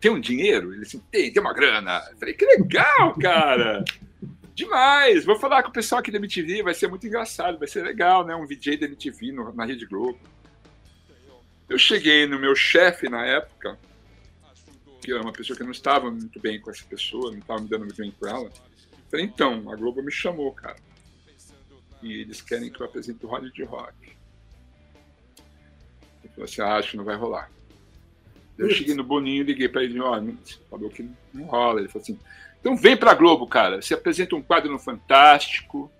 Tem 0.00 0.10
um 0.10 0.20
dinheiro? 0.20 0.72
Ele 0.72 0.82
assim, 0.82 1.00
tem, 1.10 1.32
tem 1.32 1.42
uma 1.42 1.52
grana. 1.52 2.00
Falei, 2.18 2.34
que 2.34 2.44
legal, 2.44 3.14
cara. 3.18 3.84
Demais. 4.54 5.24
Vou 5.24 5.38
falar 5.38 5.62
com 5.62 5.68
o 5.68 5.72
pessoal 5.72 6.00
aqui 6.00 6.10
da 6.10 6.18
MTV, 6.18 6.62
vai 6.62 6.74
ser 6.74 6.88
muito 6.88 7.06
engraçado, 7.06 7.58
vai 7.58 7.68
ser 7.68 7.84
legal, 7.84 8.26
né? 8.26 8.34
Um 8.34 8.46
VJ 8.46 8.78
da 8.78 8.86
MTV 8.86 9.32
no, 9.32 9.52
na 9.52 9.64
Rede 9.64 9.86
Globo. 9.86 10.18
Eu 11.68 11.78
cheguei 11.78 12.26
no 12.26 12.38
meu 12.38 12.56
chefe 12.56 13.08
na 13.08 13.24
época, 13.24 13.78
que 15.00 15.12
era 15.12 15.22
uma 15.22 15.32
pessoa 15.32 15.56
que 15.56 15.62
não 15.62 15.70
estava 15.70 16.10
muito 16.10 16.40
bem 16.40 16.60
com 16.60 16.70
essa 16.70 16.84
pessoa, 16.84 17.30
não 17.30 17.38
estava 17.38 17.60
me 17.60 17.68
dando 17.68 17.84
muito 17.84 17.96
bem 17.96 18.10
com 18.10 18.26
ela. 18.26 18.50
Falei, 19.10 19.26
então, 19.26 19.70
a 19.70 19.76
Globo 19.76 20.02
me 20.02 20.10
chamou, 20.10 20.52
cara. 20.52 20.76
E 22.02 22.20
eles 22.20 22.40
querem 22.40 22.70
que 22.70 22.80
eu 22.80 22.86
apresente 22.86 23.24
o 23.24 23.28
Hollywood 23.28 23.62
Rock. 23.64 24.16
Falou 26.30 26.44
assim, 26.44 26.62
ah, 26.62 26.76
acho 26.76 26.92
que 26.92 26.96
não 26.96 27.04
vai 27.04 27.16
rolar. 27.16 27.50
Eu 28.58 28.70
cheguei 28.70 28.94
no 28.94 29.02
Boninho 29.02 29.44
liguei 29.44 29.68
para 29.68 29.82
ele, 29.82 29.98
ó, 30.00 30.18
oh, 30.18 30.34
falou 30.68 30.90
que 30.90 31.08
não 31.32 31.44
rola. 31.44 31.80
Ele 31.80 31.88
falou 31.88 32.02
assim, 32.02 32.18
então 32.60 32.76
vem 32.76 32.96
pra 32.96 33.14
Globo, 33.14 33.46
cara. 33.46 33.80
Você 33.80 33.94
apresenta 33.94 34.36
um 34.36 34.42
quadro 34.42 34.70
no 34.70 34.78
Fantástico. 34.78 35.90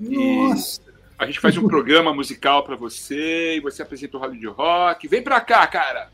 Nossa! 0.00 0.86
a 1.18 1.26
gente 1.26 1.40
faz 1.40 1.56
um 1.56 1.66
programa 1.66 2.12
musical 2.12 2.62
para 2.62 2.76
você 2.76 3.56
e 3.56 3.60
você 3.60 3.82
apresenta 3.82 4.16
o 4.16 4.20
Hollywood 4.20 4.46
Rock. 4.48 5.08
Vem 5.08 5.22
pra 5.22 5.40
cá, 5.40 5.66
cara! 5.66 6.10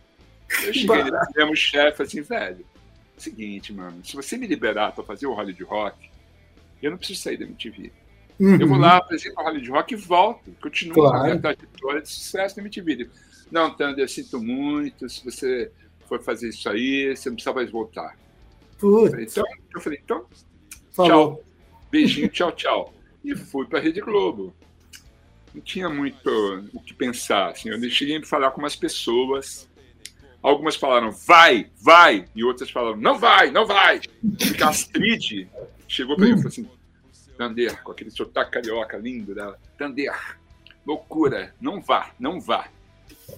Eu 0.64 0.72
cheguei 0.72 1.02
nele, 1.02 1.16
mesmo 1.34 1.56
chefe 1.56 2.02
assim, 2.02 2.20
velho, 2.20 2.64
seguinte, 3.16 3.72
mano, 3.72 4.04
se 4.04 4.14
você 4.14 4.36
me 4.36 4.46
liberar 4.46 4.92
para 4.92 5.02
fazer 5.02 5.26
o 5.26 5.32
Hollywood 5.32 5.64
Rock, 5.64 6.10
eu 6.82 6.90
não 6.90 6.98
preciso 6.98 7.22
sair 7.22 7.36
da 7.36 7.44
MTV. 7.44 7.90
Uhum. 8.38 8.60
Eu 8.60 8.68
vou 8.68 8.78
lá, 8.78 8.98
apresento 8.98 9.40
o 9.40 9.42
Hollywood 9.42 9.70
Rock 9.70 9.94
e 9.94 9.96
volto. 9.96 10.52
Continuo 10.60 10.94
claro. 10.94 11.16
a 11.16 11.22
minha 11.24 11.38
trajetória 11.38 12.02
de 12.02 12.08
sucesso 12.08 12.56
na 12.56 12.62
MTV. 12.62 13.08
Não, 13.52 13.70
Tander, 13.72 14.04
eu 14.04 14.08
sinto 14.08 14.42
muito. 14.42 15.08
Se 15.08 15.24
você 15.24 15.70
for 16.08 16.20
fazer 16.22 16.48
isso 16.48 16.68
aí, 16.68 17.14
você 17.14 17.28
não 17.28 17.36
precisa 17.36 17.54
mais 17.54 17.70
voltar. 17.70 18.16
Putz. 18.78 19.36
Então, 19.36 19.44
eu 19.74 19.80
falei, 19.80 20.00
então, 20.02 20.26
Falou. 20.90 21.36
tchau. 21.36 21.44
Beijinho, 21.90 22.28
tchau, 22.28 22.50
tchau. 22.52 22.94
E 23.24 23.36
fui 23.36 23.66
para 23.66 23.78
a 23.78 23.82
Rede 23.82 24.00
Globo. 24.00 24.52
Não 25.54 25.60
tinha 25.60 25.88
muito 25.88 26.28
o 26.72 26.80
que 26.80 26.94
pensar. 26.94 27.50
Assim. 27.50 27.68
Eu 27.68 27.80
cheguei 27.90 28.16
a 28.16 28.24
falar 28.24 28.50
com 28.50 28.60
umas 28.60 28.74
pessoas 28.74 29.68
Algumas 30.42 30.74
falaram, 30.74 31.12
vai, 31.12 31.70
vai, 31.80 32.24
e 32.34 32.42
outras 32.42 32.68
falaram, 32.68 32.96
não 32.96 33.16
vai, 33.16 33.52
não 33.52 33.64
vai. 33.64 34.00
E 34.24 34.62
Astrid 34.64 35.48
chegou 35.86 36.16
para 36.16 36.24
mim 36.24 36.32
e 36.32 36.34
falou 36.34 36.48
assim, 36.48 36.68
Tander, 37.38 37.80
com 37.84 37.92
aquele 37.92 38.10
sotaque 38.10 38.50
carioca 38.50 38.96
lindo 38.96 39.36
dela, 39.36 39.56
Tander, 39.78 40.12
loucura, 40.84 41.54
não 41.60 41.80
vá, 41.80 42.10
não 42.18 42.40
vá. 42.40 42.68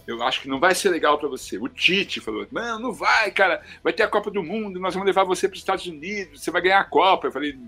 Eu 0.07 0.23
acho 0.23 0.43
que 0.43 0.49
não 0.49 0.61
vai 0.61 0.75
ser 0.75 0.91
legal 0.91 1.19
para 1.19 1.29
você. 1.29 1.59
O 1.59 1.69
Tite 1.69 2.21
falou, 2.21 2.47
não, 2.51 2.79
não 2.79 2.93
vai, 2.93 3.31
cara, 3.31 3.63
vai 3.83 3.93
ter 3.93 4.03
a 4.03 4.09
Copa 4.09 4.31
do 4.31 4.43
Mundo, 4.43 4.81
nós 4.81 4.95
vamos 4.95 5.07
levar 5.07 5.25
você 5.25 5.49
para 5.49 5.55
os 5.55 5.61
Estados 5.61 5.87
Unidos, 5.87 6.43
você 6.43 6.51
vai 6.51 6.63
ganhar 6.63 6.81
a 6.81 6.85
Copa. 6.85 7.27
Eu 7.27 7.33
falei, 7.33 7.59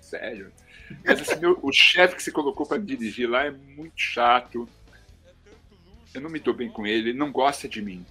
sério? 0.00 0.52
Mas 1.04 1.20
assim, 1.20 1.40
meu, 1.40 1.58
o 1.62 1.72
chefe 1.72 2.16
que 2.16 2.22
você 2.22 2.32
colocou 2.32 2.66
para 2.66 2.78
dirigir 2.78 3.28
lá 3.28 3.44
é 3.44 3.50
muito 3.50 3.94
chato. 3.96 4.68
Eu 6.12 6.20
não 6.20 6.30
me 6.30 6.40
dou 6.40 6.54
bem 6.54 6.68
com 6.68 6.86
ele, 6.86 7.10
ele 7.10 7.18
não 7.18 7.30
gosta 7.30 7.68
de 7.68 7.80
mim. 7.80 8.04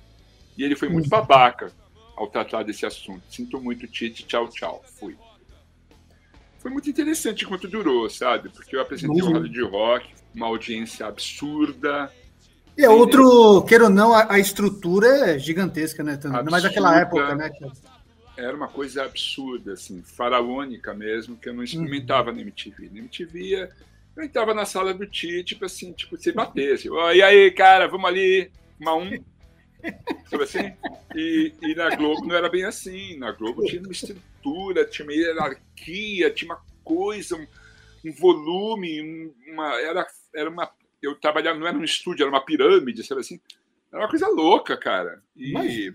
E 0.58 0.64
ele 0.64 0.76
foi 0.76 0.90
muito 0.90 1.10
babaca 1.10 1.72
ao 2.16 2.28
tratar 2.28 2.64
desse 2.64 2.86
assunto. 2.86 3.24
Sinto 3.30 3.60
muito, 3.60 3.88
Tite, 3.88 4.26
tchau, 4.26 4.48
tchau. 4.50 4.84
Fui. 4.86 5.18
Foi 6.60 6.70
muito 6.70 6.90
interessante 6.90 7.46
enquanto 7.46 7.68
durou, 7.68 8.10
sabe? 8.10 8.50
Porque 8.50 8.76
eu 8.76 8.82
apresentei 8.82 9.22
uhum. 9.22 9.30
um 9.30 9.34
rádio 9.34 9.50
de 9.50 9.64
rock, 9.64 10.14
uma 10.36 10.48
audiência 10.48 11.06
absurda. 11.06 12.14
E 12.80 12.86
é 12.86 12.90
outro, 12.90 13.62
queira 13.64 13.86
ou 13.86 13.90
não, 13.90 14.14
a, 14.14 14.34
a, 14.34 14.40
estrutura 14.40 15.32
é 15.32 15.40
gigantesca, 15.40 16.02
né? 16.02 16.14
Absurda, 16.14 16.44
Mas 16.50 16.64
naquela 16.64 16.98
época, 16.98 17.36
né? 17.36 17.52
Era 18.38 18.56
uma 18.56 18.70
coisa 18.70 19.04
absurda, 19.04 19.74
assim, 19.74 20.02
faraônica 20.02 20.94
mesmo, 20.94 21.36
que 21.36 21.50
eu 21.50 21.54
não 21.54 21.62
experimentava 21.62 22.30
uhum. 22.30 22.38
na 22.38 22.42
MTV. 22.44 22.90
Na 22.94 23.00
MTV, 23.00 23.70
eu 24.16 24.24
entrava 24.24 24.54
na 24.54 24.66
sala 24.66 24.94
do 24.94 25.06
Tite, 25.06 25.56
tipo 25.56 25.66
assim, 25.66 25.92
tipo, 25.92 26.16
assim, 26.16 26.90
oh, 26.90 27.12
e 27.12 27.22
aí, 27.22 27.52
cara, 27.52 27.86
vamos 27.88 28.08
ali, 28.08 28.50
uma 28.80 28.96
um, 28.96 29.10
Sabe 30.30 30.44
assim? 30.44 30.74
E, 31.16 31.54
e, 31.62 31.76
na 31.76 31.96
Globo 31.96 32.26
não 32.26 32.36
era 32.36 32.50
bem 32.50 32.64
assim. 32.64 33.18
Na 33.18 33.32
Globo 33.32 33.66
tinha 33.66 33.82
uma 33.82 33.92
estrutura, 33.92 34.86
tinha 34.86 35.06
uma 35.06 35.14
hierarquia, 35.14 36.32
tinha 36.32 36.54
uma 36.54 36.62
coisa, 36.84 37.36
um, 37.36 37.48
um 38.06 38.14
volume, 38.14 39.34
uma, 39.48 39.80
era, 39.82 40.06
era 40.36 40.50
uma. 40.50 40.70
Eu 41.02 41.16
trabalhava, 41.16 41.58
não 41.58 41.68
era 41.68 41.78
um 41.78 41.84
estúdio, 41.84 42.24
era 42.24 42.32
uma 42.32 42.43
pirâmide, 42.43 43.04
sabe 43.04 43.22
assim? 43.22 43.39
Era 43.91 44.04
uma 44.04 44.10
coisa 44.10 44.28
louca, 44.28 44.78
cara. 44.78 45.24
E 45.36 45.54
Mas... 45.54 45.93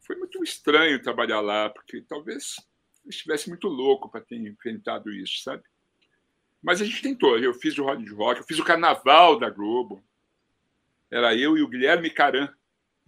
foi 0.00 0.16
muito 0.16 0.42
estranho 0.42 1.02
trabalhar 1.02 1.40
lá, 1.40 1.68
porque 1.68 2.02
talvez 2.02 2.56
eu 3.04 3.10
estivesse 3.10 3.48
muito 3.48 3.68
louco 3.68 4.10
para 4.10 4.20
ter 4.20 4.36
enfrentado 4.36 5.10
isso, 5.10 5.42
sabe? 5.42 5.62
Mas 6.62 6.80
a 6.80 6.84
gente 6.84 7.02
tentou. 7.02 7.38
Eu 7.38 7.54
fiz 7.54 7.78
o 7.78 7.84
Rock 7.84 8.08
Rock, 8.12 8.40
eu 8.40 8.46
fiz 8.46 8.58
o 8.58 8.64
Carnaval 8.64 9.38
da 9.38 9.48
Globo. 9.48 10.02
Era 11.10 11.34
eu 11.36 11.56
e 11.56 11.62
o 11.62 11.68
Guilherme 11.68 12.10
Caran, 12.10 12.52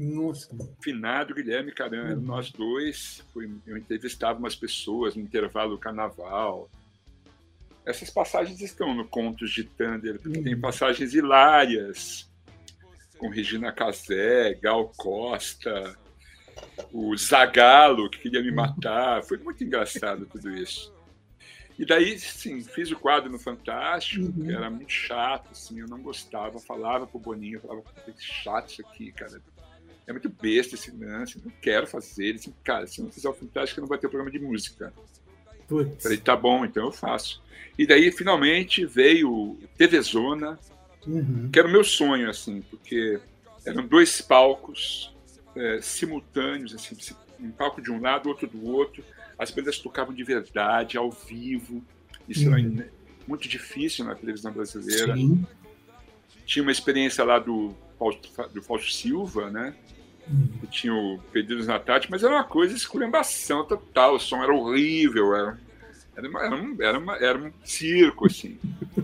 nossa. 0.00 0.48
Finado 0.82 1.34
Guilherme 1.34 1.74
uhum. 1.78 2.20
nós 2.22 2.50
dois, 2.50 3.22
fui, 3.34 3.50
eu 3.66 3.76
entrevistava 3.76 4.38
umas 4.38 4.56
pessoas 4.56 5.14
no 5.14 5.20
intervalo 5.20 5.72
do 5.72 5.78
carnaval. 5.78 6.70
Essas 7.90 8.10
passagens 8.10 8.60
estão 8.60 8.94
no 8.94 9.06
Contos 9.06 9.50
de 9.50 9.64
Thunder, 9.64 10.18
porque 10.20 10.38
uhum. 10.38 10.44
tem 10.44 10.58
passagens 10.58 11.14
hilárias, 11.14 12.30
com 13.18 13.28
Regina 13.28 13.72
Casé, 13.72 14.54
Gal 14.54 14.92
Costa, 14.96 15.96
o 16.92 17.16
Zagalo, 17.16 18.08
que 18.10 18.20
queria 18.20 18.42
me 18.42 18.50
matar. 18.50 19.22
Foi 19.24 19.38
muito 19.38 19.62
engraçado 19.62 20.26
tudo 20.26 20.50
isso. 20.50 20.92
E 21.78 21.84
daí, 21.84 22.18
sim, 22.18 22.62
fiz 22.62 22.90
o 22.90 22.98
quadro 22.98 23.30
no 23.30 23.38
Fantástico, 23.38 24.26
uhum. 24.26 24.46
que 24.46 24.52
era 24.52 24.70
muito 24.70 24.92
chato, 24.92 25.48
assim, 25.50 25.80
eu 25.80 25.86
não 25.86 26.00
gostava, 26.00 26.58
falava 26.58 27.06
pro 27.06 27.18
Boninho, 27.18 27.60
falava, 27.60 27.82
que 27.82 28.22
chato 28.22 28.70
isso 28.70 28.82
aqui, 28.86 29.12
cara 29.12 29.40
é 30.10 30.12
muito 30.12 30.28
besta 30.28 30.74
esse 30.74 30.90
lance, 30.90 31.40
não 31.42 31.52
quero 31.62 31.86
fazer. 31.86 32.26
Ele 32.26 32.38
assim, 32.38 32.52
cara, 32.64 32.86
se 32.86 33.00
não 33.00 33.10
fizer 33.10 33.28
o 33.28 33.32
Fantástico, 33.32 33.80
não 33.80 33.88
vai 33.88 33.98
ter 33.98 34.08
programa 34.08 34.30
de 34.30 34.40
música. 34.40 34.92
Putz. 35.70 36.02
Falei, 36.02 36.18
tá 36.18 36.34
bom, 36.34 36.64
então 36.64 36.86
eu 36.86 36.92
faço. 36.92 37.40
E 37.78 37.86
daí, 37.86 38.10
finalmente, 38.10 38.84
veio 38.84 39.56
TV 39.78 40.02
Zona, 40.02 40.58
uhum. 41.06 41.48
que 41.50 41.58
era 41.58 41.68
o 41.68 41.70
meu 41.70 41.84
sonho, 41.84 42.28
assim, 42.28 42.60
porque 42.62 43.20
eram 43.64 43.86
dois 43.86 44.20
palcos 44.20 45.14
é, 45.54 45.80
simultâneos, 45.80 46.74
assim, 46.74 46.96
um 47.38 47.52
palco 47.52 47.80
de 47.80 47.92
um 47.92 48.00
lado, 48.00 48.28
outro 48.28 48.48
do 48.48 48.66
outro. 48.66 49.04
As 49.38 49.52
bandas 49.52 49.78
tocavam 49.78 50.12
de 50.12 50.24
verdade, 50.24 50.98
ao 50.98 51.10
vivo. 51.10 51.82
Isso 52.28 52.48
uhum. 52.48 52.54
era 52.56 52.90
muito 53.26 53.48
difícil 53.48 54.04
na 54.04 54.16
televisão 54.16 54.52
brasileira. 54.52 55.14
Sim. 55.14 55.46
Tinha 56.44 56.64
uma 56.64 56.72
experiência 56.72 57.22
lá 57.24 57.38
do, 57.38 57.72
do 58.52 58.60
Fausto 58.60 58.92
Silva, 58.92 59.48
né? 59.50 59.72
Que 60.60 60.66
tinha 60.66 60.94
o 60.94 61.18
Pedidos 61.32 61.66
na 61.66 61.78
Tati, 61.78 62.10
mas 62.10 62.22
era 62.22 62.34
uma 62.34 62.44
coisa 62.44 62.74
esculhambação 62.74 63.64
total, 63.64 64.14
o 64.14 64.20
som 64.20 64.42
era 64.42 64.54
horrível, 64.54 65.34
era, 65.34 65.58
era, 66.16 66.28
uma, 66.28 66.44
era, 66.44 66.54
um, 66.54 66.76
era, 66.80 66.98
uma, 66.98 67.16
era 67.16 67.38
um 67.38 67.52
circo, 67.64 68.26
assim. 68.26 68.58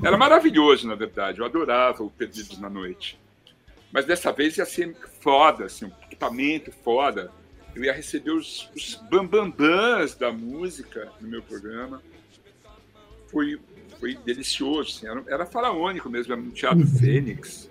Era 0.05 0.17
maravilhoso, 0.17 0.87
na 0.87 0.95
verdade, 0.95 1.41
eu 1.41 1.45
adorava 1.45 2.03
o 2.03 2.11
Pedidos 2.11 2.59
na 2.59 2.71
Noite. 2.71 3.19
Mas 3.91 4.05
dessa 4.05 4.33
vez 4.33 4.57
ia 4.59 4.67
ser 4.67 4.95
foda, 5.21 5.65
assim, 5.65 5.87
um 5.87 5.93
equipamento 6.05 6.71
foda. 6.85 7.33
Eu 7.75 7.85
ia 7.85 7.93
receber 7.93 8.31
os, 8.31 8.71
os 8.75 8.95
bambambãs 9.11 10.15
da 10.15 10.33
música 10.33 11.11
no 11.21 11.29
meu 11.29 11.43
programa. 11.43 12.03
Foi, 13.29 13.59
foi 13.99 14.15
delicioso, 14.17 14.97
assim, 14.97 15.07
era, 15.07 15.25
era 15.29 15.47
faraônico 15.47 16.09
mesmo, 16.09 16.33
era 16.33 16.43
no 16.43 16.51
Teatro 16.51 16.87
Fênix. 16.87 17.71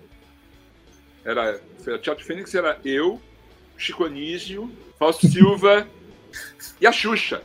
Era, 1.24 1.60
o 1.80 1.98
Teatro 1.98 2.24
Fênix 2.24 2.54
era 2.54 2.78
eu, 2.84 3.20
Chico 3.76 4.04
Anísio, 4.04 4.70
Fausto 4.98 5.28
Silva 5.28 5.86
e 6.80 6.86
a 6.86 6.92
Xuxa. 6.92 7.42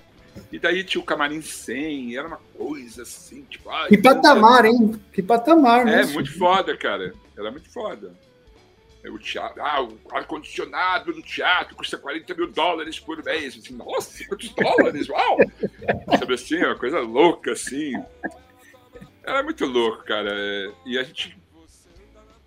E 0.51 0.59
daí 0.59 0.83
tinha 0.83 1.01
o 1.01 1.05
Camarim 1.05 1.41
100, 1.41 2.17
era 2.17 2.27
uma 2.27 2.39
coisa 2.57 3.03
assim, 3.03 3.43
tipo... 3.43 3.69
Ai, 3.69 3.89
que 3.89 3.97
patamar, 3.97 4.65
hein? 4.65 5.01
Que 5.11 5.21
patamar, 5.21 5.85
né? 5.85 6.01
É, 6.01 6.05
muito 6.05 6.37
foda, 6.37 6.75
cara. 6.77 7.13
Era 7.37 7.51
muito 7.51 7.69
foda. 7.69 8.13
É, 9.03 9.09
o 9.09 9.17
teatro, 9.17 9.61
ah, 9.61 9.81
o 9.81 9.97
ar-condicionado 10.11 11.11
do 11.11 11.21
teatro 11.21 11.75
custa 11.75 11.97
40 11.97 12.33
mil 12.35 12.51
dólares 12.51 12.99
por 12.99 13.23
mês. 13.23 13.57
Assim, 13.57 13.73
Nossa, 13.73 14.25
quantos 14.25 14.49
dólares? 14.49 15.09
Uau! 15.09 15.37
Sabe 16.19 16.33
assim, 16.33 16.57
uma 16.57 16.77
coisa 16.77 16.99
louca, 16.99 17.51
assim. 17.51 17.93
Era 19.23 19.43
muito 19.43 19.65
louco, 19.65 20.03
cara. 20.03 20.33
E 20.85 20.97
a 20.97 21.03
gente... 21.03 21.37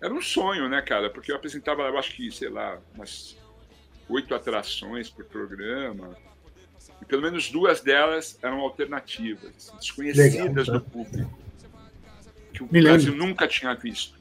Era 0.01 0.13
um 0.13 0.21
sonho, 0.21 0.69
né, 0.69 0.81
cara? 0.81 1.09
Porque 1.09 1.31
eu 1.31 1.35
apresentava, 1.35 1.83
eu 1.83 1.97
acho 1.97 2.15
que, 2.15 2.31
sei 2.31 2.49
lá, 2.49 2.79
umas 2.93 3.37
oito 4.09 4.33
atrações 4.33 5.09
por 5.09 5.25
programa. 5.25 6.15
E 7.01 7.05
pelo 7.05 7.21
menos 7.21 7.49
duas 7.49 7.81
delas 7.81 8.37
eram 8.41 8.59
alternativas, 8.59 9.51
assim, 9.57 9.77
desconhecidas 9.77 10.33
Legal, 10.33 10.65
tá? 10.65 10.71
do 10.73 10.81
público, 10.81 11.39
que 12.53 12.63
o 12.63 12.67
Brasil 12.67 13.15
nunca 13.15 13.47
tinha 13.47 13.73
visto. 13.73 14.15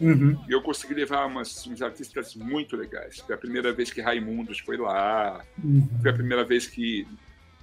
Uhum. 0.00 0.38
E 0.48 0.52
eu 0.52 0.60
consegui 0.60 0.94
levar 0.94 1.26
umas, 1.26 1.66
uns 1.66 1.80
artistas 1.80 2.34
muito 2.34 2.76
legais. 2.76 3.18
Foi 3.18 3.34
a 3.34 3.38
primeira 3.38 3.72
vez 3.72 3.90
que 3.90 4.00
Raimundos 4.00 4.58
foi 4.58 4.76
lá, 4.76 5.42
uhum. 5.62 5.88
foi 6.02 6.10
a 6.10 6.14
primeira 6.14 6.44
vez 6.44 6.66
que 6.66 7.06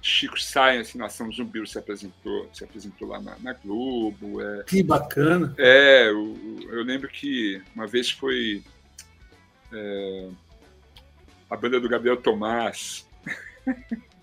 Chico 0.06 0.38
Science, 0.38 0.98
Nação 0.98 1.32
Zumbi, 1.32 1.66
se 1.66 1.78
apresentou, 1.78 2.46
se 2.52 2.62
apresentou 2.62 3.08
lá 3.08 3.22
na, 3.22 3.38
na 3.38 3.54
Globo. 3.54 4.38
É, 4.42 4.62
que 4.64 4.82
bacana! 4.82 5.54
É, 5.56 6.10
eu, 6.10 6.36
eu, 6.70 6.82
lembro 6.82 7.08
que 7.08 7.62
uma 7.74 7.86
vez 7.86 8.10
foi. 8.10 8.62
É, 9.72 10.28
a 11.54 11.56
banda 11.56 11.80
do 11.80 11.88
Gabriel 11.88 12.16
Tomás. 12.16 13.08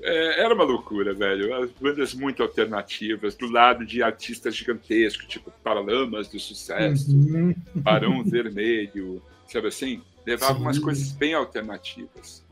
É, 0.00 0.42
era 0.42 0.54
uma 0.54 0.62
loucura, 0.62 1.12
velho. 1.12 1.52
As 1.56 1.72
bandas 1.72 2.14
muito 2.14 2.40
alternativas, 2.40 3.34
do 3.34 3.50
lado 3.50 3.84
de 3.84 4.00
artistas 4.00 4.54
gigantescos, 4.54 5.26
tipo 5.26 5.50
Paralamas 5.62 6.28
do 6.28 6.38
Sucesso, 6.38 7.10
uhum. 7.10 7.52
Barão 7.74 8.22
Vermelho, 8.22 9.20
sabe 9.48 9.66
assim? 9.66 10.00
Levava 10.24 10.54
Sim. 10.54 10.60
umas 10.60 10.78
coisas 10.78 11.10
bem 11.10 11.34
alternativas. 11.34 12.44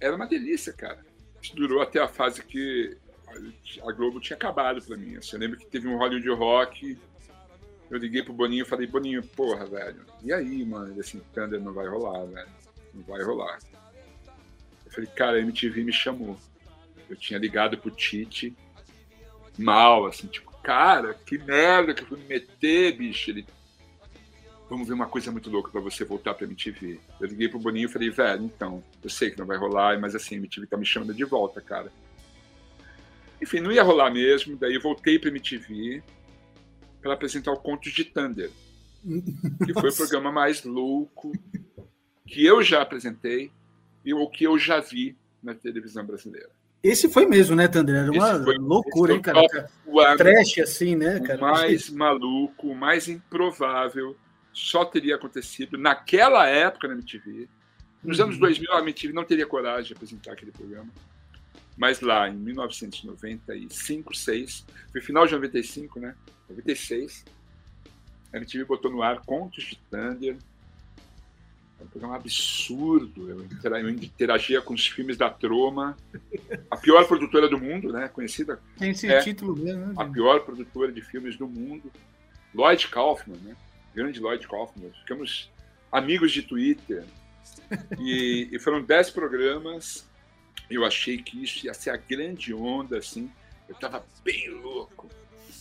Era 0.00 0.16
uma 0.16 0.26
delícia, 0.26 0.72
cara. 0.72 0.98
Isso 1.40 1.54
durou 1.54 1.80
até 1.80 2.00
a 2.00 2.08
fase 2.08 2.42
que 2.42 2.96
a 3.86 3.92
Globo 3.92 4.18
tinha 4.18 4.36
acabado 4.36 4.82
para 4.82 4.96
mim. 4.96 5.16
Assim, 5.16 5.36
eu 5.36 5.40
lembro 5.40 5.58
que 5.58 5.66
teve 5.66 5.86
um 5.86 5.96
Hollywood 5.96 6.28
Rock 6.30 6.98
eu 7.90 7.98
liguei 7.98 8.22
pro 8.22 8.32
Boninho 8.32 8.62
e 8.62 8.68
falei, 8.68 8.86
Boninho, 8.86 9.22
porra, 9.22 9.66
velho, 9.66 10.06
e 10.22 10.32
aí, 10.32 10.64
mano? 10.64 10.92
Ele 10.92 11.00
assim, 11.00 11.20
Thunder 11.34 11.60
não 11.60 11.72
vai 11.72 11.88
rolar, 11.88 12.24
velho. 12.24 12.48
Não 12.94 13.02
vai 13.02 13.22
rolar. 13.22 13.58
Eu 14.86 14.92
falei, 14.92 15.10
cara, 15.10 15.36
a 15.36 15.40
MTV 15.40 15.82
me 15.82 15.92
chamou. 15.92 16.38
Eu 17.08 17.16
tinha 17.16 17.38
ligado 17.38 17.76
pro 17.76 17.90
Tite 17.90 18.56
mal, 19.58 20.06
assim, 20.06 20.28
tipo, 20.28 20.50
cara, 20.62 21.14
que 21.14 21.36
merda 21.36 21.92
que 21.92 22.02
eu 22.02 22.06
fui 22.06 22.18
me 22.18 22.26
meter, 22.26 22.96
bicho. 22.96 23.30
Ele, 23.30 23.44
vamos 24.68 24.86
ver 24.86 24.94
uma 24.94 25.08
coisa 25.08 25.32
muito 25.32 25.50
louca 25.50 25.70
para 25.70 25.80
você 25.80 26.04
voltar 26.04 26.34
pra 26.34 26.46
MTV. 26.46 27.00
Eu 27.20 27.26
liguei 27.26 27.48
pro 27.48 27.58
Boninho 27.58 27.88
e 27.88 27.92
falei, 27.92 28.10
velho, 28.10 28.44
então, 28.44 28.84
eu 29.02 29.10
sei 29.10 29.32
que 29.32 29.38
não 29.38 29.46
vai 29.46 29.56
rolar, 29.56 29.98
mas 29.98 30.14
assim, 30.14 30.36
a 30.36 30.38
MTV 30.38 30.68
tá 30.68 30.76
me 30.76 30.86
chamando 30.86 31.12
de 31.12 31.24
volta, 31.24 31.60
cara. 31.60 31.90
Enfim, 33.42 33.58
não 33.58 33.72
ia 33.72 33.82
rolar 33.82 34.10
mesmo, 34.10 34.56
daí 34.56 34.74
eu 34.74 34.80
voltei 34.80 35.18
pra 35.18 35.30
MTV 35.30 36.02
para 37.00 37.14
apresentar 37.14 37.52
o 37.52 37.58
Contos 37.58 37.92
de 37.92 38.04
Thunder, 38.04 38.50
que 39.64 39.72
foi 39.72 39.90
o 39.90 39.96
programa 39.96 40.30
mais 40.30 40.64
louco 40.64 41.32
que 42.26 42.44
eu 42.44 42.62
já 42.62 42.82
apresentei 42.82 43.50
e 44.04 44.14
o 44.14 44.28
que 44.28 44.44
eu 44.44 44.58
já 44.58 44.80
vi 44.80 45.16
na 45.42 45.54
televisão 45.54 46.04
brasileira. 46.04 46.50
Esse 46.82 47.10
foi 47.10 47.26
mesmo, 47.26 47.54
né, 47.54 47.68
Thunder? 47.68 47.94
Era 47.94 48.10
uma 48.10 48.42
foi, 48.42 48.56
loucura, 48.56 49.12
hein, 49.12 49.20
cara? 49.20 49.68
O 49.86 50.00
Trash, 50.16 50.58
assim, 50.58 50.96
né, 50.96 51.20
cara? 51.20 51.38
O 51.38 51.42
mais 51.42 51.90
maluco, 51.90 52.68
o 52.68 52.74
mais 52.74 53.06
improvável 53.08 54.16
só 54.52 54.84
teria 54.84 55.16
acontecido 55.16 55.76
naquela 55.76 56.46
época 56.46 56.88
na 56.88 56.94
MTV. 56.94 57.48
Nos 58.02 58.18
uhum. 58.18 58.26
anos 58.26 58.38
2000, 58.38 58.72
a 58.72 58.80
MTV 58.80 59.12
não 59.12 59.24
teria 59.24 59.46
coragem 59.46 59.88
de 59.88 59.92
apresentar 59.92 60.32
aquele 60.32 60.52
programa. 60.52 60.88
Mas 61.80 62.02
lá, 62.02 62.28
em 62.28 62.34
1995, 62.34 64.14
6, 64.14 64.66
foi 64.92 65.00
final 65.00 65.26
de 65.26 65.32
95, 65.32 65.98
né? 65.98 66.14
96, 66.50 67.24
a 68.30 68.36
MTV 68.36 68.66
botou 68.66 68.90
no 68.90 69.02
ar 69.02 69.22
Contos 69.24 69.64
de 69.64 69.78
Thunder. 69.90 70.36
É 71.80 71.82
um 71.82 71.86
programa 71.86 72.16
absurdo. 72.16 73.30
Eu 73.30 73.40
interagia 73.94 74.60
com 74.60 74.74
os 74.74 74.86
filmes 74.88 75.16
da 75.16 75.30
Troma. 75.30 75.96
A 76.70 76.76
pior 76.76 77.08
produtora 77.08 77.48
do 77.48 77.58
mundo, 77.58 77.90
né? 77.90 78.08
Conhecida. 78.08 78.60
Tem 78.76 78.90
esse 78.90 79.10
é 79.10 79.20
título 79.20 79.56
mesmo, 79.56 79.86
né? 79.86 79.94
A 79.96 80.04
pior 80.04 80.40
produtora 80.40 80.92
de 80.92 81.00
filmes 81.00 81.34
do 81.38 81.48
mundo. 81.48 81.90
Lloyd 82.54 82.88
Kaufman, 82.88 83.38
né? 83.38 83.56
Grande 83.94 84.20
Lloyd 84.20 84.46
Kaufman. 84.46 84.90
Ficamos 85.00 85.50
amigos 85.90 86.30
de 86.30 86.42
Twitter. 86.42 87.06
E, 87.98 88.50
e 88.52 88.58
foram 88.58 88.82
dez 88.82 89.08
programas 89.08 90.09
eu 90.68 90.84
achei 90.84 91.18
que 91.18 91.42
isso 91.42 91.66
ia 91.66 91.74
ser 91.74 91.90
a 91.90 91.96
grande 91.96 92.52
onda, 92.52 92.98
assim. 92.98 93.30
Eu 93.68 93.74
estava 93.74 94.04
bem 94.24 94.50
louco. 94.50 95.08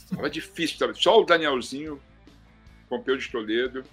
Tava 0.10 0.30
difícil, 0.30 0.78
tava... 0.78 0.94
só 0.94 1.20
o 1.20 1.24
Danielzinho, 1.24 2.02
Pompeu 2.88 3.16
de 3.16 3.30
Toledo 3.30 3.84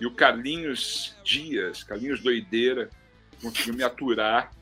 e 0.00 0.06
o 0.06 0.14
Carlinhos 0.14 1.14
Dias, 1.22 1.84
Carlinhos 1.84 2.22
Doideira, 2.22 2.88
conseguiu 3.42 3.74
me 3.74 3.82
aturar. 3.82 4.52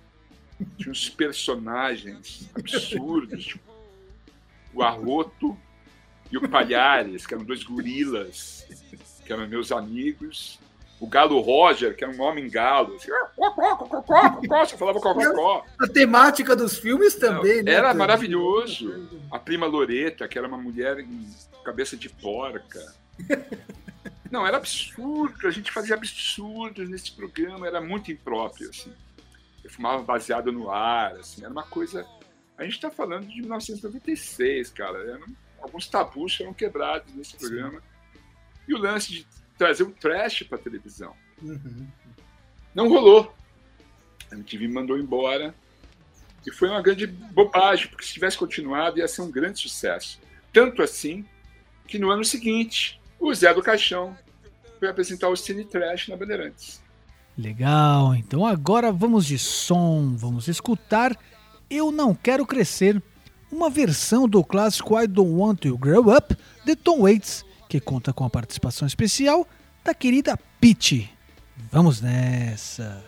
Tinha 0.76 0.90
uns 0.90 1.08
personagens 1.08 2.50
absurdos, 2.54 3.44
tipo, 3.44 3.72
o 4.74 4.82
Arroto 4.82 5.56
e 6.32 6.36
o 6.36 6.48
Palhares, 6.48 7.24
que 7.24 7.34
eram 7.34 7.44
dois 7.44 7.62
gorilas, 7.62 8.66
que 9.24 9.32
eram 9.32 9.46
meus 9.46 9.70
amigos, 9.70 10.58
o 11.00 11.06
Galo 11.06 11.40
Roger, 11.40 11.94
que 11.96 12.02
era 12.02 12.12
um 12.12 12.20
homem 12.20 12.50
galo. 12.50 12.96
Assim, 12.96 13.08
você 14.48 14.76
falava 14.76 15.00
cocó. 15.00 15.64
A 15.80 15.86
temática 15.86 16.56
dos 16.56 16.78
filmes 16.78 17.14
também, 17.14 17.62
né? 17.62 17.72
Era 17.72 17.94
maravilhoso. 17.94 19.08
A 19.30 19.38
prima 19.38 19.66
Loreta, 19.66 20.26
que 20.26 20.36
era 20.36 20.48
uma 20.48 20.58
mulher 20.58 20.98
em 20.98 21.28
cabeça 21.64 21.96
de 21.96 22.08
porca. 22.08 22.94
Não, 24.30 24.46
era 24.46 24.56
absurdo. 24.56 25.46
A 25.46 25.50
gente 25.50 25.70
fazia 25.70 25.94
absurdos 25.94 26.88
nesse 26.88 27.12
programa. 27.12 27.66
Era 27.66 27.80
muito 27.80 28.10
impróprio, 28.10 28.68
assim. 28.68 28.92
Eu 29.62 29.70
fumava 29.70 30.02
baseado 30.02 30.52
no 30.52 30.70
ar, 30.70 31.12
assim. 31.12 31.42
Era 31.42 31.50
uma 31.50 31.62
coisa... 31.62 32.06
A 32.56 32.64
gente 32.64 32.74
está 32.74 32.90
falando 32.90 33.26
de 33.26 33.40
1996, 33.40 34.70
cara. 34.70 34.98
Eram... 34.98 35.26
Alguns 35.62 35.88
tabus 35.88 36.36
foram 36.36 36.52
quebrados 36.52 37.14
nesse 37.14 37.36
programa. 37.36 37.80
E 38.66 38.74
o 38.74 38.78
lance 38.78 39.10
de 39.10 39.26
trazer 39.58 39.82
um 39.82 39.90
trash 39.90 40.44
para 40.44 40.56
televisão. 40.56 41.12
Uhum. 41.42 41.86
Não 42.74 42.88
rolou. 42.88 43.34
A 44.30 44.34
MTV 44.34 44.68
me 44.68 44.74
mandou 44.74 44.98
embora. 44.98 45.54
E 46.46 46.52
foi 46.52 46.68
uma 46.68 46.80
grande 46.80 47.06
bobagem, 47.06 47.88
porque 47.88 48.04
se 48.04 48.14
tivesse 48.14 48.38
continuado 48.38 48.98
ia 48.98 49.08
ser 49.08 49.22
um 49.22 49.30
grande 49.30 49.58
sucesso. 49.58 50.20
Tanto 50.52 50.82
assim 50.82 51.24
que 51.86 51.98
no 51.98 52.10
ano 52.10 52.24
seguinte, 52.24 53.00
o 53.18 53.34
Zé 53.34 53.52
do 53.52 53.62
Caixão 53.62 54.16
foi 54.78 54.88
apresentar 54.88 55.28
o 55.28 55.36
Cine 55.36 55.64
Trash 55.64 56.08
na 56.08 56.16
Bandeirantes. 56.16 56.80
Legal, 57.36 58.14
então 58.14 58.46
agora 58.46 58.92
vamos 58.92 59.26
de 59.26 59.38
som, 59.38 60.14
vamos 60.16 60.48
escutar 60.48 61.16
Eu 61.70 61.90
Não 61.90 62.14
Quero 62.14 62.46
Crescer, 62.46 63.02
uma 63.50 63.70
versão 63.70 64.28
do 64.28 64.42
clássico 64.42 65.00
I 65.00 65.06
Don't 65.06 65.32
Want 65.32 65.60
to 65.60 65.76
Grow 65.78 66.14
Up 66.14 66.36
de 66.64 66.76
Tom 66.76 67.02
Waits, 67.02 67.44
que 67.68 67.80
conta 67.80 68.12
com 68.12 68.24
a 68.24 68.30
participação 68.30 68.86
especial 68.88 69.46
da 69.84 69.94
querida 69.94 70.38
Pete. 70.60 71.10
Vamos 71.70 72.00
nessa! 72.00 73.04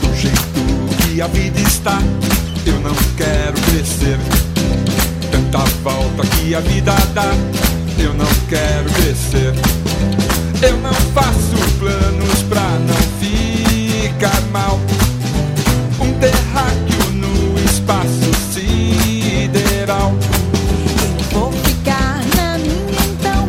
Do 0.00 0.14
jeito 0.16 1.06
que 1.06 1.20
a 1.20 1.26
vida 1.28 1.60
está, 1.60 1.98
eu 2.66 2.80
não 2.80 2.94
quero 3.16 3.60
crescer. 3.70 4.18
Tanta 5.30 5.64
volta 5.82 6.26
que 6.36 6.54
a 6.54 6.60
vida 6.60 6.94
dá, 7.14 7.30
eu 8.02 8.12
não 8.14 8.26
quero 8.48 8.92
crescer. 8.94 9.81
Eu 10.64 10.76
não 10.76 10.94
faço 11.12 11.56
planos 11.80 12.42
pra 12.48 12.60
não 12.60 12.94
ficar 13.20 14.40
mal. 14.52 14.78
Um 16.00 16.12
terráqueo 16.20 17.10
no 17.14 17.58
espaço 17.64 18.32
sideral. 18.52 20.14
Vou 21.32 21.50
ficar 21.50 22.20
na 22.36 22.58
minha 22.58 23.02
então. 23.10 23.48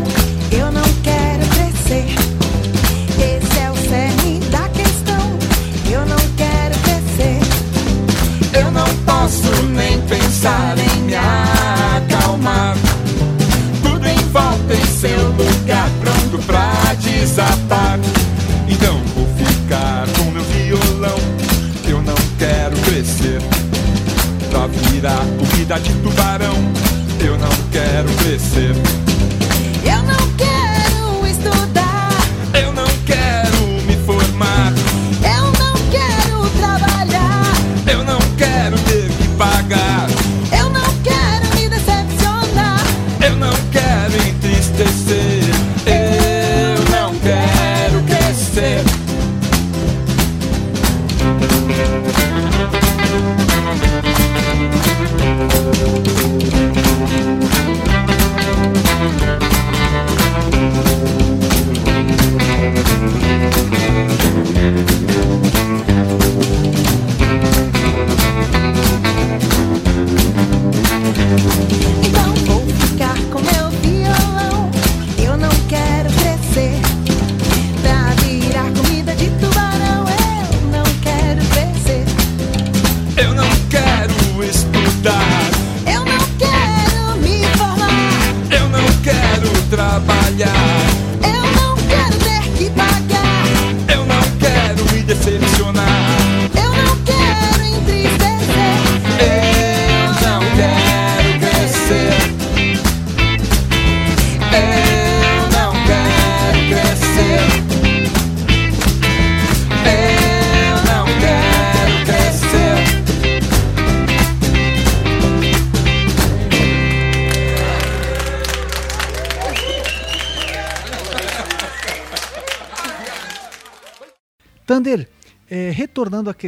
Eu 0.52 0.72
não 0.72 0.82
quero 1.04 1.46
crescer. 1.50 2.16
Esse 3.20 3.60
é 3.60 3.70
o 3.70 3.76
cerne 3.76 4.40
da 4.50 4.68
questão. 4.70 5.38
Eu 5.92 6.06
não 6.08 6.18
quero 6.36 6.76
crescer. 6.80 7.40
Eu 8.60 8.72
não 8.72 8.88
posso 9.06 9.52
nem 9.68 10.02
pensar 10.08 10.76
em 10.80 11.03
Então 18.68 19.00
vou 19.16 19.26
ficar 19.38 20.06
com 20.18 20.30
meu 20.32 20.44
violão, 20.44 21.18
que 21.82 21.92
eu 21.92 22.02
não 22.02 22.16
quero 22.38 22.76
crescer. 22.82 23.40
Pra 24.50 24.68
virar 24.68 25.26
comida 25.40 25.80
de 25.80 25.94
tubarão, 26.02 26.56
eu 27.26 27.38
não 27.38 27.50
quero 27.72 28.10
crescer. 28.18 29.13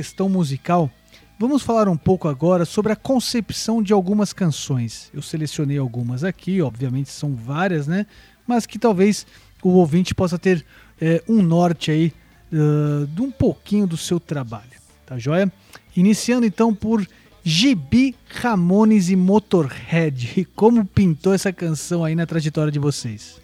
Questão 0.06 0.30
musical, 0.30 0.91
vamos 1.39 1.64
falar 1.64 1.89
um 1.89 1.97
pouco 1.97 2.28
agora 2.28 2.64
sobre 2.64 2.91
a 2.91 2.95
concepção 2.95 3.82
de 3.82 3.91
algumas 3.91 4.32
canções. 4.32 5.10
Eu 5.12 5.22
selecionei 5.22 5.80
algumas 5.80 6.24
aqui, 6.24 6.62
obviamente 6.62 7.10
são 7.10 7.36
várias, 7.36 7.88
né? 7.88 8.06
Mas 8.45 8.68
que 8.68 8.78
talvez 8.78 9.26
o 9.64 9.70
ouvinte 9.70 10.14
possa 10.14 10.38
ter 10.38 10.64
é, 11.01 11.24
um 11.28 11.41
norte 11.41 11.89
aí 11.89 12.14
uh, 12.53 13.08
de 13.08 13.20
um 13.20 13.32
pouquinho 13.32 13.88
do 13.88 13.97
seu 13.97 14.20
trabalho, 14.20 14.70
tá 15.08 15.18
joia? 15.18 15.51
Iniciando 15.97 16.45
então 16.45 16.72
por 16.72 17.03
Gibi, 17.43 18.16
Ramones 18.28 19.10
e 19.10 19.16
Motorhead. 19.16 20.47
Como 20.56 20.86
pintou 20.86 21.34
essa 21.34 21.51
canção 21.51 22.06
aí 22.06 22.14
na 22.14 22.28
trajetória 22.28 22.72
de 22.72 22.78
vocês? 22.78 23.41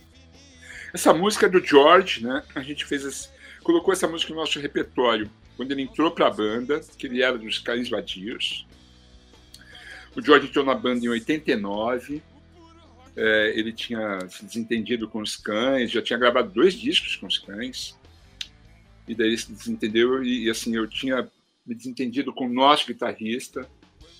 Essa 0.93 1.11
música 1.11 1.47
é 1.47 1.49
do 1.49 1.59
George, 1.59 2.23
né? 2.23 2.43
A 2.53 2.61
gente 2.61 2.85
fez 2.85 3.03
esse, 3.03 3.29
colocou 3.63 3.91
essa 3.91 4.07
música 4.07 4.31
no 4.31 4.39
nosso 4.39 4.59
repertório 4.59 5.27
quando 5.61 5.73
ele 5.73 5.83
entrou 5.83 6.09
para 6.09 6.25
a 6.25 6.31
banda, 6.31 6.81
que 6.97 7.05
ele 7.05 7.21
era 7.21 7.37
dos 7.37 7.59
Cães 7.59 7.87
Vadios. 7.87 8.65
O 10.15 10.19
George 10.19 10.47
entrou 10.47 10.65
na 10.65 10.73
banda 10.73 11.05
em 11.05 11.09
89. 11.09 12.19
É, 13.15 13.53
ele 13.55 13.71
tinha 13.71 14.27
se 14.27 14.43
desentendido 14.43 15.07
com 15.07 15.21
os 15.21 15.35
cães, 15.35 15.91
já 15.91 16.01
tinha 16.01 16.17
gravado 16.17 16.51
dois 16.51 16.73
discos 16.73 17.15
com 17.15 17.27
os 17.27 17.37
cães. 17.37 17.95
E 19.07 19.13
daí 19.13 19.27
ele 19.27 19.37
se 19.37 19.51
desentendeu 19.51 20.23
e, 20.23 20.45
e 20.45 20.49
assim, 20.49 20.75
eu 20.75 20.87
tinha 20.87 21.29
me 21.63 21.75
desentendido 21.75 22.33
com 22.33 22.47
o 22.47 22.51
nosso 22.51 22.87
guitarrista, 22.87 23.69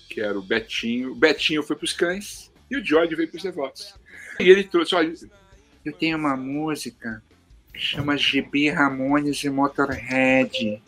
que 0.08 0.20
era 0.20 0.38
o 0.38 0.42
Betinho. 0.42 1.10
O 1.10 1.16
Betinho 1.16 1.64
foi 1.64 1.74
para 1.74 1.84
os 1.84 1.92
cães 1.92 2.52
e 2.70 2.76
o 2.76 2.84
George 2.84 3.16
veio 3.16 3.28
para 3.28 3.38
os 3.38 3.42
devotos. 3.42 3.94
E 4.38 4.48
ele 4.48 4.62
trouxe, 4.62 4.94
olha, 4.94 5.12
eu 5.84 5.92
tenho 5.92 6.16
uma 6.16 6.36
música 6.36 7.20
que 7.74 7.80
chama 7.80 8.16
GB 8.16 8.70
Ramones 8.70 9.42
e 9.42 9.50
Motorhead. 9.50 10.80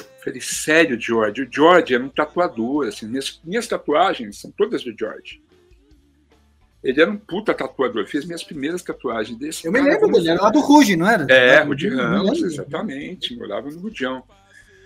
Eu 0.00 0.24
falei, 0.24 0.40
sério, 0.40 1.00
George? 1.00 1.42
O 1.42 1.48
George 1.50 1.94
era 1.94 2.02
um 2.02 2.08
tatuador, 2.08 2.88
assim, 2.88 3.06
minhas, 3.06 3.40
minhas 3.44 3.66
tatuagens 3.66 4.40
são 4.40 4.50
todas 4.50 4.82
do 4.82 4.94
George. 4.98 5.40
Ele 6.82 7.00
era 7.00 7.10
um 7.10 7.16
puta 7.16 7.52
tatuador, 7.52 8.06
fez 8.06 8.24
minhas 8.24 8.44
primeiras 8.44 8.82
tatuagens 8.82 9.36
desse. 9.36 9.66
Eu 9.66 9.72
me 9.72 9.80
lembro 9.80 10.10
dele, 10.12 10.30
era 10.30 10.42
lá 10.42 10.50
do 10.50 10.60
Ruge, 10.60 10.96
não 10.96 11.08
era? 11.08 11.26
É, 11.32 11.60
Rude 11.62 11.88
Ramos, 11.88 12.40
exatamente, 12.42 13.36
morava 13.36 13.68
no 13.68 13.80
Rudião. 13.80 14.22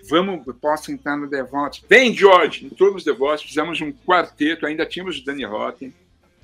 Vamos, 0.09 0.43
posso 0.59 0.91
entrar 0.91 1.15
no 1.15 1.29
Devotos? 1.29 1.83
Vem, 1.87 2.13
George! 2.13 2.65
Entrou 2.65 2.91
nos 2.91 3.03
Devotos, 3.03 3.45
fizemos 3.45 3.79
um 3.79 3.91
quarteto, 3.91 4.65
ainda 4.65 4.85
tínhamos 4.85 5.19
o 5.19 5.25
Danny 5.25 5.45
Rotten. 5.45 5.93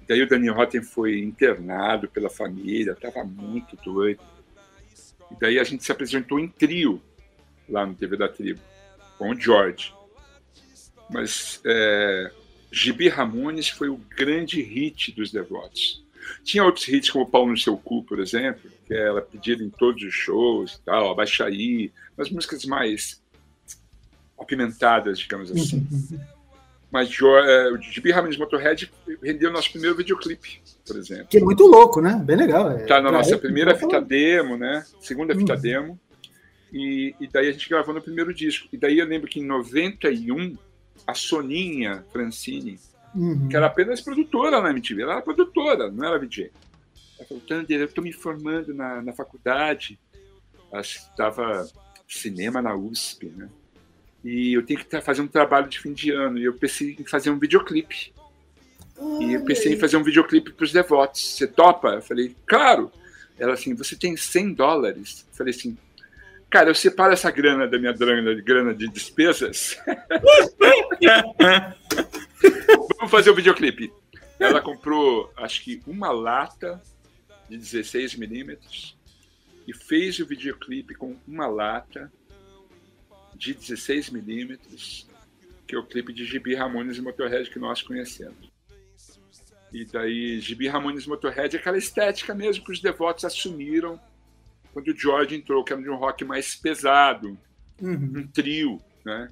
Daí 0.07 0.21
o 0.21 0.29
Danny 0.29 0.49
Rotten 0.49 0.81
foi 0.81 1.19
internado 1.19 2.07
pela 2.07 2.29
família, 2.29 2.93
estava 2.93 3.23
muito 3.23 3.75
doido. 3.83 4.21
E 5.31 5.35
daí 5.39 5.59
a 5.59 5.63
gente 5.63 5.83
se 5.83 5.91
apresentou 5.91 6.39
em 6.39 6.47
trio 6.47 7.01
lá 7.69 7.85
no 7.85 7.93
TV 7.95 8.17
da 8.17 8.27
Tribo, 8.27 8.59
com 9.17 9.31
o 9.31 9.39
George. 9.39 9.93
Mas 11.09 11.59
é, 11.65 12.31
Gibi 12.71 13.07
Ramones 13.09 13.69
foi 13.69 13.89
o 13.89 13.97
grande 13.97 14.61
hit 14.61 15.11
dos 15.11 15.31
Devotos. 15.31 16.03
Tinha 16.43 16.63
outros 16.63 16.87
hits, 16.87 17.09
como 17.09 17.25
Pau 17.29 17.47
no 17.47 17.57
Seu 17.57 17.75
Cu, 17.77 18.03
por 18.03 18.19
exemplo, 18.19 18.69
que 18.85 18.93
era 18.93 19.21
pedido 19.21 19.63
em 19.63 19.69
todos 19.69 20.03
os 20.03 20.13
shows 20.13 20.73
e 20.75 20.81
tal, 20.81 21.09
Abaixa 21.11 21.45
aí, 21.45 21.91
mas 22.15 22.29
músicas 22.29 22.65
mais 22.65 23.21
apimentadas, 24.39 25.19
digamos 25.19 25.51
assim. 25.51 25.85
Mas 26.91 27.09
é, 27.21 27.71
o 27.71 27.77
Gibi 27.81 28.11
Ramones 28.11 28.37
Motorhead 28.37 28.91
rendeu 29.23 29.51
nosso 29.51 29.71
primeiro 29.71 29.95
videoclipe, 29.95 30.59
por 30.85 30.97
exemplo. 30.97 31.27
Que 31.27 31.37
é 31.37 31.41
muito 31.41 31.63
louco, 31.65 32.01
né? 32.01 32.19
Bem 32.23 32.35
legal. 32.35 32.71
É, 32.71 32.85
Tá 32.85 33.01
na 33.01 33.11
nossa 33.11 33.37
primeira 33.37 33.73
tá 33.73 33.79
fita 33.79 34.01
demo, 34.01 34.57
né? 34.57 34.83
Segunda 34.99 35.35
fita 35.35 35.53
Uhum. 35.53 35.61
demo. 35.61 35.99
E, 36.71 37.15
e 37.19 37.27
daí 37.27 37.47
a 37.47 37.51
gente 37.51 37.67
gravou 37.69 37.93
no 37.93 38.01
primeiro 38.01 38.33
disco. 38.33 38.67
E 38.71 38.77
daí 38.77 38.99
eu 38.99 39.07
lembro 39.07 39.27
que 39.27 39.39
em 39.39 39.45
91, 39.45 40.57
a 41.07 41.13
Soninha 41.13 42.05
Francini, 42.11 42.79
Uhum. 43.15 43.47
que 43.49 43.55
era 43.55 43.65
apenas 43.65 44.01
produtora 44.01 44.61
na 44.61 44.69
MTV, 44.69 45.01
ela 45.01 45.13
era 45.13 45.21
produtora, 45.21 45.89
não 45.91 46.05
era 46.05 46.19
VJ. 46.19 46.51
Ela 47.17 47.27
falou, 47.27 47.43
Thunder, 47.43 47.79
eu 47.79 47.85
estou 47.85 48.03
me 48.03 48.13
formando 48.13 48.73
na, 48.73 49.01
na 49.01 49.13
faculdade. 49.13 49.99
Acho 50.71 50.99
que 50.99 51.09
estava 51.11 51.67
cinema 52.07 52.61
na 52.61 52.75
USP, 52.75 53.25
né? 53.35 53.49
E 54.23 54.53
eu 54.53 54.65
tenho 54.65 54.79
que 54.83 55.01
fazer 55.01 55.21
um 55.21 55.27
trabalho 55.27 55.67
de 55.67 55.79
fim 55.79 55.93
de 55.93 56.11
ano. 56.11 56.37
E 56.37 56.43
eu 56.43 56.53
pensei 56.53 56.95
em 56.99 57.05
fazer 57.05 57.29
um 57.31 57.39
videoclipe. 57.39 58.13
E 59.21 59.33
eu 59.33 59.43
pensei 59.43 59.73
em 59.73 59.79
fazer 59.79 59.97
um 59.97 60.03
videoclipe 60.03 60.51
para 60.51 60.63
os 60.63 60.71
devotos. 60.71 61.35
Você 61.35 61.47
topa? 61.47 61.95
Eu 61.95 62.01
falei, 62.01 62.35
claro. 62.45 62.91
Ela 63.37 63.53
assim, 63.53 63.73
você 63.73 63.95
tem 63.95 64.15
100 64.15 64.53
dólares? 64.53 65.25
Eu 65.31 65.37
falei 65.37 65.53
assim, 65.53 65.77
cara, 66.49 66.69
eu 66.69 66.75
separo 66.75 67.13
essa 67.13 67.29
grana 67.31 67.67
da 67.67 67.77
minha 67.77 67.93
grana, 67.93 68.33
grana 68.41 68.73
de 68.73 68.87
despesas. 68.87 69.77
Vamos 72.97 73.11
fazer 73.11 73.29
o 73.29 73.35
videoclipe. 73.35 73.91
Ela 74.39 74.61
comprou, 74.61 75.31
acho 75.37 75.63
que 75.63 75.81
uma 75.85 76.11
lata 76.11 76.81
de 77.49 77.57
16 77.57 78.15
milímetros 78.15 78.97
e 79.67 79.73
fez 79.73 80.19
o 80.19 80.25
videoclipe 80.25 80.95
com 80.95 81.15
uma 81.27 81.45
lata 81.47 82.11
de 83.35 83.53
16 83.53 84.09
milímetros, 84.09 85.07
que 85.67 85.75
é 85.75 85.79
o 85.79 85.85
clipe 85.85 86.11
de 86.11 86.25
Gibi 86.25 86.55
Ramones 86.55 86.97
e 86.97 87.01
Motorhead 87.01 87.49
que 87.49 87.59
nós 87.59 87.81
conhecemos. 87.81 88.49
E 89.71 89.85
daí, 89.85 90.39
Gibi 90.39 90.67
Ramones 90.67 91.05
e 91.05 91.09
Motorhead 91.09 91.55
é 91.55 91.59
aquela 91.59 91.77
estética 91.77 92.33
mesmo 92.33 92.65
que 92.65 92.71
os 92.71 92.81
devotos 92.81 93.23
assumiram 93.25 93.99
quando 94.73 94.87
o 94.89 94.97
George 94.97 95.35
entrou, 95.35 95.63
que 95.63 95.73
era 95.73 95.81
de 95.81 95.89
um 95.89 95.95
rock 95.95 96.23
mais 96.25 96.55
pesado, 96.55 97.37
Uhum. 97.81 98.13
um 98.17 98.27
trio, 98.27 98.81
né? 99.05 99.29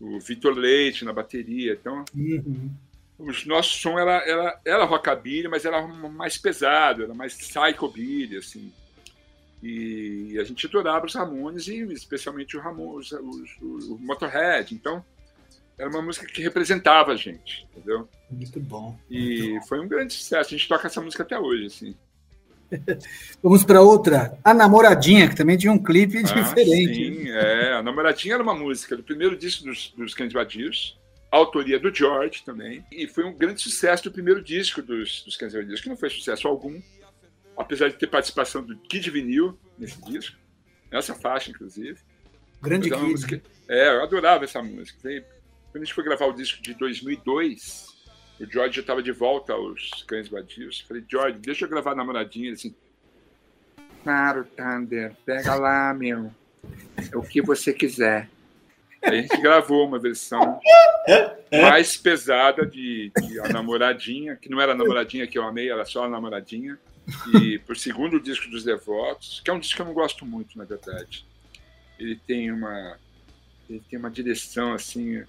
O 0.00 0.18
Vitor 0.20 0.54
Leite 0.54 1.04
na 1.04 1.12
bateria. 1.12 1.72
Então, 1.74 2.04
Uhum. 2.14 2.70
o 3.18 3.26
nosso 3.46 3.78
som 3.78 3.98
era, 3.98 4.16
era, 4.28 4.60
era 4.64 4.84
rockabilly, 4.84 5.48
mas 5.48 5.64
era 5.64 5.86
mais 5.86 6.36
pesado, 6.38 7.02
era 7.04 7.14
mais 7.14 7.34
psychobilly, 7.34 8.36
assim. 8.38 8.72
E 9.62 10.38
a 10.38 10.44
gente 10.44 10.66
adorava 10.66 11.06
os 11.06 11.14
Ramones, 11.14 11.66
e 11.66 11.78
especialmente 11.92 12.56
o, 12.56 12.60
Ramones, 12.60 13.10
os- 13.12 13.56
o, 13.60 13.94
o 13.94 13.98
Motorhead. 13.98 14.74
Então, 14.74 15.04
era 15.78 15.88
uma 15.88 16.02
música 16.02 16.26
que 16.26 16.42
representava 16.42 17.12
a 17.12 17.16
gente, 17.16 17.66
entendeu? 17.74 18.08
Muito 18.30 18.60
bom. 18.60 18.98
E 19.10 19.58
foi 19.66 19.80
um 19.80 19.88
grande 19.88 20.12
sucesso. 20.12 20.54
A 20.54 20.56
gente 20.56 20.68
toca 20.68 20.86
essa 20.86 21.00
música 21.00 21.22
até 21.22 21.38
hoje, 21.38 21.66
assim. 21.66 21.94
Vamos 23.42 23.64
para 23.64 23.80
outra. 23.80 24.38
A 24.44 24.52
Namoradinha, 24.54 25.28
que 25.28 25.36
também 25.36 25.56
tinha 25.56 25.72
um 25.72 25.82
clipe 25.82 26.18
Ah, 26.18 26.22
diferente. 26.22 26.94
sim, 26.94 27.30
é. 27.30 27.72
A 27.74 27.82
Namoradinha 27.82 28.34
era 28.34 28.42
uma 28.42 28.54
música 28.54 28.96
do 28.96 29.02
primeiro 29.02 29.36
disco 29.36 29.64
dos, 29.64 29.92
dos 29.96 30.14
Cães 30.14 30.32
Vadios, 30.32 30.98
autoria 31.30 31.78
do 31.78 31.94
George 31.94 32.42
também, 32.44 32.84
e 32.90 33.06
foi 33.06 33.24
um 33.24 33.32
grande 33.32 33.60
sucesso 33.60 34.04
do 34.04 34.10
primeiro 34.12 34.42
disco 34.42 34.80
dos, 34.82 35.22
dos 35.24 35.36
Cães 35.36 35.52
Vadios, 35.52 35.80
que 35.80 35.88
não 35.88 35.96
foi 35.96 36.10
sucesso 36.10 36.48
algum, 36.48 36.80
apesar 37.56 37.88
de 37.88 37.96
ter 37.96 38.06
participação 38.06 38.62
do 38.62 38.76
Kid 38.76 39.10
Vinil 39.10 39.58
nesse 39.78 40.00
disco, 40.04 40.36
nessa 40.90 41.14
faixa, 41.14 41.50
inclusive. 41.50 41.98
Grande 42.62 42.92
é 42.92 42.96
Kid. 42.96 43.02
música- 43.08 43.42
É, 43.68 43.88
eu 43.96 44.02
adorava 44.02 44.44
essa 44.44 44.62
música. 44.62 44.98
Quando 45.02 45.82
a 45.82 45.84
gente 45.84 45.94
foi 45.94 46.04
gravar 46.04 46.26
o 46.26 46.32
disco 46.32 46.62
de 46.62 46.72
2002, 46.74 47.95
o 48.40 48.46
George 48.46 48.76
já 48.76 48.80
estava 48.80 49.02
de 49.02 49.12
volta 49.12 49.52
aos 49.52 50.04
Cães 50.06 50.28
Vadios. 50.28 50.80
Falei, 50.80 51.04
George, 51.08 51.38
deixa 51.38 51.64
eu 51.64 51.68
gravar 51.68 51.92
a 51.92 51.94
namoradinha. 51.94 52.46
Ele 52.46 52.54
assim, 52.54 52.74
claro, 54.02 54.44
Thunder, 54.56 55.14
pega 55.24 55.54
lá, 55.54 55.94
meu. 55.94 56.30
É 57.12 57.16
o 57.16 57.22
que 57.22 57.40
você 57.40 57.72
quiser. 57.72 58.28
Aí 59.02 59.18
a 59.18 59.22
gente 59.22 59.40
gravou 59.40 59.86
uma 59.86 59.98
versão 59.98 60.60
mais 61.52 61.96
pesada 61.96 62.66
de, 62.66 63.12
de 63.20 63.40
A 63.40 63.48
Namoradinha, 63.48 64.36
que 64.36 64.48
não 64.48 64.60
era 64.60 64.72
a 64.72 64.74
namoradinha 64.74 65.26
que 65.26 65.38
eu 65.38 65.44
amei, 65.44 65.70
era 65.70 65.84
só 65.84 66.04
a 66.04 66.08
namoradinha. 66.08 66.78
E 67.34 67.58
por 67.60 67.76
segundo 67.76 68.20
disco 68.20 68.50
dos 68.50 68.64
Devotos, 68.64 69.40
que 69.44 69.50
é 69.50 69.54
um 69.54 69.60
disco 69.60 69.76
que 69.76 69.82
eu 69.82 69.86
não 69.86 69.94
gosto 69.94 70.26
muito, 70.26 70.58
na 70.58 70.64
verdade. 70.64 71.24
Ele 71.98 72.16
tem 72.26 72.50
uma, 72.50 72.98
ele 73.70 73.80
tem 73.88 73.98
uma 73.98 74.10
direção 74.10 74.72
assim. 74.72 75.22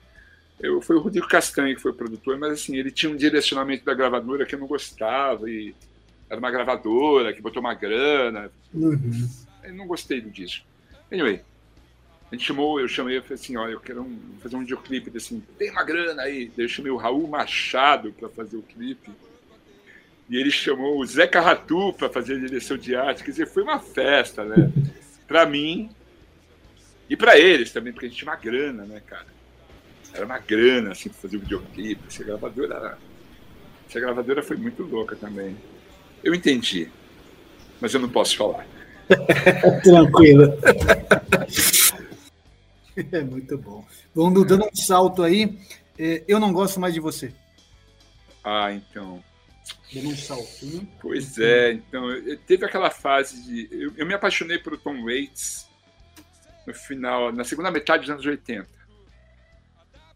Eu, 0.59 0.81
foi 0.81 0.95
o 0.95 0.99
Rodrigo 0.99 1.27
Castanho 1.27 1.75
que 1.75 1.81
foi 1.81 1.91
o 1.91 1.95
produtor, 1.95 2.37
mas 2.37 2.53
assim, 2.53 2.75
ele 2.75 2.89
tinha 2.91 3.11
um 3.11 3.15
direcionamento 3.15 3.85
da 3.85 3.93
gravadora 3.93 4.45
que 4.45 4.55
eu 4.55 4.59
não 4.59 4.67
gostava. 4.67 5.49
E 5.49 5.75
era 6.29 6.39
uma 6.39 6.51
gravadora 6.51 7.33
que 7.33 7.41
botou 7.41 7.59
uma 7.61 7.73
grana. 7.73 8.51
Uhum. 8.73 9.29
Eu 9.63 9.73
não 9.75 9.85
gostei 9.87 10.19
do 10.19 10.29
disco. 10.29 10.65
Anyway, 11.11 11.41
a 12.31 12.35
gente 12.35 12.45
chamou, 12.45 12.79
eu 12.79 12.87
chamei, 12.87 13.17
eu 13.17 13.21
falei 13.21 13.35
assim, 13.35 13.55
olha, 13.55 13.71
eu 13.71 13.79
quero 13.79 14.01
um- 14.01 14.19
fazer 14.41 14.55
um 14.55 14.59
videoclipe, 14.61 15.15
assim, 15.15 15.41
tem 15.57 15.69
uma 15.71 15.83
grana 15.83 16.23
aí. 16.23 16.51
Daí 16.55 16.65
eu 16.65 16.69
chamei 16.69 16.91
o 16.91 16.97
Raul 16.97 17.27
Machado 17.27 18.11
para 18.13 18.27
fazer 18.29 18.57
o 18.57 18.63
clipe. 18.63 19.11
E 20.29 20.35
ele 20.35 20.51
chamou 20.51 20.99
o 20.99 21.05
Zé 21.05 21.25
Carratu 21.25 21.93
para 21.93 22.09
fazer 22.09 22.35
a 22.35 22.39
direção 22.39 22.77
de 22.77 22.95
arte. 22.95 23.23
Quer 23.23 23.31
dizer, 23.31 23.47
foi 23.47 23.63
uma 23.63 23.79
festa, 23.79 24.43
né? 24.43 24.71
Para 25.25 25.45
mim 25.45 25.89
e 27.09 27.15
para 27.15 27.39
eles 27.39 27.71
também, 27.71 27.93
porque 27.93 28.07
a 28.07 28.09
gente 28.09 28.17
tinha 28.17 28.29
uma 28.29 28.35
grana, 28.37 28.83
né, 28.83 29.01
cara? 29.05 29.36
Era 30.17 30.25
uma 30.25 30.39
grana, 30.39 30.93
assim, 30.93 31.09
para 31.09 31.19
fazer 31.19 31.37
o 31.37 31.39
videoclipe. 31.39 32.01
Essa 32.07 32.23
gravadora, 32.23 32.97
essa 33.87 33.99
gravadora 33.99 34.41
foi 34.41 34.57
muito 34.57 34.81
louca 34.81 35.15
também. 35.15 35.55
Eu 36.23 36.33
entendi, 36.33 36.89
mas 37.79 37.93
eu 37.93 37.99
não 37.99 38.09
posso 38.09 38.35
falar. 38.35 38.65
Tranquilo. 39.83 40.57
É 43.11 43.21
muito 43.21 43.59
bom. 43.59 43.85
Vamos 44.15 44.47
dando 44.47 44.65
um 44.65 44.75
salto 44.75 45.21
aí. 45.21 45.55
É, 45.99 46.23
eu 46.27 46.39
não 46.39 46.51
gosto 46.51 46.79
mais 46.79 46.95
de 46.95 46.99
você. 46.99 47.31
Ah, 48.43 48.73
então. 48.73 49.23
Dando 49.93 50.09
um 50.09 50.17
saltinho. 50.17 50.89
Pois 50.99 51.37
é, 51.37 51.73
então. 51.73 52.07
Teve 52.47 52.65
aquela 52.65 52.89
fase 52.89 53.43
de. 53.43 53.69
Eu, 53.71 53.93
eu 53.97 54.05
me 54.07 54.15
apaixonei 54.15 54.57
por 54.57 54.75
Tom 54.79 55.03
Waits 55.03 55.67
no 56.65 56.73
final, 56.73 57.31
na 57.31 57.43
segunda 57.43 57.69
metade 57.69 58.01
dos 58.01 58.09
anos 58.09 58.25
80. 58.25 58.76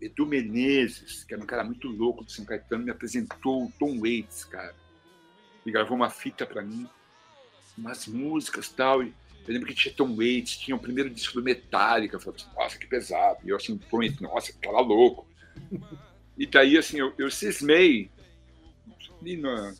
Edu 0.01 0.25
Menezes, 0.25 1.23
que 1.23 1.33
era 1.33 1.43
um 1.43 1.45
cara 1.45 1.63
muito 1.63 1.87
louco 1.87 2.23
do 2.23 2.31
São 2.31 2.43
Caetano, 2.43 2.83
me 2.83 2.91
apresentou 2.91 3.65
o 3.65 3.71
Tom 3.79 3.99
Waits, 3.99 4.45
cara. 4.45 4.75
E 5.65 5.71
gravou 5.71 5.95
uma 5.95 6.09
fita 6.09 6.45
pra 6.45 6.63
mim, 6.63 6.89
umas 7.77 8.07
músicas 8.07 8.69
tal. 8.69 9.03
E 9.03 9.13
eu 9.47 9.53
lembro 9.53 9.67
que 9.67 9.75
tinha 9.75 9.93
Tom 9.93 10.15
Waits, 10.15 10.57
tinha 10.57 10.75
o 10.75 10.79
primeiro 10.79 11.09
disco 11.09 11.35
do 11.35 11.43
Metallica. 11.43 12.15
Eu 12.15 12.19
falei 12.19 12.39
assim, 12.39 12.55
nossa, 12.55 12.77
que 12.77 12.87
pesado. 12.87 13.39
E 13.43 13.49
eu 13.49 13.57
assim, 13.57 13.79
Waits, 13.91 14.19
nossa, 14.19 14.51
cara 14.53 14.81
louco. 14.81 15.27
E 16.37 16.47
daí, 16.47 16.77
assim, 16.77 16.97
eu, 16.97 17.13
eu 17.19 17.29
cismei, 17.29 18.09
ali 19.21 19.37
na, 19.37 19.75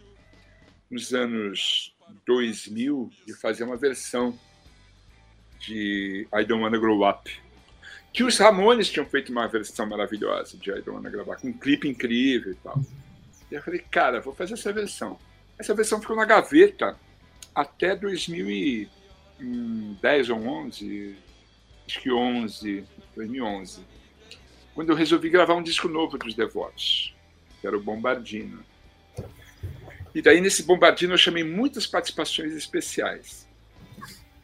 nos 0.89 1.13
anos 1.13 1.95
2000, 2.27 3.09
de 3.25 3.33
fazer 3.33 3.63
uma 3.63 3.77
versão 3.77 4.37
de 5.59 6.27
I 6.33 6.45
Don't 6.45 6.63
Wanna 6.63 6.77
Grow 6.77 7.07
Up. 7.09 7.31
Que 8.13 8.23
os 8.23 8.37
Ramones 8.37 8.89
tinham 8.89 9.05
feito 9.05 9.31
uma 9.31 9.47
versão 9.47 9.85
maravilhosa 9.85 10.57
de 10.57 10.69
I 10.69 10.81
Don't 10.81 10.91
Wanna 10.91 11.21
Up, 11.21 11.41
com 11.41 11.47
um 11.47 11.53
clipe 11.53 11.87
incrível 11.87 12.51
e 12.51 12.55
tal. 12.55 12.79
E 13.49 13.55
eu 13.55 13.61
falei, 13.61 13.79
cara, 13.79 14.19
vou 14.19 14.33
fazer 14.33 14.53
essa 14.53 14.73
versão. 14.73 15.17
Essa 15.57 15.73
versão 15.73 16.01
ficou 16.01 16.15
na 16.15 16.25
gaveta 16.25 16.97
até 17.53 17.95
2010 17.95 20.29
ou 20.29 20.39
11, 20.39 21.17
acho 21.87 22.01
que 22.01 22.11
11, 22.11 22.85
2011, 23.15 23.81
quando 24.73 24.89
eu 24.89 24.95
resolvi 24.95 25.29
gravar 25.29 25.55
um 25.55 25.63
disco 25.63 25.87
novo 25.87 26.17
dos 26.17 26.33
Devotos, 26.33 27.13
que 27.59 27.67
era 27.67 27.77
o 27.77 27.81
Bombardino. 27.81 28.63
E 30.15 30.21
daí 30.21 30.41
nesse 30.41 30.63
Bombardino 30.63 31.13
eu 31.13 31.17
chamei 31.17 31.43
muitas 31.43 31.85
participações 31.85 32.53
especiais. 32.53 33.47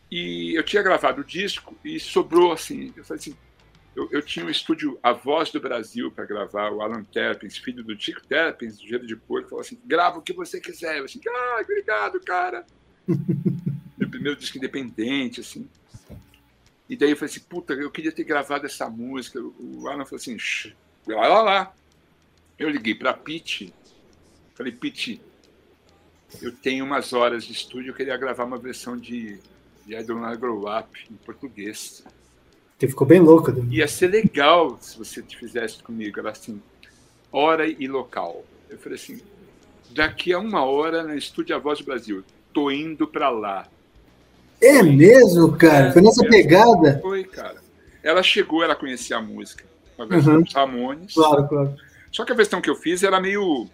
E 0.09 0.57
eu 0.57 0.63
tinha 0.63 0.81
gravado 0.81 1.21
o 1.21 1.25
disco 1.25 1.77
e 1.83 1.99
sobrou 1.99 2.51
assim, 2.51 2.93
eu 2.95 3.03
falei 3.03 3.19
assim, 3.19 3.35
eu, 3.97 4.07
eu 4.11 4.21
tinha 4.21 4.45
um 4.45 4.49
estúdio 4.49 4.99
A 5.01 5.11
Voz 5.11 5.49
do 5.49 5.59
Brasil 5.59 6.11
para 6.11 6.23
gravar, 6.23 6.71
o 6.71 6.83
Alan 6.83 7.03
Terpins, 7.03 7.57
filho 7.57 7.83
do 7.83 7.95
Tico 7.95 8.21
Terpins, 8.27 8.77
do 8.77 8.87
Gelo 8.87 9.07
de 9.07 9.15
Porco, 9.15 9.49
falou 9.49 9.61
assim, 9.61 9.79
grava 9.83 10.19
o 10.19 10.21
que 10.21 10.33
você 10.33 10.61
quiser. 10.61 10.99
Eu 10.99 11.05
assim, 11.05 11.19
ah, 11.27 11.59
obrigado, 11.63 12.19
cara. 12.19 12.63
Meu 13.97 14.07
primeiro 14.07 14.37
disco 14.37 14.59
independente, 14.59 15.41
assim. 15.41 15.67
E 16.87 16.95
daí 16.95 17.09
eu 17.09 17.17
falei 17.17 17.31
assim, 17.33 17.43
puta, 17.49 17.73
eu 17.73 17.89
queria 17.89 18.11
ter 18.11 18.23
gravado 18.23 18.67
essa 18.67 18.87
música. 18.87 19.41
O 19.41 19.87
Alan 19.87 20.05
falou 20.05 20.17
assim, 20.17 20.37
"Shh, 20.37 20.75
vai 21.03 21.15
lá, 21.15 21.41
lá. 21.41 21.75
Eu 22.59 22.69
liguei 22.69 22.93
para 22.93 23.15
Pete, 23.15 23.73
falei, 24.53 24.73
Pete, 24.73 25.19
eu 26.39 26.51
tenho 26.51 26.85
umas 26.85 27.13
horas 27.13 27.43
de 27.43 27.51
estúdio, 27.51 27.89
eu 27.89 27.95
queria 27.95 28.15
gravar 28.15 28.43
uma 28.43 28.59
versão 28.59 28.95
de, 28.95 29.39
de 29.87 29.95
I 29.95 30.03
Don't 30.03 30.37
Grow 30.37 30.65
Up 30.69 30.87
em 31.09 31.15
português. 31.15 32.03
Você 32.77 32.87
ficou 32.87 33.07
bem 33.07 33.19
louco. 33.19 33.51
né? 33.51 33.65
Ia 33.71 33.87
ser 33.87 34.07
legal 34.07 34.77
se 34.79 34.97
você 34.97 35.21
te 35.21 35.35
fizesse 35.37 35.81
comigo. 35.81 36.19
Era 36.19 36.31
assim, 36.31 36.61
hora 37.31 37.67
e 37.67 37.87
local. 37.87 38.43
Eu 38.69 38.77
falei 38.77 38.97
assim, 38.97 39.19
daqui 39.91 40.31
a 40.33 40.39
uma 40.39 40.63
hora 40.63 41.03
no 41.03 41.15
Estúdio 41.15 41.55
A 41.55 41.59
Voz 41.59 41.79
do 41.79 41.85
Brasil, 41.85 42.23
tô 42.53 42.69
indo 42.69 43.07
para 43.07 43.29
lá. 43.29 43.67
É 44.61 44.81
mesmo, 44.83 45.55
cara? 45.57 45.91
Foi 45.91 46.01
nessa 46.01 46.25
É. 46.25 46.29
pegada? 46.29 46.99
Foi, 47.01 47.23
cara. 47.23 47.61
Ela 48.03 48.21
chegou, 48.23 48.63
ela 48.63 48.75
conhecia 48.75 49.17
a 49.17 49.21
música, 49.21 49.63
a 49.97 50.05
versão 50.05 50.37
Uhum. 50.37 50.43
Ramones. 50.53 51.13
Claro, 51.13 51.47
claro. 51.47 51.75
Só 52.11 52.25
que 52.25 52.31
a 52.31 52.35
versão 52.35 52.61
que 52.61 52.69
eu 52.69 52.75
fiz 52.75 53.03
era 53.03 53.19
meio. 53.19 53.67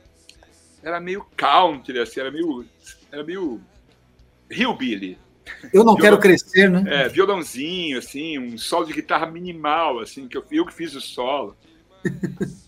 Era 0.81 0.99
meio 0.99 1.25
country, 1.37 1.99
assim, 1.99 2.19
era 2.19 2.31
meio. 2.31 2.65
Era 3.11 3.23
meio. 3.23 3.61
Hillbilly. 4.49 5.17
Eu 5.73 5.83
não 5.83 5.95
quero 5.95 6.19
crescer, 6.19 6.69
né? 6.69 6.83
É, 6.87 7.09
violãozinho, 7.09 7.97
assim, 7.97 8.37
um 8.39 8.57
solo 8.57 8.85
de 8.85 8.93
guitarra 8.93 9.25
minimal, 9.25 9.99
assim, 9.99 10.27
que 10.27 10.37
eu, 10.37 10.45
eu 10.51 10.65
que 10.65 10.73
fiz 10.73 10.95
o 10.95 11.01
solo. 11.01 11.55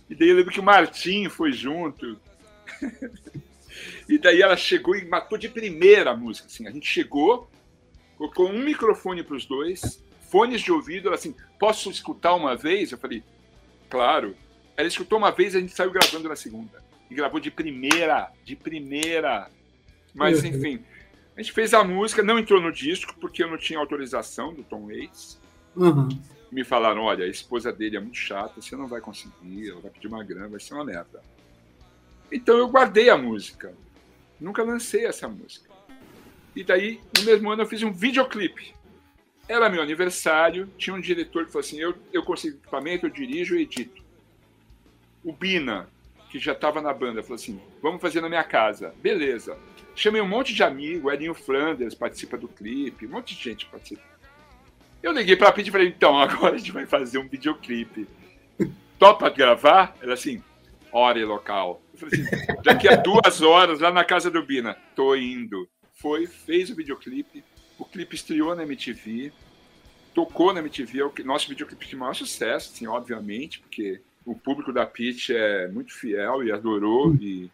E 0.09 0.15
daí 0.15 0.29
eu 0.29 0.35
lembro 0.35 0.51
que 0.51 0.59
o 0.59 0.63
Martim 0.63 1.29
foi 1.29 1.51
junto. 1.51 2.17
E 4.07 4.17
daí 4.17 4.41
ela 4.41 4.55
chegou 4.55 4.95
e 4.95 5.05
matou 5.05 5.37
de 5.37 5.49
primeira 5.49 6.11
a 6.11 6.15
música, 6.15 6.47
assim. 6.47 6.67
A 6.67 6.71
gente 6.71 6.87
chegou, 6.87 7.49
colocou 8.17 8.49
um 8.49 8.63
microfone 8.63 9.23
para 9.23 9.35
os 9.35 9.45
dois, 9.45 10.03
fones 10.29 10.61
de 10.61 10.71
ouvido, 10.71 11.07
ela 11.07 11.15
assim, 11.15 11.35
posso 11.59 11.89
escutar 11.89 12.35
uma 12.35 12.55
vez? 12.55 12.91
Eu 12.91 12.97
falei, 12.97 13.23
claro. 13.89 14.35
Ela 14.77 14.87
escutou 14.87 15.17
uma 15.17 15.31
vez 15.31 15.53
e 15.53 15.57
a 15.57 15.61
gente 15.61 15.73
saiu 15.73 15.91
gravando 15.91 16.29
na 16.29 16.35
segunda. 16.35 16.83
E 17.09 17.15
gravou 17.15 17.39
de 17.39 17.49
primeira, 17.49 18.31
de 18.43 18.55
primeira. 18.55 19.49
Mas, 20.13 20.43
enfim, 20.43 20.79
a 21.35 21.41
gente 21.41 21.51
fez 21.51 21.73
a 21.73 21.83
música, 21.83 22.23
não 22.23 22.39
entrou 22.39 22.61
no 22.61 22.71
disco, 22.71 23.13
porque 23.19 23.43
eu 23.43 23.49
não 23.49 23.57
tinha 23.57 23.77
autorização 23.77 24.53
do 24.53 24.63
Tom 24.63 24.87
Waits. 24.87 25.37
Uhum. 25.75 26.07
Me 26.49 26.63
falaram, 26.63 27.01
olha, 27.01 27.25
a 27.25 27.27
esposa 27.27 27.73
dele 27.73 27.97
é 27.97 27.99
muito 27.99 28.17
chata, 28.17 28.61
você 28.61 28.75
não 28.75 28.87
vai 28.87 29.01
conseguir, 29.01 29.69
ela 29.69 29.81
vai 29.81 29.91
pedir 29.91 30.07
uma 30.07 30.23
grana, 30.23 30.47
vai 30.47 30.59
ser 30.59 30.73
uma 30.73 30.85
merda. 30.85 31.21
Então 32.31 32.57
eu 32.57 32.69
guardei 32.69 33.09
a 33.09 33.17
música. 33.17 33.73
Nunca 34.39 34.63
lancei 34.63 35.05
essa 35.05 35.27
música. 35.27 35.69
E 36.55 36.63
daí, 36.63 37.01
no 37.17 37.23
mesmo 37.23 37.51
ano, 37.51 37.63
eu 37.63 37.67
fiz 37.67 37.83
um 37.83 37.91
videoclipe. 37.91 38.73
Era 39.47 39.69
meu 39.69 39.81
aniversário, 39.81 40.69
tinha 40.77 40.95
um 40.95 41.01
diretor 41.01 41.45
que 41.45 41.51
falou 41.51 41.65
assim, 41.65 41.79
eu, 41.79 41.93
eu 42.13 42.23
consigo 42.23 42.57
equipamento, 42.57 43.05
eu 43.05 43.09
dirijo 43.09 43.57
e 43.57 43.63
edito. 43.63 44.01
O 45.23 45.33
Bina, 45.33 45.89
que 46.29 46.39
já 46.39 46.53
estava 46.53 46.81
na 46.81 46.93
banda, 46.93 47.21
falou 47.21 47.35
assim, 47.35 47.59
vamos 47.81 48.01
fazer 48.01 48.21
na 48.21 48.29
minha 48.29 48.43
casa. 48.43 48.93
Beleza. 49.01 49.57
Chamei 49.95 50.21
um 50.21 50.27
monte 50.27 50.53
de 50.53 50.61
amigo, 50.61 51.09
Elinho 51.09 51.33
Flanders 51.33 51.95
participa 51.95 52.37
do 52.37 52.49
clipe, 52.49 53.07
um 53.07 53.11
monte 53.11 53.35
de 53.35 53.43
gente 53.43 53.65
participa. 53.65 54.03
Eu 55.01 55.13
liguei 55.13 55.35
pra 55.35 55.51
Pete 55.51 55.69
e 55.69 55.71
falei, 55.71 55.87
então, 55.87 56.17
agora 56.19 56.55
a 56.55 56.57
gente 56.57 56.71
vai 56.71 56.85
fazer 56.85 57.17
um 57.17 57.27
videoclipe. 57.27 58.07
Topa 58.99 59.29
gravar? 59.29 59.95
Ela 60.01 60.13
assim, 60.13 60.43
hora 60.91 61.19
e 61.19 61.23
local. 61.23 61.81
Eu 61.93 61.99
falei 61.99 62.21
assim, 62.21 62.61
daqui 62.63 62.87
a 62.87 62.95
duas 62.97 63.41
horas, 63.41 63.79
lá 63.79 63.91
na 63.91 64.03
casa 64.03 64.29
do 64.29 64.43
Bina. 64.43 64.75
Tô 64.95 65.15
indo. 65.15 65.67
Foi, 65.93 66.27
fez 66.27 66.69
o 66.69 66.75
videoclipe. 66.75 67.43
O 67.77 67.85
clipe 67.85 68.15
estreou 68.15 68.55
na 68.55 68.63
MTV. 68.63 69.31
Tocou 70.13 70.53
na 70.53 70.59
MTV. 70.59 70.99
É 70.99 71.05
o 71.05 71.13
nosso 71.23 71.47
videoclipe 71.49 71.87
de 71.87 71.95
maior 71.95 72.13
sucesso, 72.13 72.71
assim, 72.73 72.87
obviamente, 72.87 73.59
porque 73.59 74.01
o 74.25 74.33
público 74.33 74.73
da 74.73 74.85
Pete 74.85 75.35
é 75.35 75.67
muito 75.67 75.93
fiel 75.93 76.43
e 76.43 76.51
adorou. 76.51 77.13
E, 77.15 77.51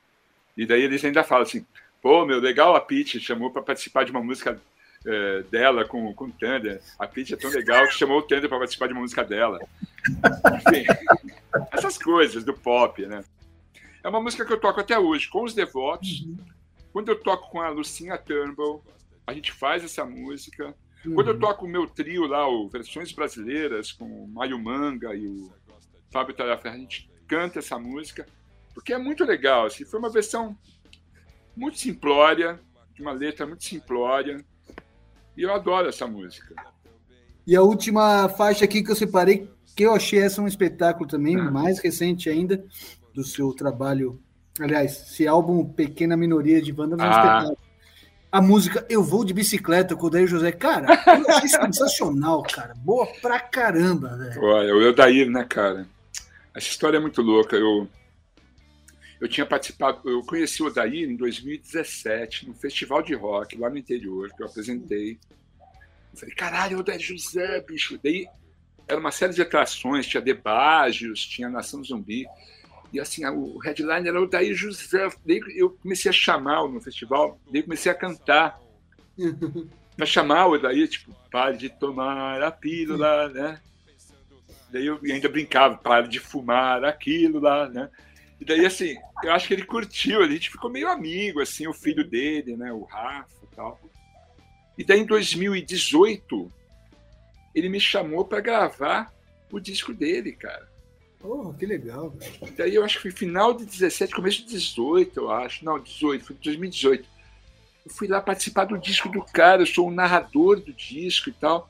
e 0.56 0.66
daí 0.66 0.84
eles 0.84 1.04
ainda 1.04 1.24
falam 1.24 1.44
assim, 1.44 1.66
pô, 2.02 2.26
meu, 2.26 2.40
legal 2.40 2.76
a 2.76 2.82
Pete 2.82 3.20
chamou 3.20 3.52
para 3.52 3.62
participar 3.62 4.04
de 4.04 4.12
uma 4.12 4.24
música 4.24 4.60
eh, 5.06 5.44
dela 5.50 5.86
com, 5.86 6.14
com 6.14 6.26
o 6.26 6.32
Thunder. 6.32 6.82
A 6.98 7.08
Pete 7.08 7.34
é 7.34 7.38
tão 7.38 7.50
legal 7.50 7.88
que 7.88 7.94
chamou 7.94 8.20
o 8.20 8.22
Thunder 8.22 8.50
para 8.50 8.60
participar 8.60 8.88
de 8.88 8.94
uma 8.94 9.02
música 9.02 9.24
dela. 9.24 9.60
Enfim, 10.58 10.86
essas 11.72 11.98
coisas 11.98 12.44
do 12.44 12.54
pop, 12.54 13.06
né? 13.06 13.24
É 14.04 14.10
uma 14.10 14.22
música 14.22 14.46
que 14.46 14.52
eu 14.52 14.60
toco 14.60 14.80
até 14.80 14.98
hoje, 14.98 15.30
com 15.30 15.44
os 15.44 15.54
devotos. 15.54 16.26
Quando 16.92 17.10
eu 17.10 17.20
toco 17.20 17.50
com 17.50 17.62
a 17.62 17.70
Lucinha 17.70 18.18
Turnbull, 18.18 18.84
a 19.26 19.34
gente 19.34 19.52
faz 19.52 19.84
essa 19.84 20.04
música. 20.04 20.76
Quando 21.16 21.30
eu 21.30 21.40
toco 21.40 21.66
o 21.66 21.70
meu 21.70 21.88
trio 21.88 22.28
lá, 22.28 22.48
o 22.48 22.68
Versões 22.68 23.12
Brasileiras, 23.12 23.92
com 23.92 24.06
o 24.06 24.28
Maio 24.28 24.60
Manga 24.60 25.16
e 25.16 25.26
o 25.26 25.52
Fábio 26.12 26.36
Talaferra, 26.36 26.76
a 26.76 26.80
gente 26.80 27.10
canta 27.28 27.60
essa 27.60 27.80
música, 27.80 28.28
porque 28.74 28.94
é 28.94 28.98
muito 28.98 29.24
legal. 29.24 29.66
Assim, 29.66 29.86
foi 29.86 30.00
uma 30.00 30.10
versão 30.10 30.56
muito 31.56 31.78
simplória, 31.80 32.60
de 32.94 33.02
uma 33.02 33.12
letra 33.12 33.46
muito 33.46 33.64
simplória, 33.64 34.44
e 35.38 35.42
eu 35.44 35.54
adoro 35.54 35.88
essa 35.90 36.08
música. 36.08 36.54
E 37.46 37.56
a 37.56 37.62
última 37.62 38.30
faixa 38.30 38.66
aqui 38.66 38.84
que 38.84 38.92
eu 38.92 38.96
separei, 38.96 39.50
que 39.76 39.84
eu 39.84 39.94
achei 39.94 40.20
essa 40.20 40.42
um 40.42 40.48
espetáculo 40.48 41.08
também, 41.08 41.36
Ah. 41.38 41.50
mais 41.52 41.80
recente 41.80 42.30
ainda, 42.30 42.64
do 43.14 43.24
seu 43.24 43.54
trabalho. 43.54 44.22
Aliás, 44.60 44.92
esse 45.10 45.28
álbum 45.28 45.66
Pequena 45.66 46.16
Minoria 46.18 46.62
de 46.62 46.72
Banda 46.72 46.96
é 46.96 47.00
um 47.00 47.02
Ah. 47.02 47.10
espetáculo. 47.10 47.58
A 48.32 48.42
música 48.42 48.86
Eu 48.90 49.04
Vou 49.04 49.26
de 49.26 49.34
Bicicleta 49.34 49.94
com 49.94 50.06
o 50.08 50.10
Daí 50.10 50.26
José. 50.26 50.54
Cara, 50.54 50.88
eu 51.06 51.30
achei 51.36 51.50
sensacional, 51.50 52.42
cara. 52.44 52.74
Boa 52.78 53.06
pra 53.22 53.40
caramba, 53.42 54.16
velho. 54.16 54.42
Olha, 54.42 54.74
o 54.74 54.82
Eudair, 54.82 55.30
né, 55.30 55.44
cara? 55.44 55.86
Essa 56.54 56.68
história 56.68 56.96
é 56.98 57.00
muito 57.02 57.22
louca. 57.22 57.58
Eu, 57.58 57.90
eu 59.22 59.28
tinha 59.28 59.46
participado, 59.46 60.02
eu 60.10 60.24
conheci 60.24 60.64
o 60.64 60.66
Odair 60.66 61.08
em 61.08 61.16
2017, 61.16 62.48
no 62.48 62.56
festival 62.56 63.04
de 63.04 63.14
rock 63.14 63.56
lá 63.56 63.70
no 63.70 63.78
interior, 63.78 64.32
que 64.36 64.42
eu 64.42 64.48
apresentei. 64.48 65.20
Eu 66.12 66.18
falei, 66.18 66.34
caralho, 66.34 66.78
o 66.78 66.80
Odair 66.80 67.00
José, 67.00 67.62
bicho. 67.62 68.00
Daí 68.04 68.28
era 68.88 69.00
uma 69.00 69.12
série 69.12 69.32
de 69.32 69.42
atrações, 69.44 70.08
tinha 70.08 70.20
Debágios, 70.20 71.24
tinha 71.24 71.48
Nação 71.48 71.84
Zumbi. 71.84 72.26
E 72.92 73.00
assim, 73.00 73.24
o 73.28 73.60
headline 73.60 74.08
era 74.08 74.20
o 74.20 74.24
Odair 74.24 74.56
José. 74.56 75.08
Daí 75.24 75.40
eu 75.56 75.70
comecei 75.70 76.10
a 76.10 76.14
chamar 76.14 76.68
no 76.68 76.82
festival, 76.82 77.40
daí 77.52 77.62
comecei 77.62 77.92
a 77.92 77.96
cantar. 77.96 78.60
Pra 79.96 80.06
chamar 80.06 80.48
o 80.48 80.54
Odair, 80.54 80.88
tipo, 80.88 81.14
pare 81.30 81.58
de 81.58 81.70
tomar 81.70 82.42
a 82.42 82.50
pílula, 82.50 83.30
né? 83.30 83.62
Daí 84.72 84.88
eu 84.88 85.00
ainda 85.04 85.30
brincava, 85.30 85.78
para 85.78 86.08
de 86.08 86.18
fumar 86.18 86.84
aquilo 86.86 87.40
lá, 87.40 87.70
né? 87.70 87.90
E 88.42 88.46
daí, 88.46 88.66
assim, 88.66 88.96
eu 89.24 89.32
acho 89.32 89.48
que 89.48 89.54
ele 89.54 89.64
curtiu, 89.64 90.24
a 90.24 90.28
gente 90.28 90.50
ficou 90.50 90.68
meio 90.68 90.90
amigo, 90.90 91.40
assim, 91.40 91.68
o 91.68 91.74
filho 91.74 92.04
dele, 92.04 92.58
né? 92.58 92.74
O 92.74 92.86
Rafa 92.86 93.30
e 93.44 93.56
tal. 93.56 93.80
E 94.76 94.84
daí, 94.84 95.02
em 95.02 95.06
2018, 95.06 96.52
ele 97.54 97.70
me 97.70 97.80
chamou 97.80 98.26
para 98.26 98.42
gravar 98.42 99.14
o 99.52 99.60
disco 99.60 99.94
dele, 99.94 100.32
cara. 100.32 100.68
Oh, 101.24 101.54
que 101.54 101.68
legal, 101.68 102.10
velho. 102.10 102.34
E 102.48 102.50
daí 102.50 102.74
eu 102.74 102.84
acho 102.84 102.96
que 102.96 103.04
foi 103.04 103.12
final 103.12 103.54
de 103.54 103.64
17, 103.64 104.12
começo 104.12 104.40
de 104.40 104.48
18, 104.48 105.20
eu 105.20 105.30
acho. 105.30 105.64
Não, 105.64 105.80
18, 105.80 106.26
foi 106.26 106.36
2018. 106.38 107.08
Eu 107.86 107.92
fui 107.92 108.08
lá 108.08 108.20
participar 108.20 108.66
do 108.66 108.76
disco 108.76 109.08
do 109.08 109.22
cara, 109.24 109.62
eu 109.62 109.68
sou 109.68 109.88
o 109.88 109.92
narrador 109.92 110.60
do 110.60 110.74
disco 110.74 111.30
e 111.30 111.34
tal. 111.34 111.70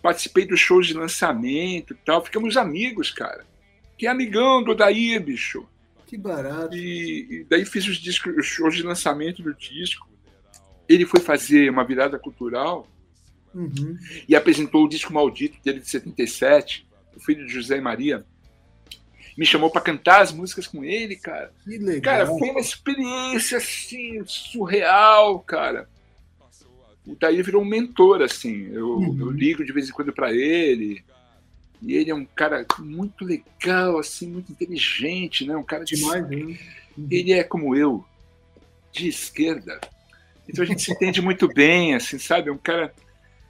Participei 0.00 0.46
dos 0.46 0.60
shows 0.60 0.86
de 0.86 0.94
lançamento 0.94 1.94
e 1.94 1.96
tal. 1.96 2.24
Ficamos 2.24 2.56
amigos, 2.56 3.10
cara. 3.10 3.44
Que 3.98 4.06
amigão 4.06 4.62
do 4.62 4.72
Daí, 4.72 5.18
bicho. 5.18 5.66
Que 6.12 6.18
barato. 6.18 6.76
E, 6.76 7.40
e 7.40 7.44
daí 7.48 7.64
fiz 7.64 7.88
os, 7.88 7.96
discos, 7.96 8.36
os 8.36 8.44
shows 8.44 8.74
de 8.76 8.82
lançamento 8.82 9.42
do 9.42 9.54
disco. 9.54 10.06
Ele 10.86 11.06
foi 11.06 11.20
fazer 11.20 11.70
uma 11.70 11.84
virada 11.86 12.18
cultural 12.18 12.86
Uhum. 13.54 13.96
e 14.28 14.36
apresentou 14.36 14.84
o 14.84 14.88
disco 14.88 15.10
maldito 15.12 15.56
dele 15.64 15.80
de 15.80 15.88
77, 15.88 16.86
o 17.16 17.20
filho 17.20 17.46
de 17.46 17.52
José 17.52 17.78
e 17.78 17.80
Maria. 17.80 18.24
Me 19.38 19.46
chamou 19.46 19.70
para 19.70 19.80
cantar 19.80 20.20
as 20.20 20.32
músicas 20.32 20.66
com 20.66 20.84
ele, 20.84 21.16
cara. 21.16 21.50
Que 21.64 21.78
legal. 21.78 22.02
Cara, 22.02 22.26
foi 22.26 22.50
uma 22.50 22.60
experiência 22.60 23.56
assim, 23.56 24.22
surreal, 24.26 25.40
cara. 25.40 25.88
O 27.06 27.16
Daí 27.18 27.40
virou 27.42 27.62
um 27.62 27.66
mentor, 27.66 28.20
assim. 28.20 28.68
Eu, 28.70 28.98
Uhum. 28.98 29.18
eu 29.20 29.30
ligo 29.30 29.64
de 29.64 29.72
vez 29.72 29.88
em 29.88 29.92
quando 29.92 30.12
para 30.12 30.30
ele. 30.32 31.02
E 31.82 31.94
ele 31.94 32.10
é 32.10 32.14
um 32.14 32.24
cara 32.24 32.64
muito 32.78 33.24
legal, 33.24 33.98
assim, 33.98 34.28
muito 34.28 34.52
inteligente, 34.52 35.44
né? 35.44 35.56
Um 35.56 35.64
cara 35.64 35.84
de 35.84 35.96
Demais, 35.96 36.28
né? 36.28 36.56
ele 37.10 37.32
é 37.32 37.42
como 37.42 37.74
eu, 37.74 38.04
de 38.92 39.08
esquerda. 39.08 39.80
Então 40.48 40.62
a 40.62 40.66
gente 40.66 40.82
se 40.82 40.92
entende 40.94 41.20
muito 41.20 41.48
bem, 41.48 41.94
assim, 41.94 42.18
sabe? 42.18 42.50
Um 42.50 42.58
cara 42.58 42.92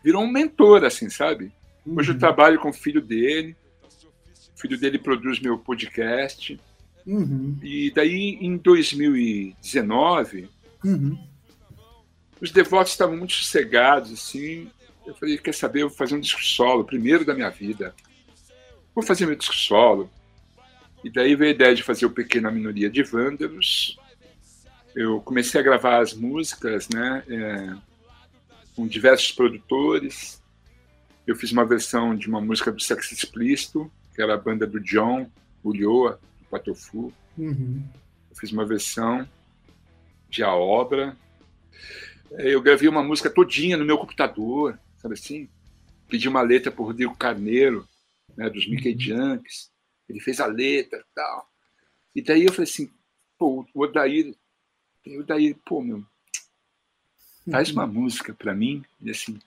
virou 0.02 0.22
um 0.22 0.30
mentor, 0.30 0.84
assim, 0.84 1.10
sabe? 1.10 1.52
Hoje 1.86 2.10
eu 2.10 2.14
Uhum. 2.14 2.20
trabalho 2.20 2.58
com 2.60 2.70
o 2.70 2.72
filho 2.72 3.02
dele. 3.02 3.54
O 4.56 4.60
filho 4.60 4.78
dele 4.78 4.98
produz 4.98 5.38
meu 5.40 5.58
podcast. 5.58 6.58
Uhum. 7.06 7.58
E 7.62 7.90
daí, 7.94 8.38
em 8.40 8.56
2019, 8.56 10.48
Uhum. 10.84 11.18
os 12.40 12.50
devotos 12.50 12.92
estavam 12.92 13.16
muito 13.16 13.32
sossegados, 13.34 14.12
assim. 14.12 14.70
Eu 15.06 15.14
falei, 15.16 15.36
quer 15.38 15.52
saber, 15.54 15.82
eu 15.82 15.88
vou 15.88 15.96
fazer 15.98 16.14
um 16.14 16.20
disco 16.20 16.42
solo, 16.42 16.84
primeiro 16.84 17.24
da 17.24 17.34
minha 17.34 17.50
vida. 17.50 17.94
Vou 18.94 19.04
fazer 19.04 19.26
meu 19.26 19.36
disco 19.36 19.54
solo. 19.54 20.10
E 21.04 21.10
daí 21.10 21.34
veio 21.34 21.50
a 21.50 21.54
ideia 21.54 21.74
de 21.74 21.82
fazer 21.82 22.06
o 22.06 22.10
Pequena 22.10 22.50
Minoria 22.50 22.88
de 22.88 23.02
Vândalos. 23.02 23.98
Eu 24.94 25.20
comecei 25.20 25.60
a 25.60 25.64
gravar 25.64 25.98
as 25.98 26.12
músicas, 26.12 26.88
né, 26.88 27.24
é, 27.28 27.74
com 28.76 28.86
diversos 28.86 29.32
produtores. 29.32 30.40
Eu 31.26 31.34
fiz 31.34 31.50
uma 31.50 31.64
versão 31.64 32.14
de 32.14 32.28
uma 32.28 32.40
música 32.40 32.70
do 32.70 32.80
Sexo 32.80 33.14
Explícito, 33.14 33.90
que 34.14 34.22
era 34.22 34.34
a 34.34 34.38
banda 34.38 34.66
do 34.66 34.78
John, 34.78 35.28
Ulloa, 35.64 36.20
do 36.40 36.46
Patofu. 36.48 37.12
Uhum. 37.36 37.82
Eu 38.30 38.36
fiz 38.36 38.52
uma 38.52 38.66
versão 38.66 39.26
de 40.28 40.42
A 40.42 40.54
Obra. 40.54 41.16
Eu 42.32 42.62
gravei 42.62 42.88
uma 42.88 43.02
música 43.02 43.30
todinha 43.30 43.76
no 43.76 43.84
meu 43.84 43.98
computador, 43.98 44.78
sabe 44.98 45.14
assim? 45.14 45.48
Pedi 46.08 46.28
uma 46.28 46.42
letra 46.42 46.70
para 46.70 46.84
Rodrigo 46.84 47.16
Carneiro, 47.16 47.86
né, 48.36 48.48
dos 48.50 48.66
Mickey 48.68 48.96
Junks. 48.98 49.70
Ele 50.08 50.20
fez 50.20 50.40
a 50.40 50.46
letra 50.46 50.98
e 50.98 51.14
tal. 51.14 51.50
E 52.14 52.22
daí 52.22 52.44
eu 52.44 52.52
falei 52.52 52.68
assim, 52.70 52.90
pô, 53.38 53.66
o 53.74 53.82
Odair, 53.82 54.34
o 55.06 55.20
Odair, 55.20 55.56
pô, 55.64 55.80
meu, 55.82 56.04
faz 57.50 57.70
uma 57.70 57.86
música 57.86 58.34
para 58.34 58.54
mim. 58.54 58.84
E 59.00 59.10
assim, 59.10 59.38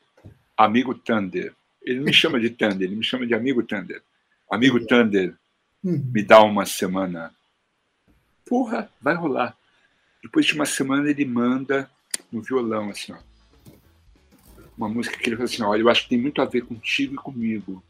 Amigo 0.57 0.93
Thunder. 0.95 1.53
Ele 1.81 1.99
não 1.99 2.05
me 2.05 2.13
chama 2.13 2.39
de 2.39 2.49
Thunder, 2.49 2.81
ele 2.88 2.95
me 2.95 3.03
chama 3.03 3.27
de 3.27 3.33
Amigo 3.36 3.61
Thunder. 3.63 4.01
Amigo 4.49 4.83
Thunder, 4.86 5.36
Uhum. 5.83 6.03
me 6.11 6.23
dá 6.23 6.41
uma 6.41 6.65
semana. 6.65 7.31
Porra, 8.43 8.89
vai 8.99 9.13
rolar. 9.13 9.55
Depois 10.23 10.45
de 10.47 10.53
uma 10.55 10.65
semana 10.65 11.07
ele 11.07 11.25
manda 11.25 11.89
no 12.31 12.41
violão, 12.41 12.89
assim, 12.89 13.11
ó. 13.13 13.17
Uma 14.75 14.89
música 14.89 15.15
que 15.17 15.29
ele 15.29 15.36
fala 15.36 15.45
assim, 15.47 15.61
olha, 15.61 15.81
eu 15.81 15.89
acho 15.89 16.03
que 16.03 16.09
tem 16.09 16.17
muito 16.17 16.41
a 16.41 16.45
ver 16.45 16.61
contigo 16.65 17.13
e 17.13 17.17
comigo. 17.17 17.83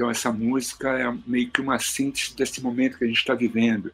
Então 0.00 0.10
essa 0.10 0.32
música 0.32 0.98
é 0.98 1.14
meio 1.26 1.50
que 1.50 1.60
uma 1.60 1.78
síntese 1.78 2.34
desse 2.34 2.62
momento 2.62 2.96
que 2.96 3.04
a 3.04 3.06
gente 3.06 3.18
está 3.18 3.34
vivendo. 3.34 3.92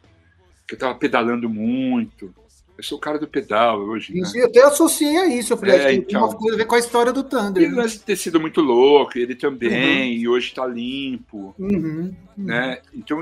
Que 0.65 0.75
eu 0.75 0.77
estava 0.77 0.95
pedalando 0.95 1.49
muito. 1.49 2.33
Eu 2.77 2.83
sou 2.83 2.97
o 2.97 3.01
cara 3.01 3.19
do 3.19 3.27
pedal 3.27 3.81
hoje, 3.81 4.13
né? 4.13 4.21
Isso, 4.21 4.37
eu 4.37 4.45
até 4.45 4.61
associei 4.61 5.17
a 5.17 5.25
isso. 5.25 5.51
Eu 5.51 5.57
falei, 5.57 5.75
É, 5.75 5.77
acho 5.79 5.87
que 5.87 5.93
tem 5.95 6.15
então. 6.15 6.25
uma 6.25 6.33
coisa 6.33 6.55
a 6.55 6.57
ver 6.59 6.65
com 6.65 6.75
a 6.75 6.79
história 6.79 7.11
do 7.11 7.25
Thunder. 7.25 7.67
o 7.67 7.75
né? 7.75 7.81
lance 7.81 7.97
de 7.97 8.05
ter 8.05 8.15
sido 8.15 8.39
muito 8.39 8.61
louco, 8.61 9.19
ele 9.19 9.35
também, 9.35 10.15
e 10.15 10.29
hoje 10.29 10.47
está 10.47 10.65
limpo. 10.65 11.53
Uhum. 11.59 11.75
uhum. 11.75 12.15
né? 12.37 12.79
Então 12.93 13.21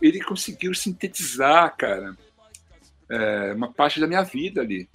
ele 0.00 0.20
conseguiu 0.20 0.72
sintetizar, 0.74 1.76
cara, 1.76 2.16
é, 3.10 3.52
uma 3.52 3.72
parte 3.72 3.98
da 3.98 4.06
minha 4.06 4.22
vida 4.22 4.60
ali. 4.60 4.88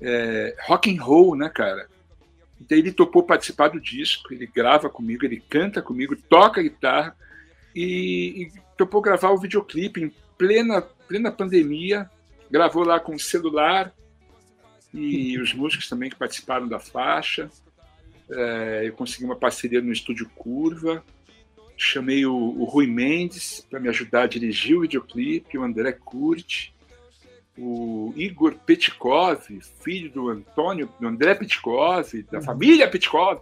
É, 0.00 0.54
rock 0.68 0.88
and 0.88 1.02
roll, 1.02 1.34
né, 1.34 1.48
cara? 1.48 1.88
Então 2.60 2.76
ele 2.76 2.92
topou 2.92 3.22
participar 3.22 3.68
do 3.68 3.80
disco, 3.80 4.32
ele 4.32 4.46
grava 4.46 4.88
comigo, 4.88 5.24
ele 5.24 5.42
canta 5.48 5.80
comigo, 5.80 6.16
toca 6.16 6.62
guitarra 6.62 7.16
e, 7.74 8.42
e 8.42 8.52
topou 8.76 9.00
gravar 9.00 9.30
o 9.30 9.38
videoclipe 9.38 10.02
em 10.02 10.12
plena 10.36 10.82
plena 10.82 11.32
pandemia, 11.32 12.08
gravou 12.50 12.84
lá 12.84 13.00
com 13.00 13.14
o 13.14 13.18
celular 13.18 13.92
e 14.92 15.38
os 15.38 15.54
músicos 15.54 15.88
também 15.88 16.10
que 16.10 16.16
participaram 16.16 16.68
da 16.68 16.78
faixa. 16.78 17.50
É, 18.30 18.82
eu 18.84 18.92
consegui 18.92 19.24
uma 19.24 19.36
parceria 19.36 19.80
no 19.80 19.92
estúdio 19.92 20.28
Curva, 20.36 21.02
chamei 21.76 22.26
o, 22.26 22.34
o 22.34 22.64
Rui 22.64 22.86
Mendes 22.86 23.66
para 23.70 23.80
me 23.80 23.88
ajudar 23.88 24.22
a 24.22 24.26
dirigir 24.26 24.76
o 24.76 24.82
videoclipe, 24.82 25.56
o 25.56 25.62
André 25.62 25.92
Curti, 25.92 26.74
o 27.58 28.12
Igor 28.16 28.54
Petkov, 28.54 29.40
filho 29.80 30.10
do 30.10 30.28
Antônio, 30.28 30.88
do 31.00 31.08
André 31.08 31.34
Petkov, 31.34 32.22
da 32.30 32.40
família 32.40 32.88
Petkov. 32.88 33.40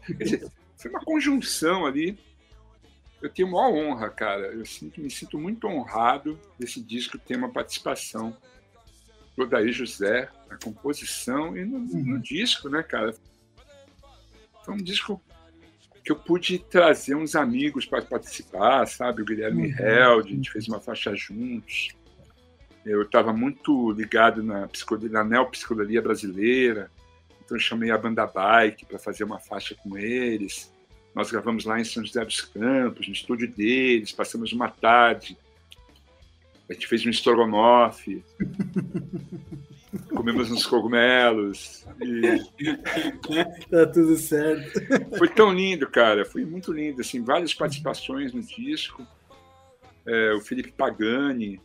Foi 0.77 0.91
uma 0.91 1.01
conjunção 1.01 1.85
ali. 1.85 2.19
Eu 3.21 3.29
tenho 3.31 3.51
maior 3.51 3.73
honra, 3.73 4.09
cara. 4.09 4.47
Eu 4.47 4.65
sinto, 4.65 5.01
me 5.01 5.11
sinto 5.11 5.39
muito 5.39 5.67
honrado 5.67 6.39
desse 6.59 6.81
disco 6.81 7.19
ter 7.19 7.37
uma 7.37 7.51
participação 7.51 8.37
do 9.37 9.43
Odair 9.45 9.73
José 9.73 10.29
na 10.49 10.57
composição 10.57 11.57
e 11.57 11.65
no, 11.65 11.79
no 11.79 12.19
disco, 12.19 12.69
né, 12.69 12.83
cara? 12.83 13.15
Foi 14.65 14.75
um 14.75 14.79
disco 14.79 15.21
que 16.05 16.13
eu 16.13 16.17
pude 16.17 16.59
trazer 16.59 17.17
uns 17.17 17.35
amigos 17.35 17.85
para 17.85 18.01
participar, 18.01 18.87
sabe? 18.87 19.23
O 19.23 19.25
Guilherme 19.25 19.73
Uhum. 19.73 19.79
Held, 19.79 20.33
a 20.33 20.37
gente 20.37 20.51
fez 20.51 20.69
uma 20.69 20.81
faixa 20.81 21.15
juntos. 21.15 21.89
Eu 22.87 23.03
estava 23.03 23.33
muito 23.33 23.91
ligado 23.91 24.45
na, 24.45 24.69
na 25.11 25.25
neopsicodelia 25.25 26.01
brasileira, 26.01 26.89
então 27.45 27.57
eu 27.57 27.61
chamei 27.61 27.91
a 27.91 27.99
banda 27.99 28.25
Bike 28.25 28.87
para 28.87 28.97
fazer 28.97 29.25
uma 29.25 29.41
faixa 29.41 29.75
com 29.75 29.99
eles. 29.99 30.73
Nós 31.13 31.29
gravamos 31.29 31.65
lá 31.65 31.81
em 31.81 31.85
São 31.85 32.05
José 32.05 32.25
dos 32.25 32.41
Campos, 32.41 33.09
no 33.09 33.13
estúdio 33.13 33.51
deles, 33.51 34.13
passamos 34.13 34.53
uma 34.53 34.69
tarde. 34.69 35.37
A 36.71 36.73
gente 36.75 36.87
fez 36.87 37.05
um 37.05 37.11
estrogonofe, 37.11 38.25
comemos 40.15 40.49
uns 40.53 40.65
cogumelos. 40.65 41.85
E 42.01 42.39
Tá 43.69 43.85
tudo 43.87 44.17
certo. 44.17 44.81
foi 45.19 45.29
tão 45.29 45.53
lindo, 45.53 45.91
cara. 45.91 46.25
Foi 46.25 46.45
muito 46.45 46.73
lindo. 46.73 47.01
Assim, 47.01 47.21
várias 47.21 47.53
participações 47.53 48.33
no 48.33 48.43
disco. 48.43 49.05
É, 50.07 50.33
o 50.35 50.41
Felipe 50.41 50.71
Pagani, 50.71 51.61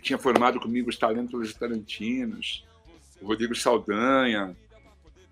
tinha 0.00 0.18
formado 0.18 0.60
comigo 0.60 0.88
os 0.88 0.96
talentos 0.96 1.54
tarantinos. 1.54 2.64
O 3.20 3.26
Rodrigo 3.26 3.54
Saldanha. 3.54 4.56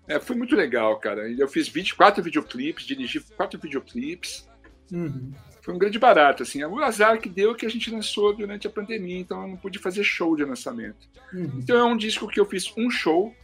É, 0.07 0.19
foi 0.19 0.35
muito 0.35 0.55
legal, 0.55 0.97
cara. 0.99 1.29
Eu 1.29 1.47
fiz 1.47 1.67
24 1.67 2.23
videoclipes, 2.23 2.85
dirigi 2.85 3.19
quatro 3.19 3.59
videoclipes. 3.59 4.47
Uhum. 4.91 5.33
Foi 5.61 5.73
um 5.73 5.79
grande 5.79 5.97
barato, 5.97 6.43
assim. 6.43 6.63
O 6.63 6.79
azar 6.79 7.19
que 7.19 7.27
deu 7.27 7.55
que 7.55 7.65
a 7.65 7.69
gente 7.69 7.89
lançou 7.89 8.35
durante 8.35 8.67
a 8.67 8.69
pandemia, 8.69 9.19
então 9.19 9.41
eu 9.41 9.47
não 9.47 9.57
pude 9.57 9.79
fazer 9.79 10.03
show 10.03 10.35
de 10.35 10.45
lançamento. 10.45 11.07
Uhum. 11.33 11.57
Então 11.57 11.77
é 11.77 11.83
um 11.83 11.97
disco 11.97 12.27
que 12.27 12.39
eu 12.39 12.45
fiz 12.45 12.71
um 12.77 12.89
show 12.89 13.35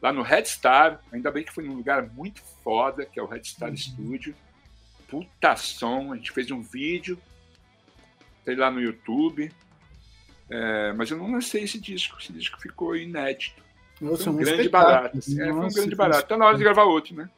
lá 0.00 0.12
no 0.12 0.22
Red 0.22 0.46
Star, 0.46 1.00
ainda 1.12 1.30
bem 1.30 1.44
que 1.44 1.52
foi 1.52 1.64
num 1.64 1.74
lugar 1.74 2.08
muito 2.14 2.42
foda, 2.64 3.04
que 3.04 3.20
é 3.20 3.22
o 3.22 3.26
Red 3.26 3.44
Star 3.44 3.76
Studio. 3.76 4.34
Puta 5.08 5.56
som, 5.56 6.12
a 6.12 6.16
gente 6.16 6.32
fez 6.32 6.50
um 6.50 6.62
vídeo, 6.62 7.18
tem 8.44 8.56
lá 8.56 8.70
no 8.70 8.80
YouTube. 8.80 9.50
É, 10.50 10.92
mas 10.94 11.10
eu 11.10 11.16
não 11.16 11.30
lancei 11.32 11.64
esse 11.64 11.78
disco, 11.78 12.16
esse 12.20 12.32
disco 12.32 12.60
ficou 12.60 12.96
inédito. 12.96 13.62
Nossa, 14.00 14.24
Foi 14.24 14.32
um 14.32 14.36
grande 14.36 14.62
espetáculo. 14.62 14.94
barato. 14.94 15.18
assim, 15.18 15.40
é, 15.40 15.44
foi 15.44 15.52
um 15.52 15.62
Nossa, 15.62 15.80
grande 15.80 15.96
barato. 15.96 16.28
Tá 16.28 16.36
na 16.36 16.46
hora 16.46 16.56
de 16.56 16.64
gravar 16.64 16.84
outro, 16.84 17.14
né? 17.14 17.28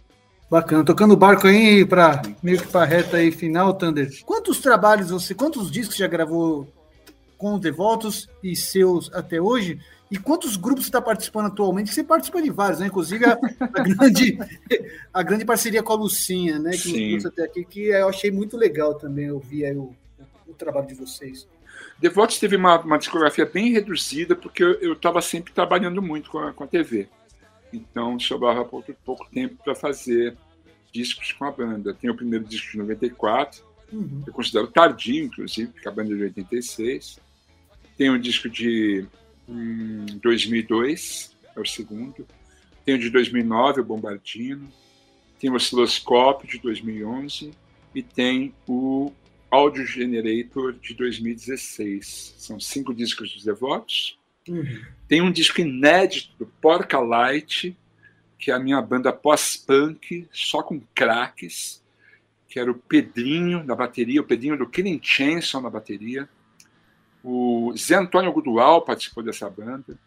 Bacana. 0.50 0.84
Tocando 0.84 1.14
o 1.14 1.16
barco 1.16 1.46
aí 1.46 1.84
para 1.84 2.22
meio 2.42 2.60
que 2.60 2.66
para 2.68 2.84
reta 2.84 3.16
aí 3.16 3.30
final, 3.30 3.72
Thunder. 3.74 4.10
Quantos 4.24 4.60
trabalhos 4.60 5.10
você, 5.10 5.34
quantos 5.34 5.70
discos 5.70 5.96
já 5.96 6.06
gravou 6.06 6.68
com 7.38 7.54
os 7.54 7.60
Devotos 7.60 8.28
e 8.42 8.54
seus 8.54 9.10
até 9.14 9.40
hoje? 9.40 9.78
E 10.10 10.18
quantos 10.18 10.56
grupos 10.56 10.84
você 10.84 10.88
está 10.88 11.00
participando 11.00 11.46
atualmente? 11.46 11.94
Você 11.94 12.02
participa 12.02 12.42
de 12.42 12.50
vários, 12.50 12.80
né? 12.80 12.88
Inclusive 12.88 13.24
a, 13.24 13.38
a 13.60 13.82
grande, 13.82 14.38
a 15.14 15.22
grande 15.22 15.44
parceria 15.44 15.84
com 15.84 15.92
a 15.92 15.96
Lucinha, 15.96 16.58
né? 16.58 16.72
Que 16.72 16.78
Sim. 17.20 17.28
até 17.28 17.44
aqui, 17.44 17.64
que 17.64 17.84
eu 17.86 18.08
achei 18.08 18.32
muito 18.32 18.56
legal 18.56 18.94
também 18.94 19.30
ouvir 19.30 19.66
aí 19.66 19.76
o, 19.76 19.94
o 20.48 20.52
trabalho 20.52 20.88
de 20.88 20.94
vocês. 20.94 21.46
Devotos 22.00 22.38
teve 22.38 22.56
uma, 22.56 22.80
uma 22.80 22.98
discografia 22.98 23.44
bem 23.44 23.72
reduzida, 23.72 24.34
porque 24.34 24.62
eu 24.62 24.94
estava 24.94 25.20
sempre 25.20 25.52
trabalhando 25.52 26.00
muito 26.00 26.30
com 26.30 26.38
a, 26.38 26.52
com 26.52 26.64
a 26.64 26.66
TV. 26.66 27.08
Então, 27.72 28.18
sobrava 28.18 28.64
pouco, 28.64 28.92
pouco 29.04 29.28
tempo 29.30 29.56
para 29.62 29.74
fazer 29.74 30.36
discos 30.92 31.32
com 31.32 31.44
a 31.44 31.50
banda. 31.50 31.94
Tem 31.94 32.10
o 32.10 32.16
primeiro 32.16 32.44
disco 32.44 32.72
de 32.72 32.78
94, 32.78 33.70
Uhum. 33.92 34.22
eu 34.26 34.32
considero 34.32 34.68
tardio, 34.68 35.24
inclusive, 35.24 35.72
porque 35.72 35.88
a 35.88 35.90
banda 35.90 36.12
é 36.14 36.16
de 36.16 36.22
86. 36.22 37.18
Tem 37.96 38.10
um 38.10 38.18
disco 38.18 38.48
de 38.48 39.04
hum, 39.48 40.06
2002, 40.22 41.36
é 41.56 41.60
o 41.60 41.66
segundo. 41.66 42.26
Tem 42.84 42.94
o 42.94 42.98
de 42.98 43.10
2009, 43.10 43.80
o 43.80 43.84
Bombardino. 43.84 44.68
Tem 45.38 45.50
o 45.50 45.54
Osciloscópio, 45.54 46.48
de 46.48 46.58
2011. 46.58 47.50
E 47.94 48.02
tem 48.02 48.54
o 48.66 49.12
Audio 49.50 49.84
Generator, 49.84 50.72
de 50.74 50.94
2016. 50.94 52.34
São 52.38 52.60
cinco 52.60 52.94
discos 52.94 53.32
dos 53.32 53.44
Devotos. 53.44 54.18
Uhum. 54.48 54.82
Tem 55.08 55.20
um 55.20 55.30
disco 55.30 55.60
inédito 55.60 56.32
do 56.38 56.46
Porca 56.46 56.98
Light, 56.98 57.76
que 58.38 58.50
é 58.50 58.54
a 58.54 58.58
minha 58.58 58.80
banda 58.80 59.12
pós-punk, 59.12 60.26
só 60.32 60.62
com 60.62 60.80
craques, 60.94 61.82
que 62.48 62.58
era 62.58 62.70
o 62.70 62.74
Pedrinho 62.74 63.62
na 63.62 63.74
bateria, 63.74 64.20
o 64.20 64.24
Pedrinho 64.24 64.56
do 64.56 64.68
Killing 64.68 65.00
Chainsaw 65.02 65.60
na 65.60 65.68
bateria. 65.68 66.28
O 67.22 67.72
Zé 67.76 67.96
Antônio 67.96 68.32
Gudual 68.32 68.82
participou 68.82 69.22
dessa 69.22 69.48
banda. 69.50 69.98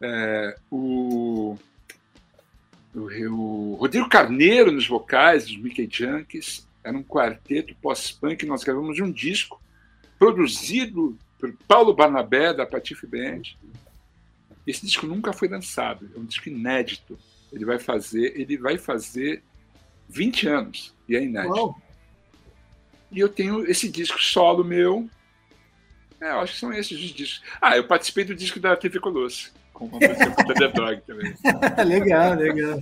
É, 0.00 0.56
o, 0.70 1.56
o, 2.94 3.00
o 3.00 3.74
Rodrigo 3.74 4.08
Carneiro 4.08 4.70
nos 4.70 4.86
vocais, 4.86 5.46
dos 5.46 5.56
Mickey 5.56 5.88
Junkies. 5.90 6.67
Era 6.82 6.96
um 6.96 7.02
quarteto 7.02 7.74
pós-punk. 7.82 8.46
Nós 8.46 8.64
gravamos 8.64 8.98
um 9.00 9.10
disco 9.10 9.60
produzido 10.18 11.16
por 11.38 11.52
Paulo 11.66 11.94
Barnabé, 11.94 12.52
da 12.52 12.66
Patife 12.66 13.06
Band. 13.06 13.42
Esse 14.66 14.84
disco 14.84 15.06
nunca 15.06 15.32
foi 15.32 15.48
lançado, 15.48 16.10
é 16.14 16.18
um 16.18 16.24
disco 16.24 16.48
inédito. 16.48 17.18
Ele 17.52 17.64
vai 17.64 17.78
fazer, 17.78 18.38
ele 18.38 18.58
vai 18.58 18.76
fazer 18.76 19.42
20 20.08 20.48
anos 20.48 20.94
e 21.08 21.16
é 21.16 21.22
inédito. 21.22 21.54
Uau. 21.54 21.82
E 23.10 23.20
eu 23.20 23.28
tenho 23.28 23.64
esse 23.70 23.88
disco 23.88 24.20
solo 24.20 24.62
meu. 24.62 25.08
É, 26.20 26.32
eu 26.32 26.40
acho 26.40 26.54
que 26.54 26.58
são 26.58 26.72
esses 26.72 27.00
os 27.00 27.10
discos. 27.10 27.42
Ah, 27.60 27.76
eu 27.76 27.84
participei 27.84 28.24
do 28.24 28.34
disco 28.34 28.60
da 28.60 28.76
TV 28.76 29.00
Colosso, 29.00 29.52
com 29.72 29.86
o 29.86 29.90
Dog 30.74 31.02
também. 31.06 31.34
legal, 31.86 32.34
legal. 32.34 32.78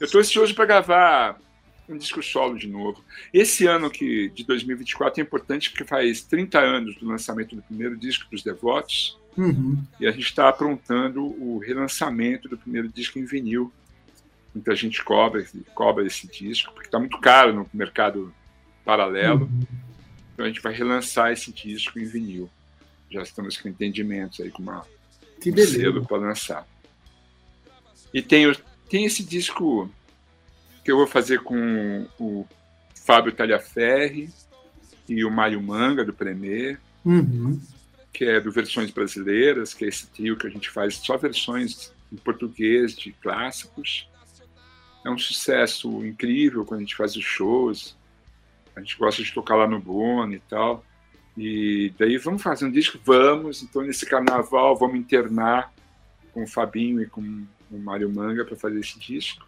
Eu 0.00 0.04
estou 0.04 0.20
ansioso 0.20 0.54
para 0.54 0.66
gravar 0.66 1.40
um 1.88 1.96
disco 1.96 2.22
solo 2.22 2.58
de 2.58 2.68
novo. 2.68 3.02
Esse 3.32 3.66
ano 3.66 3.90
que, 3.90 4.28
de 4.30 4.44
2024 4.44 5.20
é 5.20 5.24
importante 5.24 5.70
porque 5.70 5.84
faz 5.84 6.22
30 6.22 6.58
anos 6.58 6.96
do 6.96 7.06
lançamento 7.06 7.56
do 7.56 7.62
primeiro 7.62 7.96
disco 7.96 8.30
dos 8.30 8.42
Devotos 8.42 9.18
Uhum. 9.38 9.80
e 10.00 10.06
a 10.08 10.10
gente 10.10 10.24
está 10.24 10.48
aprontando 10.48 11.22
o 11.24 11.58
relançamento 11.58 12.48
do 12.48 12.58
primeiro 12.58 12.88
disco 12.88 13.20
em 13.20 13.24
vinil. 13.24 13.72
Muita 14.52 14.74
gente 14.74 15.02
cobra, 15.04 15.46
cobra 15.74 16.04
esse 16.04 16.26
disco, 16.26 16.72
porque 16.72 16.88
está 16.88 16.98
muito 16.98 17.18
caro 17.20 17.54
no 17.54 17.70
mercado 17.72 18.34
paralelo. 18.84 19.48
Então 20.34 20.44
a 20.44 20.48
gente 20.48 20.60
vai 20.60 20.72
relançar 20.72 21.30
esse 21.30 21.52
disco 21.52 22.00
em 22.00 22.04
vinil. 22.04 22.50
Já 23.08 23.22
estamos 23.22 23.56
com 23.56 23.68
entendimentos 23.68 24.40
aí 24.40 24.50
com 24.50 24.60
uma, 24.60 24.84
Que 25.40 25.50
um 25.50 26.04
para 26.04 26.16
lançar. 26.16 26.66
E 28.12 28.20
tem, 28.20 28.52
tem 28.90 29.04
esse 29.04 29.22
disco 29.22 29.88
que 30.88 30.92
eu 30.92 30.96
vou 30.96 31.06
fazer 31.06 31.40
com 31.40 32.06
o 32.18 32.46
Fábio 33.04 33.30
Talhaferri 33.30 34.30
e 35.06 35.22
o 35.22 35.30
Mário 35.30 35.60
Manga, 35.62 36.02
do 36.02 36.14
Premier, 36.14 36.80
Uhum. 37.04 37.60
que 38.10 38.24
é 38.24 38.40
do 38.40 38.50
Versões 38.50 38.90
Brasileiras, 38.90 39.74
que 39.74 39.84
é 39.84 39.88
esse 39.88 40.06
trio 40.06 40.34
que 40.34 40.46
a 40.46 40.50
gente 40.50 40.70
faz 40.70 40.94
só 40.94 41.18
versões 41.18 41.92
em 42.10 42.16
português 42.16 42.96
de 42.96 43.12
clássicos. 43.12 44.08
É 45.04 45.10
um 45.10 45.18
sucesso 45.18 46.02
incrível 46.06 46.64
quando 46.64 46.78
a 46.78 46.84
gente 46.84 46.96
faz 46.96 47.14
os 47.16 47.24
shows. 47.24 47.94
A 48.74 48.80
gente 48.80 48.96
gosta 48.96 49.22
de 49.22 49.30
tocar 49.30 49.56
lá 49.56 49.68
no 49.68 49.78
Bono 49.78 50.32
e 50.32 50.40
tal. 50.40 50.82
E 51.36 51.92
daí 51.98 52.16
vamos 52.16 52.40
fazer 52.40 52.64
um 52.64 52.72
disco? 52.72 52.98
Vamos. 53.04 53.62
Então, 53.62 53.82
nesse 53.82 54.06
carnaval, 54.06 54.74
vamos 54.74 54.98
internar 54.98 55.70
com 56.32 56.44
o 56.44 56.48
Fabinho 56.48 57.02
e 57.02 57.06
com 57.06 57.20
o 57.70 57.78
Mário 57.78 58.08
Manga 58.08 58.42
para 58.42 58.56
fazer 58.56 58.80
esse 58.80 58.98
disco. 58.98 59.47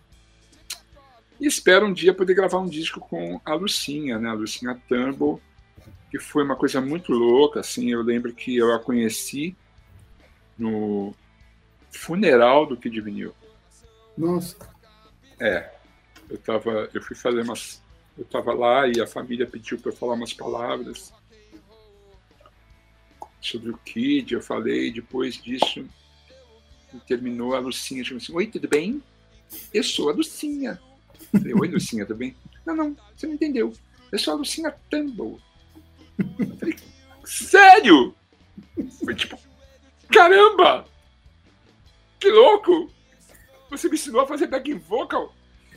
E 1.40 1.46
espero 1.46 1.86
um 1.86 1.92
dia 1.92 2.12
poder 2.12 2.34
gravar 2.34 2.58
um 2.58 2.68
disco 2.68 3.00
com 3.00 3.40
a 3.44 3.54
Lucinha, 3.54 4.18
né? 4.18 4.28
A 4.28 4.34
Lucinha 4.34 4.78
Turnbull, 4.86 5.40
que 6.10 6.18
foi 6.18 6.44
uma 6.44 6.54
coisa 6.54 6.80
muito 6.82 7.12
louca, 7.12 7.60
assim, 7.60 7.90
eu 7.90 8.02
lembro 8.02 8.34
que 8.34 8.54
eu 8.54 8.74
a 8.74 8.78
conheci 8.78 9.56
no 10.58 11.14
funeral 11.90 12.66
do 12.66 12.76
Kid 12.76 13.00
Vinil. 13.00 13.34
Nossa. 14.18 14.56
É, 15.38 15.72
eu 16.28 16.36
tava, 16.36 16.90
eu 16.92 17.00
fui 17.00 17.16
fazer 17.16 17.40
umas, 17.40 17.82
eu 18.18 18.24
tava 18.26 18.52
lá 18.52 18.86
e 18.86 19.00
a 19.00 19.06
família 19.06 19.46
pediu 19.46 19.78
para 19.78 19.90
eu 19.90 19.96
falar 19.96 20.12
umas 20.12 20.34
palavras 20.34 21.10
sobre 23.40 23.70
o 23.70 23.78
Kid, 23.78 24.34
eu 24.34 24.42
falei, 24.42 24.92
depois 24.92 25.36
disso 25.36 25.88
terminou 27.06 27.54
a 27.54 27.60
Lucinha, 27.60 28.04
chegou 28.04 28.18
assim, 28.18 28.34
oi, 28.34 28.46
tudo 28.46 28.68
bem? 28.68 29.02
Eu 29.72 29.82
sou 29.82 30.10
a 30.10 30.12
Lucinha. 30.12 30.78
Falei, 31.32 31.54
oi, 31.54 31.68
Lucinha, 31.68 32.06
tudo 32.06 32.18
bem? 32.18 32.36
Não, 32.66 32.74
não, 32.74 32.96
você 33.16 33.26
não 33.26 33.34
entendeu. 33.34 33.72
Eu 34.10 34.18
sou 34.18 34.34
a 34.34 34.36
Lucinha 34.36 34.74
Tumble. 34.90 35.38
Eu 36.18 36.56
Falei, 36.58 36.76
sério? 37.24 38.14
Foi 39.04 39.14
tipo, 39.14 39.38
caramba! 40.12 40.86
Que 42.18 42.30
louco! 42.30 42.90
Você 43.70 43.88
me 43.88 43.94
ensinou 43.94 44.22
a 44.22 44.26
fazer 44.26 44.48
backing 44.48 44.78
vocal? 44.78 45.34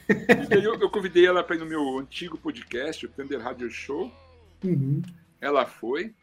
E 0.10 0.48
daí 0.48 0.64
eu, 0.64 0.76
eu 0.76 0.90
convidei 0.90 1.26
ela 1.26 1.44
para 1.44 1.56
ir 1.56 1.60
no 1.60 1.65
meu 1.65 1.99
antigo 1.99 2.38
podcast, 2.38 3.06
o 3.06 3.10
Thunder 3.10 3.41
Radio 3.41 3.70
Show. 3.70 4.11
Uhum. 4.64 5.02
Ela 5.40 5.65
foi 5.65 6.14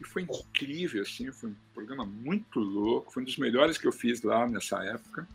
e 0.00 0.04
foi 0.04 0.22
incrível, 0.22 1.02
assim, 1.02 1.30
foi 1.30 1.50
um 1.50 1.56
programa 1.72 2.04
muito 2.04 2.58
louco, 2.58 3.12
foi 3.12 3.22
um 3.22 3.26
dos 3.26 3.38
melhores 3.38 3.78
que 3.78 3.86
eu 3.86 3.92
fiz 3.92 4.22
lá 4.22 4.46
nessa 4.46 4.82
época. 4.84 5.28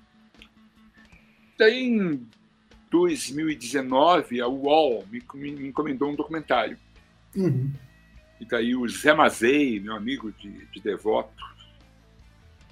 Daí 1.57 1.83
em 1.83 2.27
2019, 2.89 4.41
a 4.41 4.47
UOL 4.47 5.05
me, 5.11 5.21
me 5.33 5.67
encomendou 5.67 6.09
um 6.09 6.15
documentário. 6.15 6.77
Uhum. 7.35 7.71
E 8.39 8.45
daí 8.45 8.75
o 8.75 8.87
Zé 8.87 9.13
Mazei, 9.13 9.79
meu 9.79 9.95
amigo 9.95 10.31
de, 10.31 10.65
de 10.67 10.79
devoto, 10.79 11.43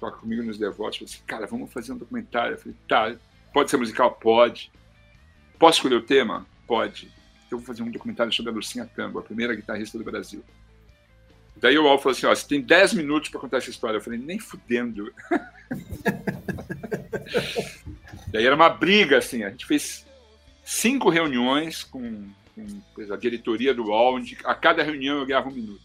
toca 0.00 0.18
comigo 0.18 0.42
nos 0.42 0.58
devotos, 0.58 0.98
falou 0.98 1.10
assim, 1.10 1.22
cara, 1.26 1.46
vamos 1.46 1.72
fazer 1.72 1.92
um 1.92 1.98
documentário. 1.98 2.54
Eu 2.54 2.58
falei, 2.58 2.76
tá, 2.88 3.14
pode 3.52 3.70
ser 3.70 3.76
musical? 3.76 4.12
Pode. 4.12 4.72
Posso 5.58 5.78
escolher 5.78 5.96
o 5.96 6.02
tema? 6.02 6.46
Pode. 6.66 7.12
Eu 7.50 7.58
vou 7.58 7.66
fazer 7.66 7.82
um 7.82 7.90
documentário 7.90 8.32
sobre 8.32 8.50
a 8.50 8.54
Lucinha 8.54 8.86
Tambo, 8.86 9.18
a 9.18 9.22
primeira 9.22 9.54
guitarrista 9.54 9.98
do 9.98 10.04
Brasil. 10.04 10.42
Daí 11.56 11.76
o 11.76 11.88
Al 11.88 11.98
falou 11.98 12.16
assim, 12.16 12.26
ó, 12.26 12.34
você 12.34 12.46
tem 12.46 12.60
10 12.60 12.94
minutos 12.94 13.30
para 13.30 13.40
contar 13.40 13.58
essa 13.58 13.70
história. 13.70 13.98
Eu 13.98 14.00
falei, 14.00 14.18
nem 14.18 14.38
fudendo. 14.38 15.12
Daí 18.28 18.46
era 18.46 18.54
uma 18.54 18.68
briga, 18.68 19.18
assim, 19.18 19.42
a 19.42 19.50
gente 19.50 19.66
fez 19.66 20.06
cinco 20.70 21.08
reuniões 21.08 21.82
com, 21.82 22.28
com 22.54 23.12
a 23.12 23.16
diretoria 23.16 23.72
do 23.72 23.84
UOL, 23.86 24.20
a 24.44 24.54
cada 24.54 24.82
reunião 24.82 25.18
eu 25.18 25.26
ganhava 25.26 25.48
um 25.48 25.52
minuto. 25.52 25.80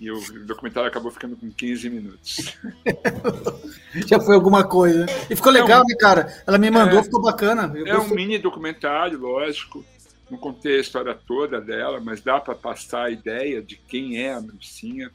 E 0.00 0.10
o 0.10 0.20
documentário 0.44 0.88
acabou 0.88 1.10
ficando 1.10 1.34
com 1.36 1.50
15 1.50 1.88
minutos. 1.88 2.58
Já 4.06 4.20
foi 4.20 4.34
alguma 4.34 4.64
coisa. 4.66 5.06
E 5.30 5.36
ficou 5.36 5.52
legal, 5.52 5.82
né, 5.86 5.94
cara? 5.98 6.42
Ela 6.46 6.58
me 6.58 6.70
mandou, 6.70 6.98
É. 6.98 7.02
ficou 7.04 7.22
bacana. 7.22 7.72
Eu 7.74 7.86
É 7.86 7.94
um 7.94 7.98
gostei. 8.00 8.16
mini 8.16 8.38
documentário, 8.38 9.18
lógico. 9.18 9.84
Não 10.30 10.36
contei 10.36 10.76
a 10.78 10.80
história 10.80 11.14
toda 11.14 11.60
dela, 11.60 12.00
mas 12.00 12.20
dá 12.20 12.40
para 12.40 12.54
passar 12.54 13.04
a 13.04 13.10
ideia 13.10 13.62
de 13.62 13.76
quem 13.76 14.18
é 14.20 14.34
a 14.34 14.38
Lucinha, 14.40 15.10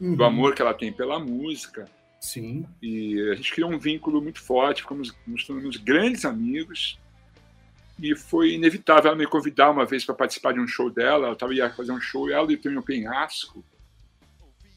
Uhum. 0.00 0.16
do 0.16 0.24
amor 0.24 0.54
que 0.54 0.62
ela 0.62 0.74
tem 0.74 0.92
pela 0.92 1.20
música. 1.20 1.86
Sim. 2.20 2.64
E 2.82 3.20
a 3.30 3.34
gente 3.34 3.52
criou 3.52 3.70
um 3.70 3.78
vínculo 3.78 4.20
muito 4.20 4.40
forte, 4.40 4.82
ficamos, 4.82 5.12
nos 5.26 5.44
tornamos 5.46 5.76
grandes 5.76 6.24
amigos. 6.24 6.98
E 8.00 8.16
foi 8.16 8.54
inevitável 8.54 9.10
ela 9.10 9.18
me 9.18 9.26
convidar 9.26 9.70
uma 9.70 9.86
vez 9.86 10.04
para 10.04 10.14
participar 10.14 10.52
de 10.52 10.60
um 10.60 10.66
show 10.66 10.90
dela. 10.90 11.28
Ela 11.28 11.36
tava, 11.36 11.54
ia 11.54 11.70
fazer 11.70 11.92
um 11.92 12.00
show, 12.00 12.30
ela 12.30 12.52
e 12.52 12.56
tem 12.56 12.76
um 12.76 12.82
penhasco. 12.82 13.64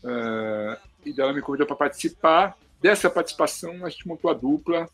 Ah, 0.03 0.77
e 1.06 1.19
ela 1.19 1.34
me 1.34 1.41
convidou 1.41 1.68
para 1.68 1.76
participar. 1.76 2.57
Dessa 2.81 3.10
participação, 3.10 3.85
a 3.85 3.89
gente 3.89 4.07
montou 4.07 4.30
a 4.30 4.34
dupla. 4.34 4.88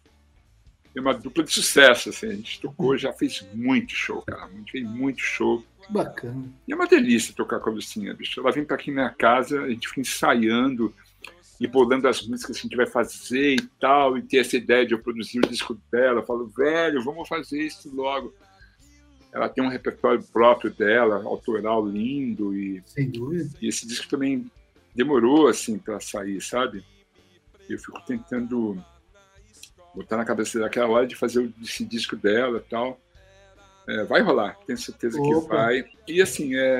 é 0.96 1.02
uma 1.02 1.14
dupla 1.14 1.44
de 1.44 1.52
sucesso, 1.52 2.10
assim. 2.10 2.28
A 2.28 2.36
gente 2.36 2.62
tocou, 2.62 2.98
já 2.98 3.12
fez 3.12 3.46
muito 3.54 3.94
show, 3.94 4.22
cara. 4.22 4.46
A 4.46 4.50
gente 4.50 4.72
fez 4.72 4.84
muito 4.88 5.22
show. 5.22 5.64
Bacana. 5.90 6.50
E 6.68 6.72
é 6.72 6.76
uma 6.76 6.88
delícia 6.88 7.34
tocar 7.36 7.60
com 7.60 7.70
a 7.70 7.74
Lucinha, 7.74 8.14
bicho. 8.14 8.40
Ela 8.40 8.52
vem 8.52 8.64
pra 8.64 8.76
aqui 8.76 8.90
na 8.90 9.02
minha 9.02 9.10
casa, 9.10 9.62
a 9.62 9.70
gente 9.70 9.88
fica 9.88 10.02
ensaiando 10.02 10.94
e 11.60 11.68
bolando 11.68 12.08
as 12.08 12.26
músicas 12.28 12.58
que 12.58 12.62
a 12.62 12.64
gente 12.64 12.76
vai 12.76 12.88
fazer 12.88 13.56
e 13.56 13.62
tal, 13.80 14.18
e 14.18 14.22
ter 14.22 14.38
essa 14.40 14.58
ideia 14.58 14.86
de 14.86 14.94
eu 14.94 15.02
produzir 15.02 15.40
o 15.40 15.48
disco 15.48 15.80
dela. 15.92 16.20
Eu 16.20 16.26
falo, 16.26 16.48
velho, 16.48 17.04
vamos 17.04 17.28
fazer 17.28 17.62
isso 17.62 17.94
logo. 17.96 18.34
Ela 19.32 19.50
tem 19.50 19.64
um 19.64 19.70
repertório 19.70 20.24
próprio 20.24 20.72
dela, 20.72 21.24
autoral 21.24 21.86
lindo, 21.88 22.56
e, 22.56 22.82
Sem 22.86 23.10
dúvida. 23.10 23.50
e 23.62 23.68
esse 23.68 23.88
disco 23.88 24.08
também 24.08 24.50
demorou, 24.96 25.48
assim, 25.48 25.78
para 25.78 26.00
sair, 26.00 26.40
sabe? 26.42 26.84
Eu 27.70 27.80
fico 27.80 28.00
tentando 28.06 28.84
botar 29.96 30.18
na 30.18 30.26
cabeça 30.26 30.60
daquela 30.60 30.88
hora 30.90 31.08
de 31.08 31.16
fazer 31.16 31.52
esse 31.62 31.86
disco 31.86 32.16
dela 32.16 32.58
e 32.58 32.70
tal. 32.70 33.00
É, 33.88 34.04
vai 34.06 34.22
rolar, 34.22 34.58
tenho 34.66 34.78
certeza 34.78 35.22
que 35.22 35.34
Opa. 35.34 35.56
vai. 35.56 35.86
E 36.08 36.22
assim, 36.22 36.56
é, 36.56 36.80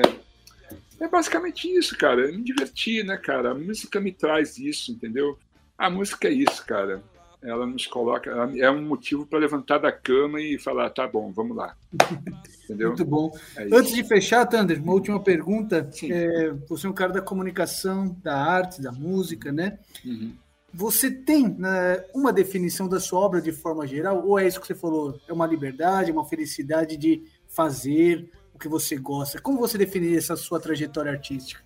é 1.04 1.08
basicamente 1.08 1.68
isso, 1.68 1.96
cara. 1.96 2.28
É 2.28 2.32
me 2.32 2.42
divertir, 2.42 3.04
né, 3.04 3.16
cara? 3.16 3.50
A 3.50 3.54
música 3.54 4.00
me 4.00 4.12
traz 4.12 4.58
isso, 4.58 4.92
entendeu? 4.92 5.38
A 5.76 5.90
música 5.90 6.28
é 6.28 6.32
isso, 6.32 6.64
cara. 6.66 7.02
Ela 7.42 7.66
nos 7.66 7.86
coloca, 7.86 8.30
é 8.56 8.70
um 8.70 8.82
motivo 8.82 9.26
para 9.26 9.38
levantar 9.38 9.76
da 9.76 9.92
cama 9.92 10.40
e 10.40 10.58
falar, 10.58 10.88
tá 10.88 11.06
bom, 11.06 11.30
vamos 11.30 11.54
lá. 11.54 11.76
Entendeu? 12.64 12.88
Muito 12.88 13.04
bom. 13.04 13.30
É. 13.54 13.64
Antes 13.70 13.92
de 13.92 14.02
fechar, 14.02 14.46
Thunder, 14.46 14.82
uma 14.82 14.94
última 14.94 15.20
pergunta. 15.22 15.90
É, 16.10 16.50
você 16.66 16.86
é 16.86 16.90
um 16.90 16.94
cara 16.94 17.12
da 17.12 17.20
comunicação, 17.20 18.16
da 18.22 18.34
arte, 18.34 18.80
da 18.80 18.90
música, 18.90 19.52
né? 19.52 19.78
Uhum. 20.02 20.32
Você 20.72 21.10
tem 21.10 21.46
né, 21.46 22.02
uma 22.14 22.32
definição 22.32 22.88
da 22.88 22.98
sua 22.98 23.20
obra 23.20 23.42
de 23.42 23.52
forma 23.52 23.86
geral? 23.86 24.26
Ou 24.26 24.38
é 24.38 24.46
isso 24.46 24.58
que 24.58 24.66
você 24.66 24.74
falou? 24.74 25.20
É 25.28 25.32
uma 25.32 25.46
liberdade, 25.46 26.10
uma 26.10 26.24
felicidade 26.24 26.96
de 26.96 27.22
fazer 27.46 28.28
o 28.54 28.58
que 28.58 28.68
você 28.68 28.96
gosta? 28.96 29.40
Como 29.40 29.58
você 29.58 29.76
definiria 29.76 30.18
essa 30.18 30.36
sua 30.36 30.60
trajetória 30.60 31.12
artística? 31.12 31.62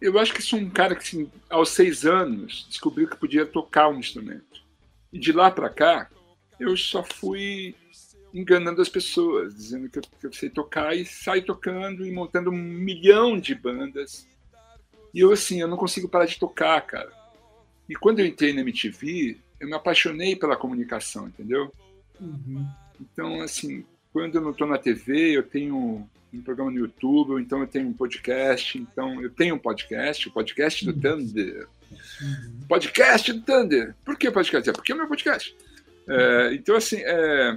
Eu 0.00 0.18
acho 0.18 0.34
que 0.34 0.42
sou 0.42 0.58
um 0.58 0.70
cara 0.70 0.96
que, 0.96 1.02
assim, 1.02 1.30
aos 1.48 1.68
seis 1.68 2.04
anos, 2.04 2.66
descobriu 2.68 3.08
que 3.08 3.16
podia 3.16 3.46
tocar 3.46 3.88
um 3.88 3.98
instrumento. 3.98 4.62
E 5.12 5.18
de 5.18 5.30
lá 5.30 5.50
para 5.50 5.68
cá, 5.68 6.10
eu 6.58 6.76
só 6.76 7.04
fui 7.04 7.76
enganando 8.34 8.80
as 8.80 8.88
pessoas, 8.88 9.54
dizendo 9.54 9.88
que 9.90 9.98
eu, 9.98 10.02
que 10.02 10.26
eu 10.26 10.32
sei 10.32 10.48
tocar 10.48 10.96
e 10.96 11.04
saio 11.04 11.44
tocando 11.44 12.06
e 12.06 12.10
montando 12.10 12.50
um 12.50 12.56
milhão 12.56 13.38
de 13.38 13.54
bandas. 13.54 14.26
E 15.12 15.20
eu, 15.20 15.30
assim, 15.30 15.60
eu 15.60 15.68
não 15.68 15.76
consigo 15.76 16.08
parar 16.08 16.24
de 16.24 16.38
tocar, 16.38 16.80
cara. 16.80 17.12
E 17.88 17.94
quando 17.94 18.20
eu 18.20 18.26
entrei 18.26 18.54
na 18.54 18.62
MTV, 18.62 19.38
eu 19.60 19.68
me 19.68 19.74
apaixonei 19.74 20.34
pela 20.34 20.56
comunicação, 20.56 21.28
entendeu? 21.28 21.70
Então, 22.98 23.42
assim, 23.42 23.84
quando 24.12 24.36
eu 24.36 24.40
não 24.40 24.50
estou 24.50 24.66
na 24.66 24.78
TV, 24.78 25.36
eu 25.36 25.42
tenho 25.42 26.08
um 26.32 26.42
programa 26.42 26.70
no 26.70 26.78
YouTube, 26.78 27.32
ou 27.32 27.40
então 27.40 27.60
eu 27.60 27.66
tenho 27.66 27.88
um 27.88 27.92
podcast. 27.92 28.78
Então, 28.78 29.20
eu 29.22 29.30
tenho 29.30 29.54
um 29.54 29.58
podcast, 29.58 30.28
o 30.28 30.32
podcast 30.32 30.84
do 30.84 30.92
Thunder. 30.92 31.68
Podcast 32.68 33.32
do 33.32 33.42
Thunder. 33.42 33.94
Por 34.04 34.16
que 34.16 34.30
podcast? 34.30 34.68
É 34.68 34.72
porque 34.72 34.92
é 34.92 34.94
o 34.94 34.98
meu 34.98 35.08
podcast. 35.08 35.54
É, 36.08 36.54
então, 36.54 36.74
assim, 36.76 37.00
é, 37.00 37.56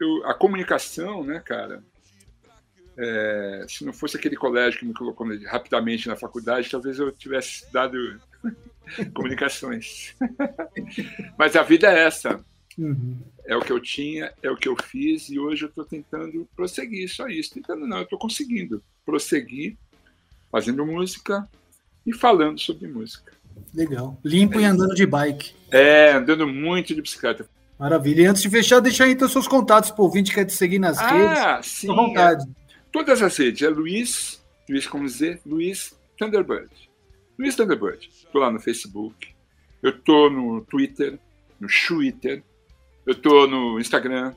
eu- 0.00 0.26
a 0.26 0.34
comunicação, 0.34 1.22
né, 1.24 1.40
cara? 1.44 1.82
é, 3.00 3.64
se 3.66 3.84
não 3.84 3.92
fosse 3.92 4.16
aquele 4.16 4.36
colégio 4.36 4.78
que 4.78 4.84
me 4.84 4.92
colocou 4.92 5.26
rapidamente 5.46 6.06
na 6.06 6.16
faculdade, 6.16 6.70
talvez 6.70 6.98
eu 6.98 7.10
tivesse 7.10 7.70
dado 7.72 7.96
comunicações. 9.14 10.14
Mas 11.38 11.56
a 11.56 11.62
vida 11.62 11.90
é 11.90 12.04
essa. 12.06 12.44
Uhum. 12.80 13.18
É 13.44 13.54
o 13.54 13.60
que 13.60 13.70
eu 13.70 13.78
tinha, 13.78 14.32
é 14.42 14.50
o 14.50 14.56
que 14.56 14.68
eu 14.68 14.76
fiz 14.82 15.28
e 15.28 15.38
hoje 15.38 15.64
eu 15.64 15.68
estou 15.68 15.84
tentando 15.84 16.48
prosseguir, 16.56 17.08
só 17.08 17.28
isso. 17.28 17.52
Tentando 17.52 17.86
não, 17.86 17.98
eu 17.98 18.04
estou 18.04 18.18
conseguindo 18.18 18.82
prosseguir 19.04 19.76
fazendo 20.50 20.84
música 20.86 21.48
e 22.06 22.14
falando 22.14 22.58
sobre 22.58 22.88
música. 22.88 23.32
Legal. 23.74 24.18
Limpo 24.24 24.58
e 24.58 24.64
andando 24.64 24.94
de 24.94 25.04
bike. 25.04 25.52
É, 25.70 26.12
andando 26.12 26.46
muito 26.46 26.94
de 26.94 27.02
bicicleta. 27.02 27.46
Maravilha. 27.78 28.22
E 28.22 28.26
antes 28.26 28.42
de 28.42 28.48
fechar, 28.50 28.80
deixa 28.80 29.04
aí 29.04 29.12
então 29.12 29.28
seus 29.28 29.46
contatos 29.46 29.90
para 29.90 30.02
o 30.02 30.04
ouvinte 30.04 30.30
que 30.30 30.36
quer 30.36 30.44
te 30.44 30.52
seguir 30.52 30.78
nas 30.78 30.98
redes. 30.98 31.38
Ah, 31.38 31.60
sim. 31.62 31.90
À 31.90 31.94
vontade. 31.94 32.44
é. 32.44 32.82
todas 32.90 33.22
as 33.22 33.36
redes. 33.36 33.62
É 33.62 33.68
Luiz, 33.68 34.42
Luiz 34.68 34.86
com 34.86 35.06
Z, 35.06 35.40
Luiz 35.44 35.94
Thunderbird. 36.18 36.70
Luiz 37.38 37.56
Thunderbird. 37.56 38.08
Estou 38.12 38.40
lá 38.40 38.50
no 38.50 38.60
Facebook. 38.60 39.28
Eu 39.82 39.90
estou 39.90 40.30
no 40.30 40.60
Twitter, 40.62 41.18
no 41.58 41.68
Twitter. 41.68 42.42
Eu 43.10 43.14
estou 43.14 43.48
no 43.48 43.80
Instagram. 43.80 44.32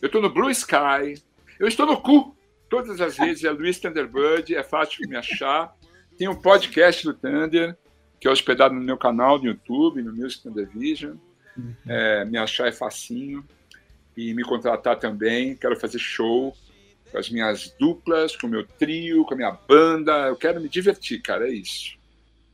Eu 0.00 0.06
estou 0.06 0.22
no 0.22 0.30
Blue 0.30 0.50
Sky. 0.50 1.22
Eu 1.60 1.68
estou 1.68 1.84
no 1.84 2.00
cu. 2.00 2.34
Todas 2.66 2.98
as 2.98 3.18
redes 3.18 3.44
é 3.44 3.50
Luiz 3.50 3.78
Thunderbird. 3.78 4.54
É 4.54 4.62
fácil 4.62 5.02
de 5.02 5.06
me 5.06 5.16
achar. 5.16 5.76
Tem 6.16 6.26
um 6.26 6.34
podcast 6.34 7.04
do 7.04 7.12
Thunder, 7.12 7.76
que 8.18 8.26
é 8.26 8.30
hospedado 8.30 8.74
no 8.74 8.80
meu 8.80 8.96
canal 8.96 9.38
no 9.38 9.44
YouTube, 9.44 10.02
no 10.02 10.14
Music 10.14 10.42
Thunder 10.42 10.66
Vision. 10.66 11.16
É, 11.86 12.24
me 12.24 12.38
achar 12.38 12.66
é 12.68 12.72
facinho. 12.72 13.44
E 14.16 14.32
me 14.32 14.44
contratar 14.44 14.98
também. 14.98 15.54
Quero 15.54 15.78
fazer 15.78 15.98
show 15.98 16.56
com 17.12 17.18
as 17.18 17.28
minhas 17.28 17.76
duplas, 17.78 18.34
com 18.34 18.46
o 18.46 18.50
meu 18.50 18.66
trio, 18.66 19.26
com 19.26 19.34
a 19.34 19.36
minha 19.36 19.52
banda. 19.52 20.28
Eu 20.28 20.36
quero 20.36 20.58
me 20.58 20.70
divertir, 20.70 21.20
cara, 21.20 21.46
é 21.46 21.52
isso. 21.52 21.98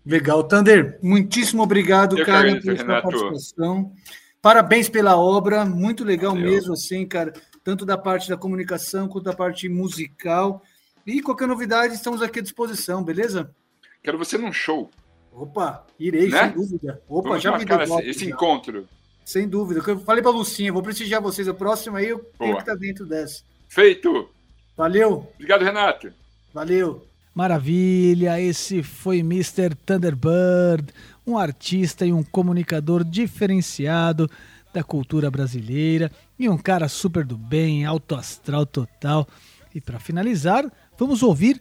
Legal, 0.04 0.42
Thunder. 0.42 0.98
Muitíssimo 1.00 1.62
obrigado, 1.62 2.18
Eu 2.18 2.26
cara, 2.26 2.60
pela 2.60 2.76
sua 2.76 3.00
participação. 3.00 3.92
Parabéns 4.42 4.88
pela 4.88 5.16
obra, 5.16 5.64
muito 5.64 6.02
legal 6.02 6.32
Valeu. 6.34 6.50
mesmo, 6.50 6.72
assim, 6.72 7.06
cara, 7.06 7.32
tanto 7.62 7.86
da 7.86 7.96
parte 7.96 8.28
da 8.28 8.36
comunicação 8.36 9.06
quanto 9.06 9.24
da 9.24 9.32
parte 9.32 9.68
musical. 9.68 10.60
E 11.06 11.22
qualquer 11.22 11.46
novidade, 11.46 11.94
estamos 11.94 12.20
aqui 12.20 12.40
à 12.40 12.42
disposição, 12.42 13.04
beleza? 13.04 13.54
Quero 14.02 14.18
você 14.18 14.36
num 14.36 14.52
show. 14.52 14.90
Opa, 15.32 15.86
irei, 15.98 16.28
Né? 16.28 16.40
sem 16.48 16.50
dúvida. 16.52 17.02
Opa, 17.08 17.28
Vamos 17.30 17.42
já 17.42 17.56
me 17.56 17.64
deu 17.64 17.80
esse, 17.80 17.88
golpe, 17.88 18.08
esse 18.08 18.24
encontro. 18.28 18.88
Sem 19.24 19.48
dúvida. 19.48 19.80
Eu 19.88 20.00
falei 20.00 20.20
pra 20.22 20.32
Lucinha, 20.32 20.72
vou 20.72 20.82
prestigiar 20.82 21.22
vocês. 21.22 21.46
A 21.46 21.54
próxima 21.54 21.98
aí 22.00 22.08
eu 22.08 22.18
tenho 22.18 22.50
Boa. 22.52 22.56
que 22.56 22.62
estar 22.62 22.74
dentro 22.74 23.06
dessa. 23.06 23.44
Feito! 23.68 24.28
Valeu, 24.76 25.28
Obrigado, 25.34 25.62
Renato. 25.64 26.12
valeu. 26.52 27.06
Maravilha, 27.34 28.38
esse 28.38 28.82
foi 28.82 29.20
Mr. 29.20 29.74
Thunderbird, 29.86 30.92
um 31.26 31.38
artista 31.38 32.04
e 32.04 32.12
um 32.12 32.22
comunicador 32.22 33.02
diferenciado 33.02 34.30
da 34.72 34.82
cultura 34.82 35.30
brasileira 35.30 36.12
e 36.38 36.46
um 36.46 36.58
cara 36.58 36.88
super 36.88 37.24
do 37.24 37.38
bem, 37.38 37.86
alto 37.86 38.14
astral 38.14 38.66
total. 38.66 39.26
E 39.74 39.80
para 39.80 39.98
finalizar, 39.98 40.70
vamos 40.98 41.22
ouvir 41.22 41.60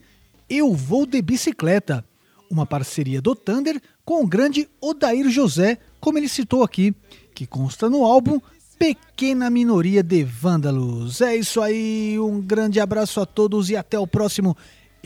Eu 0.50 0.74
Vou 0.74 1.06
de 1.06 1.22
Bicicleta, 1.22 2.04
uma 2.50 2.66
parceria 2.66 3.22
do 3.22 3.34
Thunder 3.34 3.82
com 4.04 4.22
o 4.24 4.28
grande 4.28 4.68
Odair 4.82 5.30
José, 5.30 5.78
como 6.02 6.18
ele 6.18 6.28
citou 6.28 6.64
aqui, 6.64 6.94
que 7.34 7.48
consta 7.48 7.90
no 7.90 8.04
álbum 8.04 8.42
Pequena 8.78 9.50
Minoria 9.50 10.04
de 10.04 10.22
Vândalos. 10.24 11.22
É 11.22 11.34
isso 11.36 11.62
aí, 11.62 12.20
um 12.20 12.42
grande 12.42 12.80
abraço 12.80 13.22
a 13.22 13.26
todos 13.26 13.70
e 13.70 13.78
até 13.78 13.98
o 13.98 14.08
próximo 14.08 14.58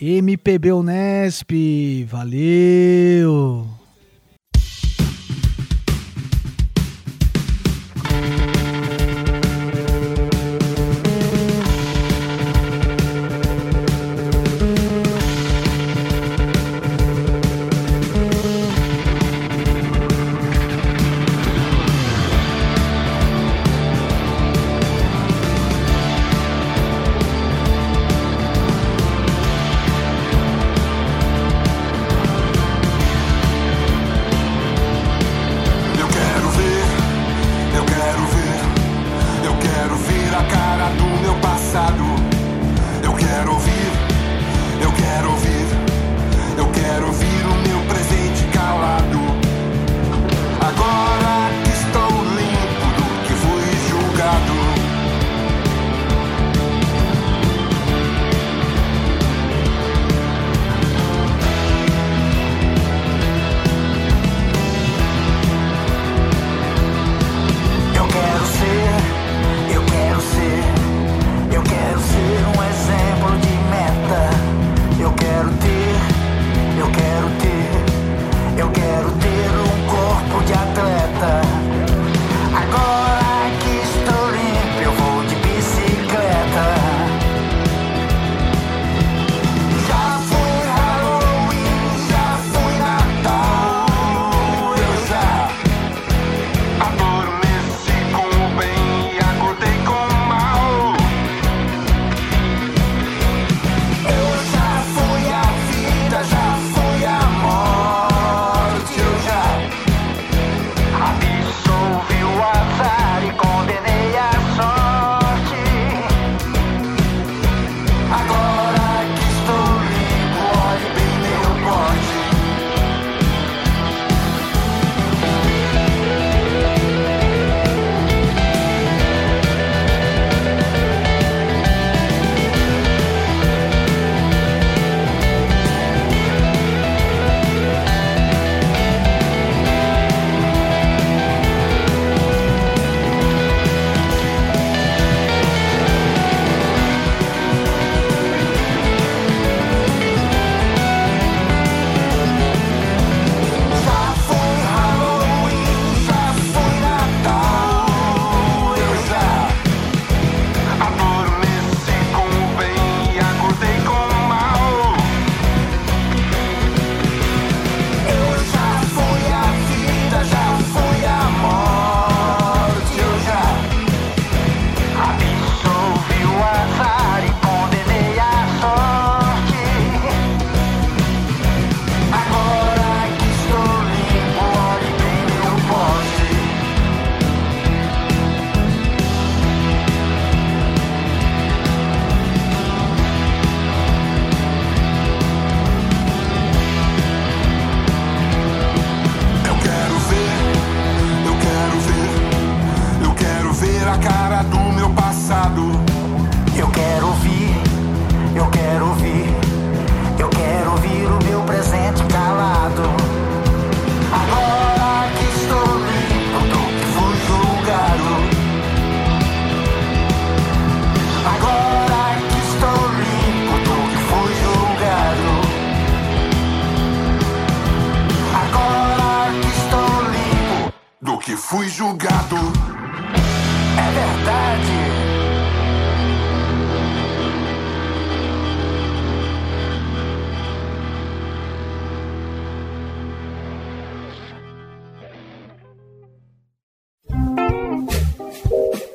MPB 0.02 0.72
Unesp. 0.72 1.52
Valeu! 2.08 3.75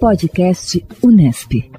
Podcast 0.00 0.80
Unesp. 1.02 1.69